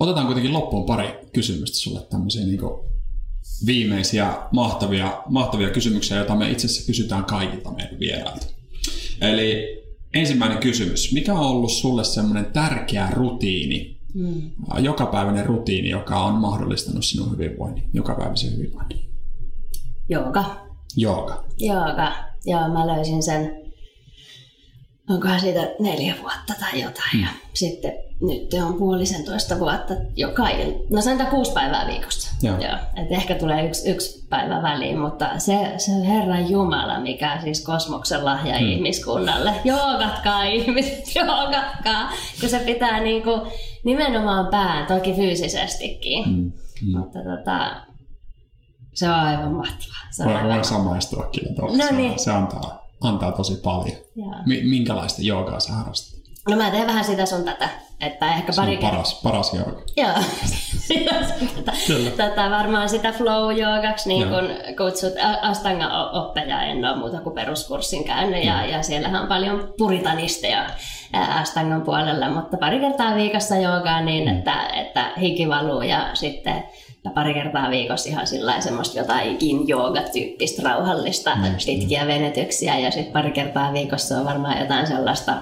otetaan 0.00 0.26
kuitenkin 0.26 0.52
loppuun 0.52 0.86
pari 0.86 1.14
kysymystä 1.32 1.76
sulle 1.76 2.00
tämmöisiä 2.10 2.44
niin 2.44 2.60
viimeisiä 3.66 4.34
mahtavia, 4.52 5.22
mahtavia 5.28 5.70
kysymyksiä, 5.70 6.16
joita 6.16 6.34
me 6.34 6.50
itse 6.50 6.66
asiassa 6.66 6.86
kysytään 6.86 7.24
kaikilta 7.24 7.70
meidän 7.70 7.98
vierailta. 7.98 8.46
Eli 9.20 9.82
ensimmäinen 10.14 10.58
kysymys. 10.58 11.12
Mikä 11.12 11.32
on 11.34 11.46
ollut 11.46 11.72
sulle 11.72 12.04
semmoinen 12.04 12.46
tärkeä 12.46 13.08
rutiini, 13.12 13.91
mm. 14.14 14.50
jokapäiväinen 14.78 15.46
rutiini, 15.46 15.88
joka 15.88 16.18
on 16.18 16.34
mahdollistanut 16.34 17.04
sinun 17.04 17.32
hyvinvoinnin, 17.32 17.90
jokapäiväisen 17.92 18.52
hyvinvoinnin? 18.56 19.12
Jooga. 20.08 20.44
Jooga. 20.96 21.44
Jooga. 21.58 22.12
Joo, 22.44 22.68
mä 22.68 22.86
löysin 22.86 23.22
sen, 23.22 23.62
onkohan 25.10 25.40
siitä 25.40 25.70
neljä 25.80 26.14
vuotta 26.20 26.54
tai 26.60 26.80
jotain. 26.80 27.14
Mm. 27.14 27.20
Ja 27.20 27.28
sitten 27.54 27.92
nyt 28.20 28.54
on 28.54 28.74
puolisentoista 28.74 29.58
vuotta 29.58 29.94
joka 30.16 30.48
il... 30.48 30.72
no 30.90 31.00
sanotaan 31.00 31.30
kuusi 31.30 31.52
päivää 31.52 31.86
viikossa. 31.86 32.32
Joo. 32.42 32.58
Joo. 32.58 32.76
Et 32.96 33.12
ehkä 33.12 33.34
tulee 33.34 33.66
yksi, 33.66 33.90
yksi 33.90 34.26
päivä 34.28 34.62
väliin, 34.62 34.98
mutta 34.98 35.38
se, 35.38 35.74
se 35.76 35.92
Herran 36.08 36.50
Jumala, 36.50 37.00
mikä 37.00 37.38
siis 37.42 37.64
kosmoksen 37.64 38.24
lahja 38.24 38.58
hmm. 38.58 38.68
ihmiskunnalle. 38.68 39.54
Joogatkaa 39.64 40.44
ihmiset, 40.44 41.14
joogatkaa, 41.16 42.12
kun 42.40 42.48
se 42.48 42.58
pitää 42.58 43.00
niinku 43.00 43.30
nimenomaan 43.84 44.46
pään, 44.46 44.86
toki 44.86 45.14
fyysisestikin. 45.14 46.24
Hmm. 46.24 46.52
Hmm. 46.80 46.98
Mutta 46.98 47.18
tota, 47.18 47.86
se 48.94 49.08
on 49.08 49.14
aivan 49.14 49.52
mahtavaa. 49.52 50.06
Se 50.10 50.22
on 50.22 50.36
aivan... 50.36 50.64
samaistua 50.64 51.30
kyllä. 51.34 51.76
No 51.76 51.96
niin. 51.96 52.18
Se 52.18 52.30
antaa, 52.30 52.88
antaa 53.00 53.32
tosi 53.32 53.56
paljon. 53.56 53.96
Minkälaista 54.46 55.22
joogaa 55.22 55.60
sä 55.60 55.72
harrastat? 55.72 56.20
No 56.48 56.56
mä 56.56 56.70
teen 56.70 56.86
vähän 56.86 57.04
sitä 57.04 57.26
sun 57.26 57.44
tätä, 57.44 57.68
että 58.02 58.34
ehkä 58.34 58.52
pari... 58.56 58.78
Se 58.80 58.86
on 58.86 58.90
paras, 58.90 59.20
paras 59.22 59.54
jooga. 59.54 59.82
Joo, 59.96 60.12
tätä. 61.56 61.72
tätä 62.16 62.50
varmaan 62.50 62.88
sitä 62.88 63.12
flow 63.12 63.56
joogaksi 63.56 64.08
niin 64.08 64.28
kun 64.28 64.48
kutsut. 64.76 65.12
Astanga 65.42 66.10
oppeja 66.10 66.62
en 66.62 66.84
ole 66.84 66.96
muuta 66.96 67.20
kuin 67.20 67.34
peruskurssin 67.34 68.04
käynyt 68.04 68.44
ja, 68.44 68.66
ja 68.66 68.82
siellähän 68.82 69.22
on 69.22 69.28
paljon 69.28 69.74
puritanisteja 69.78 70.66
Astangan 71.12 71.82
puolella, 71.82 72.30
mutta 72.30 72.56
pari 72.56 72.80
kertaa 72.80 73.14
viikossa 73.14 73.56
joogaa 73.56 74.00
niin, 74.00 74.28
mm. 74.28 74.38
että, 74.38 74.66
että 74.74 75.10
hiki 75.20 75.48
valuu 75.48 75.82
ja 75.82 76.10
sitten 76.14 76.64
ja 77.04 77.10
pari 77.10 77.34
kertaa 77.34 77.70
viikossa 77.70 78.08
ihan 78.08 78.26
sillä 78.26 78.60
semmoista 78.60 78.98
jotain 78.98 79.38
jooga-tyyppistä 79.68 80.62
rauhallista 80.62 81.36
mm. 81.36 81.42
pitkiä 81.66 82.06
venetyksiä 82.06 82.78
ja 82.78 82.90
sitten 82.90 83.12
pari 83.12 83.30
kertaa 83.30 83.72
viikossa 83.72 84.18
on 84.18 84.24
varmaan 84.24 84.58
jotain 84.58 84.86
sellaista 84.86 85.32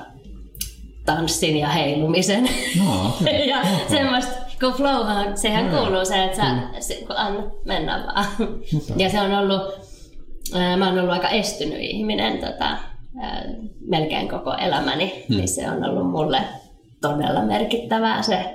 tanssin 1.14 1.56
ja 1.56 1.68
heilumisen. 1.68 2.48
No, 2.78 3.06
okay. 3.06 3.34
ja 3.50 3.58
okay. 3.58 3.98
semmoista, 3.98 4.32
kun 4.60 4.72
flowhan, 4.72 5.38
sehän 5.38 5.70
no, 5.70 5.78
kuuluu 5.78 6.04
se, 6.04 6.24
että 6.24 6.36
sä 6.36 6.52
mm. 6.52 6.60
se, 6.80 6.94
kun 6.94 7.16
annat 7.16 7.64
mennä 7.64 8.04
vaan. 8.06 8.26
Okay. 8.34 8.96
Ja 8.96 9.10
se 9.10 9.20
on 9.20 9.34
ollut, 9.34 9.62
ää, 10.54 10.76
mä 10.76 10.88
oon 10.88 10.98
ollut 10.98 11.12
aika 11.12 11.28
estynyt 11.28 11.78
ihminen 11.80 12.38
tota, 12.38 12.76
ää, 13.20 13.44
melkein 13.80 14.28
koko 14.28 14.54
elämäni, 14.54 15.24
mm. 15.28 15.36
niin 15.36 15.48
se 15.48 15.70
on 15.70 15.84
ollut 15.84 16.10
mulle 16.10 16.42
todella 17.00 17.42
merkittävää 17.42 18.22
se 18.22 18.54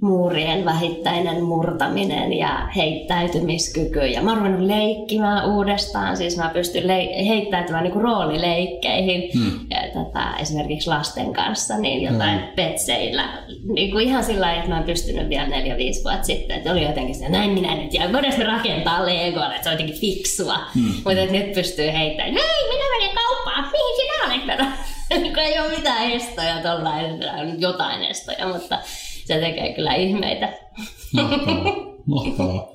muurien 0.00 0.64
vähittäinen 0.64 1.42
murtaminen 1.42 2.32
ja 2.32 2.68
heittäytymiskyky. 2.76 4.06
Ja 4.06 4.22
mä 4.22 4.30
oon 4.30 4.38
ruvennut 4.38 4.66
leikkimään 4.66 5.50
uudestaan, 5.50 6.16
siis 6.16 6.36
mä 6.36 6.50
pystyn 6.52 6.88
le- 6.88 7.28
heittäytymään 7.28 7.84
niin 7.84 8.00
roolileikkeihin. 8.00 9.30
Hmm. 9.34 9.60
Ja 9.70 10.04
tätä, 10.04 10.34
esimerkiksi 10.40 10.88
lasten 10.88 11.32
kanssa, 11.32 11.78
niin 11.78 12.02
jotain 12.02 12.38
hmm. 12.38 12.48
petseillä. 12.56 13.28
Niin 13.74 13.90
kuin 13.90 14.04
ihan 14.04 14.24
sillä 14.24 14.40
lailla, 14.40 14.58
että 14.58 14.74
mä 14.74 14.78
en 14.78 14.84
pystynyt 14.84 15.28
vielä 15.28 15.48
neljä, 15.48 15.76
viisi 15.76 16.04
vuotta 16.04 16.22
sitten. 16.22 16.56
Että 16.56 16.72
oli 16.72 16.82
jotenkin 16.82 17.14
se, 17.14 17.28
näin 17.28 17.50
minä 17.50 17.74
nyt, 17.74 17.94
ja 17.94 18.12
voidaan 18.12 18.38
me 18.38 18.44
rakentaa 18.44 19.06
Legoa, 19.06 19.46
että 19.46 19.62
se 19.62 19.68
on 19.68 19.72
jotenkin 19.72 20.00
fiksua. 20.00 20.58
Hmm. 20.74 20.94
Mutta 20.94 21.32
nyt 21.32 21.52
pystyy 21.52 21.92
heittämään, 21.92 22.34
hei, 22.34 22.68
minä 22.68 22.84
menen 22.98 23.16
kauppaan, 23.16 23.72
mihin 23.72 23.96
sinä 23.96 24.18
olet? 24.24 24.88
ei 25.38 25.58
ole 25.60 25.76
mitään 25.76 26.10
estoja 26.10 26.62
tuolla, 26.62 26.92
jotain 27.58 28.04
estoja, 28.04 28.48
mutta 28.48 28.78
se 29.28 29.40
tekee 29.40 29.74
kyllä 29.74 29.94
ihmeitä. 29.94 30.52
Mahtavaa. 31.12 31.74
Mahtavaa. 32.06 32.68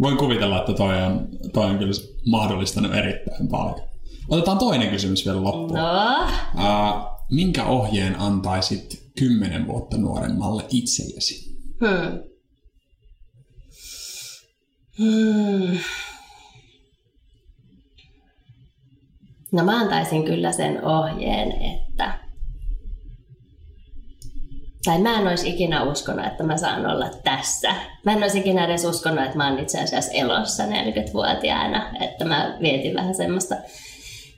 Voin 0.00 0.16
kuvitella, 0.16 0.58
että 0.58 0.72
toi 0.72 1.02
on, 1.02 1.28
toi 1.52 1.64
on 1.64 1.78
kyllä 1.78 1.92
mahdollistanut 2.26 2.94
erittäin 2.94 3.48
paljon. 3.48 3.88
Otetaan 4.28 4.58
toinen 4.58 4.90
kysymys 4.90 5.26
vielä 5.26 5.42
loppuun. 5.42 5.80
No. 5.80 6.18
Uh, 6.54 7.20
minkä 7.30 7.64
ohjeen 7.64 8.20
antaisit 8.20 9.10
kymmenen 9.18 9.66
vuotta 9.66 9.96
nuoremmalle 9.96 10.64
itsellesi? 10.70 11.56
Hmm. 11.80 12.18
Hmm. 14.98 15.78
No 19.52 19.64
mä 19.64 19.80
antaisin 19.80 20.24
kyllä 20.24 20.52
sen 20.52 20.84
ohjeen, 20.84 21.52
että 21.52 21.85
tai 24.86 24.98
mä 24.98 25.20
en 25.20 25.28
olisi 25.28 25.48
ikinä 25.48 25.82
uskonut, 25.82 26.26
että 26.26 26.44
mä 26.44 26.56
saan 26.56 26.86
olla 26.86 27.10
tässä. 27.24 27.74
Mä 28.04 28.12
en 28.12 28.22
olisi 28.22 28.38
ikinä 28.38 28.64
edes 28.64 28.84
uskonut, 28.84 29.24
että 29.24 29.36
mä 29.36 29.50
oon 29.50 29.58
itse 29.58 29.80
asiassa 29.80 30.12
elossa 30.12 30.64
40-vuotiaana, 30.64 31.90
että 32.00 32.24
mä 32.24 32.56
vietin 32.62 32.94
vähän 32.94 33.14
semmoista, 33.14 33.56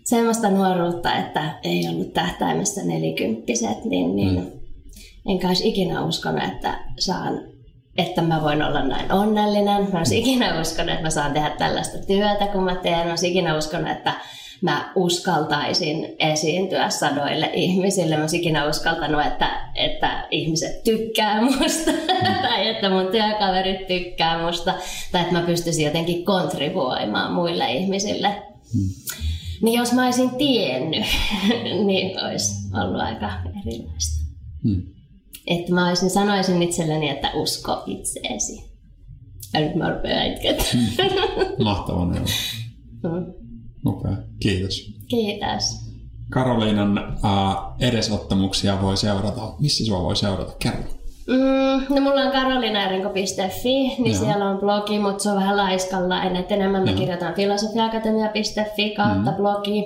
semmoista 0.05 0.51
nuoruutta, 0.51 1.17
että 1.17 1.59
ei 1.63 1.89
ollut 1.89 2.13
tähtäimessä 2.13 2.85
nelikymppiset, 2.85 3.85
niin, 3.85 4.17
niin 4.17 4.35
mm. 4.35 4.51
enkä 5.29 5.49
olisi 5.49 5.69
ikinä 5.69 6.05
uskonut, 6.05 6.45
että 6.45 6.79
saan 6.99 7.41
että 7.99 8.23
mä 8.23 8.43
voin 8.43 8.63
olla 8.63 8.83
näin 8.83 9.13
onnellinen. 9.13 9.93
Mä 9.93 9.99
olisin 9.99 10.19
ikinä 10.19 10.61
uskonut, 10.61 10.91
että 10.91 11.03
mä 11.03 11.11
saan 11.11 11.33
tehdä 11.33 11.51
tällaista 11.51 11.99
työtä, 12.07 12.47
kun 12.47 12.65
mä 12.65 12.75
teen. 12.75 13.07
Mä 13.07 13.11
olisin 13.11 13.31
ikinä 13.31 13.57
uskonut, 13.57 13.91
että 13.91 14.13
mä 14.61 14.93
uskaltaisin 14.95 16.17
esiintyä 16.19 16.91
sadoille 16.91 17.51
ihmisille. 17.53 18.17
Mä 18.17 18.23
olisin 18.23 18.41
ikinä 18.41 18.69
uskaltanut, 18.69 19.27
että, 19.27 19.71
että 19.75 20.27
ihmiset 20.31 20.85
tykkää 20.85 21.43
musta 21.43 21.91
tai 22.43 22.69
että 22.69 22.91
mun 22.91 23.07
työkaverit 23.13 23.87
tykkää 23.87 24.45
musta 24.47 24.75
tai 25.13 25.21
että 25.23 25.33
mä 25.33 25.43
pystyisin 25.43 25.85
jotenkin 25.85 26.25
kontribuoimaan 26.25 27.33
muille 27.33 27.73
ihmisille. 27.73 28.43
Hmm. 28.75 28.89
Niin 29.63 29.79
jos 29.79 29.93
mä 29.93 30.05
olisin 30.05 30.31
tiennyt, 30.31 31.05
niin 31.87 32.25
olisi 32.25 32.55
ollut 32.85 33.01
aika 33.01 33.31
erilaista. 33.61 34.25
Hmm. 34.63 34.83
Että 35.47 35.75
mä 35.75 35.89
olisin, 35.89 36.11
sanoisin 36.11 36.63
itselleni, 36.63 37.11
että 37.11 37.31
usko 37.35 37.83
itseesi. 37.87 38.69
Ja 39.55 39.61
nyt 39.61 39.75
mä 39.75 39.91
rupean 39.91 40.27
itket. 40.27 40.73
Hmm. 40.73 41.65
Mahtava 41.65 42.05
Hmm. 43.03 43.38
Okay. 43.87 44.13
kiitos. 44.41 44.93
Kiitos. 45.09 45.89
Karoliinan 46.31 46.99
äh, 46.99 47.57
edesottamuksia 47.81 48.83
voi 48.83 48.97
seurata. 48.97 49.55
Missä 49.61 49.85
sua 49.85 50.03
voi 50.03 50.17
seurata? 50.17 50.53
Kerro. 50.59 50.99
Mm, 51.29 51.95
no 51.95 52.01
mulla 52.01 52.21
on 52.21 52.33
karolinaerenko.fi, 52.33 53.65
niin 53.99 54.15
Joo. 54.15 54.25
siellä 54.25 54.51
on 54.51 54.59
blogi, 54.59 54.99
mutta 54.99 55.23
se 55.23 55.31
on 55.31 55.37
vähän 55.37 55.57
laiskallainen. 55.57 56.37
Et 56.37 56.53
enemmän 56.53 56.85
mä 56.85 56.93
kirjoitan 56.93 57.35
filosofiakatemia.fi 57.35 58.91
kautta 58.91 59.31
mm. 59.31 59.37
blogi. 59.37 59.85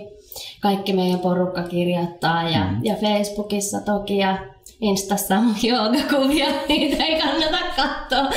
Kaikki 0.61 0.93
meidän 0.93 1.19
porukka 1.21 1.63
kirjoittaa 1.63 2.51
ja, 2.51 2.65
mm. 2.65 2.85
ja 2.85 2.95
Facebookissa 2.95 3.81
toki. 3.81 4.19
Ja 4.19 4.39
Instassa 4.83 5.41
mun 5.41 5.55
joogakuvia, 5.63 6.47
niitä 6.69 7.05
ei 7.05 7.21
kannata 7.21 7.59
katsoa. 7.77 8.31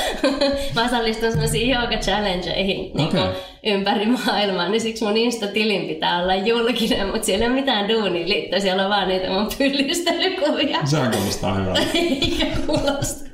Mä 0.74 0.84
osallistun 0.84 1.32
sellaisiin 1.32 1.76
jooga-challengeihin 1.76 3.06
okay. 3.08 3.20
niin 3.62 3.74
ympäri 3.74 4.06
maailmaa, 4.06 4.68
niin 4.68 4.80
siksi 4.80 5.04
mun 5.04 5.16
Insta-tilin 5.16 5.86
pitää 5.86 6.22
olla 6.22 6.34
julkinen, 6.34 7.06
mutta 7.06 7.26
siellä 7.26 7.44
ei 7.44 7.50
ole 7.50 7.60
mitään 7.60 7.88
duunia 7.88 8.28
liittyä, 8.28 8.60
siellä 8.60 8.84
on 8.84 8.90
vaan 8.90 9.08
niitä 9.08 9.30
mun 9.30 9.48
pyllistelykuvia. 9.58 10.78
Se 10.84 10.98
on 10.98 11.10
kuulostaa 11.10 11.54
hyvältä. 11.54 11.80
Eikä 11.94 12.46
kuulosta. 12.66 13.25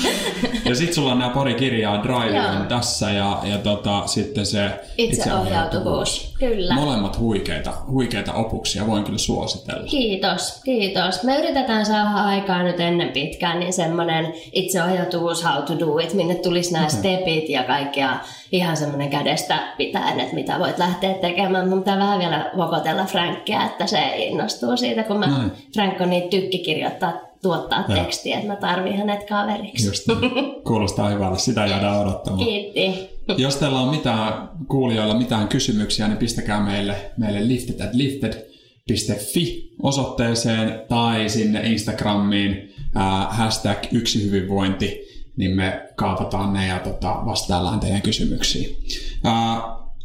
ja 0.68 0.74
sitten 0.74 0.94
sulla 0.94 1.12
on 1.12 1.18
nämä 1.18 1.30
pari 1.30 1.54
kirjaa, 1.54 2.02
Drive 2.02 2.40
on 2.40 2.66
tässä 2.66 3.10
ja, 3.10 3.38
ja 3.44 3.58
tota, 3.58 4.06
sitten 4.06 4.46
se 4.46 4.70
itseohjautuvuus. 4.98 6.34
Kyllä. 6.38 6.74
Molemmat 6.74 7.18
huikeita, 7.18 7.72
huikeita 7.90 8.32
opuksia, 8.32 8.86
voin 8.86 9.04
kyllä 9.04 9.18
suositella. 9.18 9.86
Kiitos, 9.86 10.60
kiitos. 10.64 11.22
Me 11.22 11.38
yritetään 11.38 11.86
saada 11.86 12.10
aikaa 12.10 12.62
nyt 12.62 12.80
ennen 12.80 13.08
pitkään 13.08 13.60
niin 13.60 13.72
semmoinen 13.72 14.34
itseohjautuvuus, 14.52 15.44
how 15.44 15.62
to 15.62 15.78
do 15.78 15.98
it, 15.98 16.14
minne 16.14 16.34
tulisi 16.34 16.72
nämä 16.72 16.86
okay. 16.86 16.98
stepit 16.98 17.48
ja 17.48 17.64
kaikkea 17.64 18.18
ihan 18.52 18.76
semmoinen 18.76 19.10
kädestä 19.10 19.58
pitäen, 19.76 20.20
että 20.20 20.34
mitä 20.34 20.58
voit 20.58 20.78
lähteä 20.78 21.14
tekemään. 21.14 21.68
Mun 21.68 21.78
pitää 21.78 21.98
vähän 21.98 22.18
vielä 22.18 22.50
vokotella 22.56 23.04
Frankia, 23.04 23.64
että 23.64 23.86
se 23.86 24.16
innostuu 24.16 24.76
siitä, 24.76 25.02
kun 25.02 25.18
mä, 25.18 25.50
Frank 25.74 26.00
on 26.00 26.10
niin 26.10 26.30
tykki 26.30 26.58
kirjoittaa 26.58 27.31
tuottaa 27.42 27.82
tekstiä, 27.82 28.36
että 28.36 28.48
mä 28.48 28.56
tarvin 28.56 28.96
hänet 28.96 29.28
kaveriksi. 29.28 29.86
Just 29.86 30.08
niin. 30.08 30.64
Kuulostaa 30.66 31.08
hyvälle, 31.08 31.38
sitä 31.38 31.66
jäädään 31.66 32.00
odottamaan. 32.00 32.44
Kiitti. 32.44 33.10
Jos 33.38 33.56
teillä 33.56 33.80
on 33.80 33.88
mitään 33.88 34.50
kuulijoilla 34.68 35.14
mitään 35.14 35.48
kysymyksiä, 35.48 36.08
niin 36.08 36.18
pistäkää 36.18 36.60
meille, 36.60 37.12
meille 37.16 37.48
lifted 37.48 37.80
at 37.80 37.94
lifted.fi 37.94 39.72
osoitteeseen 39.82 40.82
tai 40.88 41.28
sinne 41.28 41.60
Instagramiin 41.70 42.74
ää, 42.94 43.26
hashtag 43.30 43.78
yksi 43.92 44.26
hyvinvointi, 44.26 45.00
niin 45.36 45.50
me 45.50 45.88
kaapataan 45.96 46.52
ne 46.52 46.66
ja 46.66 46.78
tota, 46.78 47.08
vastaillaan 47.08 47.80
teidän 47.80 48.02
kysymyksiin. 48.02 48.76
Ää, 49.24 49.62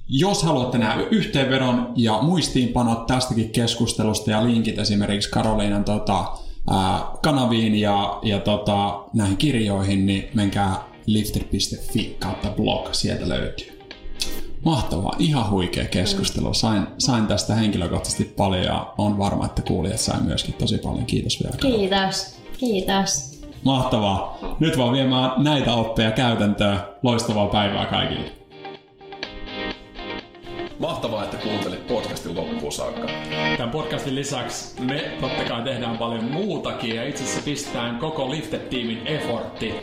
jos 0.09 0.43
haluatte 0.43 0.77
nähdä 0.77 1.03
yhteenvedon 1.11 1.93
ja 1.95 2.19
muistiinpanot 2.21 3.07
tästäkin 3.07 3.49
keskustelusta 3.49 4.31
ja 4.31 4.45
linkit 4.45 4.79
esimerkiksi 4.79 5.29
Karoliinan 5.29 5.83
tota, 5.83 6.25
ää, 6.69 7.01
kanaviin 7.21 7.75
ja, 7.75 8.19
ja 8.23 8.39
tota, 8.39 9.03
näihin 9.13 9.37
kirjoihin, 9.37 10.05
niin 10.05 10.29
menkää 10.33 10.75
lifter.fi 11.05 12.17
kautta 12.19 12.49
blog, 12.49 12.93
sieltä 12.93 13.29
löytyy. 13.29 13.77
Mahtavaa, 14.65 15.15
ihan 15.19 15.49
huikea 15.49 15.85
keskustelu. 15.85 16.53
Sain, 16.53 16.87
sain 16.97 17.27
tästä 17.27 17.55
henkilökohtaisesti 17.55 18.23
paljon 18.23 18.63
ja 18.63 18.93
on 18.97 19.17
varma, 19.17 19.45
että 19.45 19.61
kuulijat 19.61 19.99
sain 19.99 20.23
myöskin 20.23 20.53
tosi 20.53 20.77
paljon. 20.77 21.05
Kiitos 21.05 21.43
vielä. 21.43 21.57
Kiitos. 21.57 22.37
Kiitos. 22.57 23.41
Mahtavaa. 23.63 24.37
Nyt 24.59 24.77
vaan 24.77 24.93
viemään 24.93 25.31
näitä 25.37 25.73
oppeja 25.73 26.11
käytäntöön. 26.11 26.79
Loistavaa 27.03 27.47
päivää 27.47 27.85
kaikille. 27.85 28.36
Mahtavaa, 30.79 31.23
että 31.23 31.37
kuuntelit 31.37 31.87
podcastin 31.87 32.35
loppuun 32.35 32.71
saakka. 32.71 33.07
Tämän 33.57 33.71
podcastin 33.71 34.15
lisäksi 34.15 34.81
me 34.81 35.11
totta 35.21 35.43
kai 35.43 35.63
tehdään 35.63 35.97
paljon 35.97 36.23
muutakin 36.23 36.95
ja 36.95 37.07
itse 37.07 37.23
asiassa 37.23 37.41
pistetään 37.45 37.99
koko 37.99 38.31
Lifted-tiimin 38.31 39.07
effortti 39.07 39.73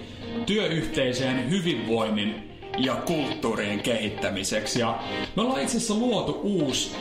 työyhteisöjen 0.47 1.51
hyvinvoinnin 1.51 2.51
ja 2.79 2.95
kulttuurien 2.95 3.81
kehittämiseksi. 3.81 4.81
Ja 4.81 4.99
me 5.37 5.43
ollaan 5.43 5.63
itse 5.63 5.77
asiassa 5.77 5.95
luotu 5.95 6.41
uusi, 6.43 6.97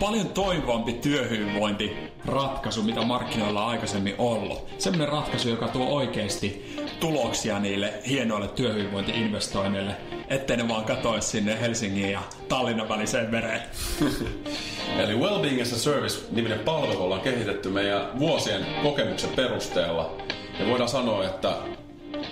paljon 0.00 0.28
toimivampi 0.28 0.92
työhyvinvointiratkaisu, 0.92 2.82
mitä 2.82 3.02
markkinoilla 3.02 3.64
on 3.64 3.70
aikaisemmin 3.70 4.14
ollut. 4.18 4.68
Sellainen 4.78 5.08
ratkaisu, 5.08 5.48
joka 5.48 5.68
tuo 5.68 5.86
oikeasti 5.86 6.76
tuloksia 7.00 7.58
niille 7.58 7.92
hienoille 8.08 8.48
työhyvinvointiinvestoinneille, 8.48 9.96
ettei 10.30 10.56
ne 10.56 10.68
vaan 10.68 10.84
katoisi 10.84 11.28
sinne 11.28 11.60
Helsingin 11.60 12.10
ja 12.10 12.20
Tallinnan 12.48 12.88
väliseen 12.88 13.30
mereen. 13.30 13.62
Eli 15.04 15.16
Wellbeing 15.16 15.62
as 15.62 15.72
a 15.72 15.78
Service-niminen 15.78 16.58
palvelu 16.58 17.02
ollaan 17.02 17.20
kehitetty 17.20 17.68
meidän 17.68 18.18
vuosien 18.18 18.66
kokemuksen 18.82 19.30
perusteella. 19.30 20.16
Ja 20.58 20.66
voidaan 20.66 20.88
sanoa, 20.88 21.24
että 21.24 21.52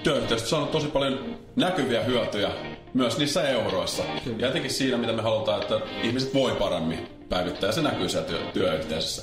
työyhteistyössä 0.03 0.57
on 0.57 0.69
tosi 0.69 0.87
paljon 0.87 1.39
näkyviä 1.57 2.03
hyötyjä 2.03 2.51
myös 2.95 3.19
niissä 3.19 3.49
euroissa. 3.49 4.03
Kyllä. 4.25 4.37
Ja 4.39 4.49
etenkin 4.49 4.71
siinä, 4.71 4.97
mitä 4.97 5.13
me 5.13 5.23
halutaan, 5.23 5.63
että 5.63 5.81
ihmiset 6.03 6.35
voi 6.35 6.53
paremmin 6.53 7.09
päivittää 7.29 7.69
ja 7.69 7.73
se 7.73 7.83
näkyy 7.83 8.09
siellä 8.09 8.29
työ- 8.29 8.53
työyhteisössä. 8.53 9.23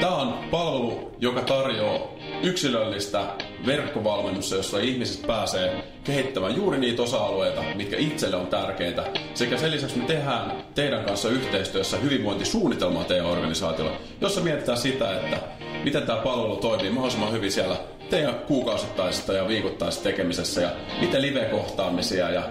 Tämä 0.00 0.16
on 0.16 0.38
palvelu, 0.50 1.16
joka 1.18 1.40
tarjoaa 1.40 2.15
yksilöllistä 2.42 3.24
verkkovalmennusta, 3.66 4.54
jossa 4.54 4.78
ihmiset 4.78 5.26
pääsee 5.26 5.84
kehittämään 6.04 6.56
juuri 6.56 6.78
niitä 6.78 7.02
osa-alueita, 7.02 7.62
mitkä 7.74 7.96
itselle 7.96 8.36
on 8.36 8.46
tärkeitä. 8.46 9.04
Sekä 9.34 9.56
sen 9.56 9.70
lisäksi 9.70 9.98
me 9.98 10.04
tehdään 10.04 10.64
teidän 10.74 11.04
kanssa 11.04 11.28
yhteistyössä 11.28 11.96
hyvinvointisuunnitelmaa 11.96 13.04
teidän 13.04 13.26
organisaatiolla, 13.26 13.92
jossa 14.20 14.40
mietitään 14.40 14.78
sitä, 14.78 15.20
että 15.20 15.38
miten 15.84 16.02
tämä 16.02 16.18
palvelu 16.18 16.56
toimii 16.56 16.90
mahdollisimman 16.90 17.32
hyvin 17.32 17.52
siellä 17.52 17.76
teidän 18.10 18.34
kuukausittaisessa 18.34 19.32
ja 19.32 19.48
viikoittaisessa 19.48 20.04
tekemisessä 20.04 20.60
ja 20.60 20.70
miten 21.00 21.22
live-kohtaamisia 21.22 22.30
ja 22.30 22.42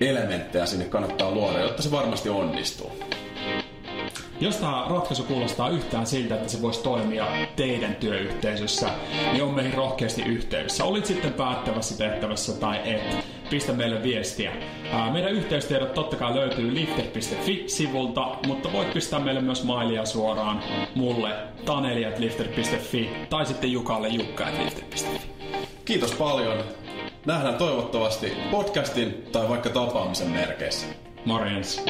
elementtejä 0.00 0.66
sinne 0.66 0.84
kannattaa 0.84 1.30
luoda, 1.30 1.60
jotta 1.60 1.82
se 1.82 1.90
varmasti 1.90 2.28
onnistuu. 2.28 2.92
Jos 4.40 4.56
tämä 4.56 4.86
ratkaisu 4.90 5.22
kuulostaa 5.22 5.68
yhtään 5.68 6.06
siltä, 6.06 6.34
että 6.34 6.48
se 6.48 6.62
voisi 6.62 6.82
toimia 6.82 7.26
teidän 7.56 7.94
työyhteisössä, 7.94 8.90
niin 9.32 9.42
on 9.42 9.54
meihin 9.54 9.74
rohkeasti 9.74 10.22
yhteydessä. 10.22 10.84
Olit 10.84 11.06
sitten 11.06 11.32
päättävässä 11.32 11.98
tehtävässä 11.98 12.52
tai 12.60 12.80
et, 12.84 13.16
pistä 13.50 13.72
meille 13.72 14.02
viestiä. 14.02 14.52
meidän 15.12 15.32
yhteystiedot 15.32 15.94
totta 15.94 16.16
kai 16.16 16.34
löytyy 16.34 16.74
lifter.fi-sivulta, 16.74 18.36
mutta 18.46 18.72
voit 18.72 18.92
pistää 18.94 19.20
meille 19.20 19.40
myös 19.40 19.64
mailia 19.64 20.04
suoraan 20.04 20.62
mulle 20.94 21.30
taneliat.lifter.fi 21.64 23.10
tai 23.30 23.46
sitten 23.46 23.72
Jukalle 23.72 24.08
jukka.lifter.fi. 24.08 25.20
Kiitos 25.84 26.12
paljon. 26.12 26.64
Nähdään 27.26 27.54
toivottavasti 27.54 28.32
podcastin 28.50 29.26
tai 29.32 29.48
vaikka 29.48 29.70
tapaamisen 29.70 30.30
merkeissä. 30.30 30.86
Morjens. 31.24 31.84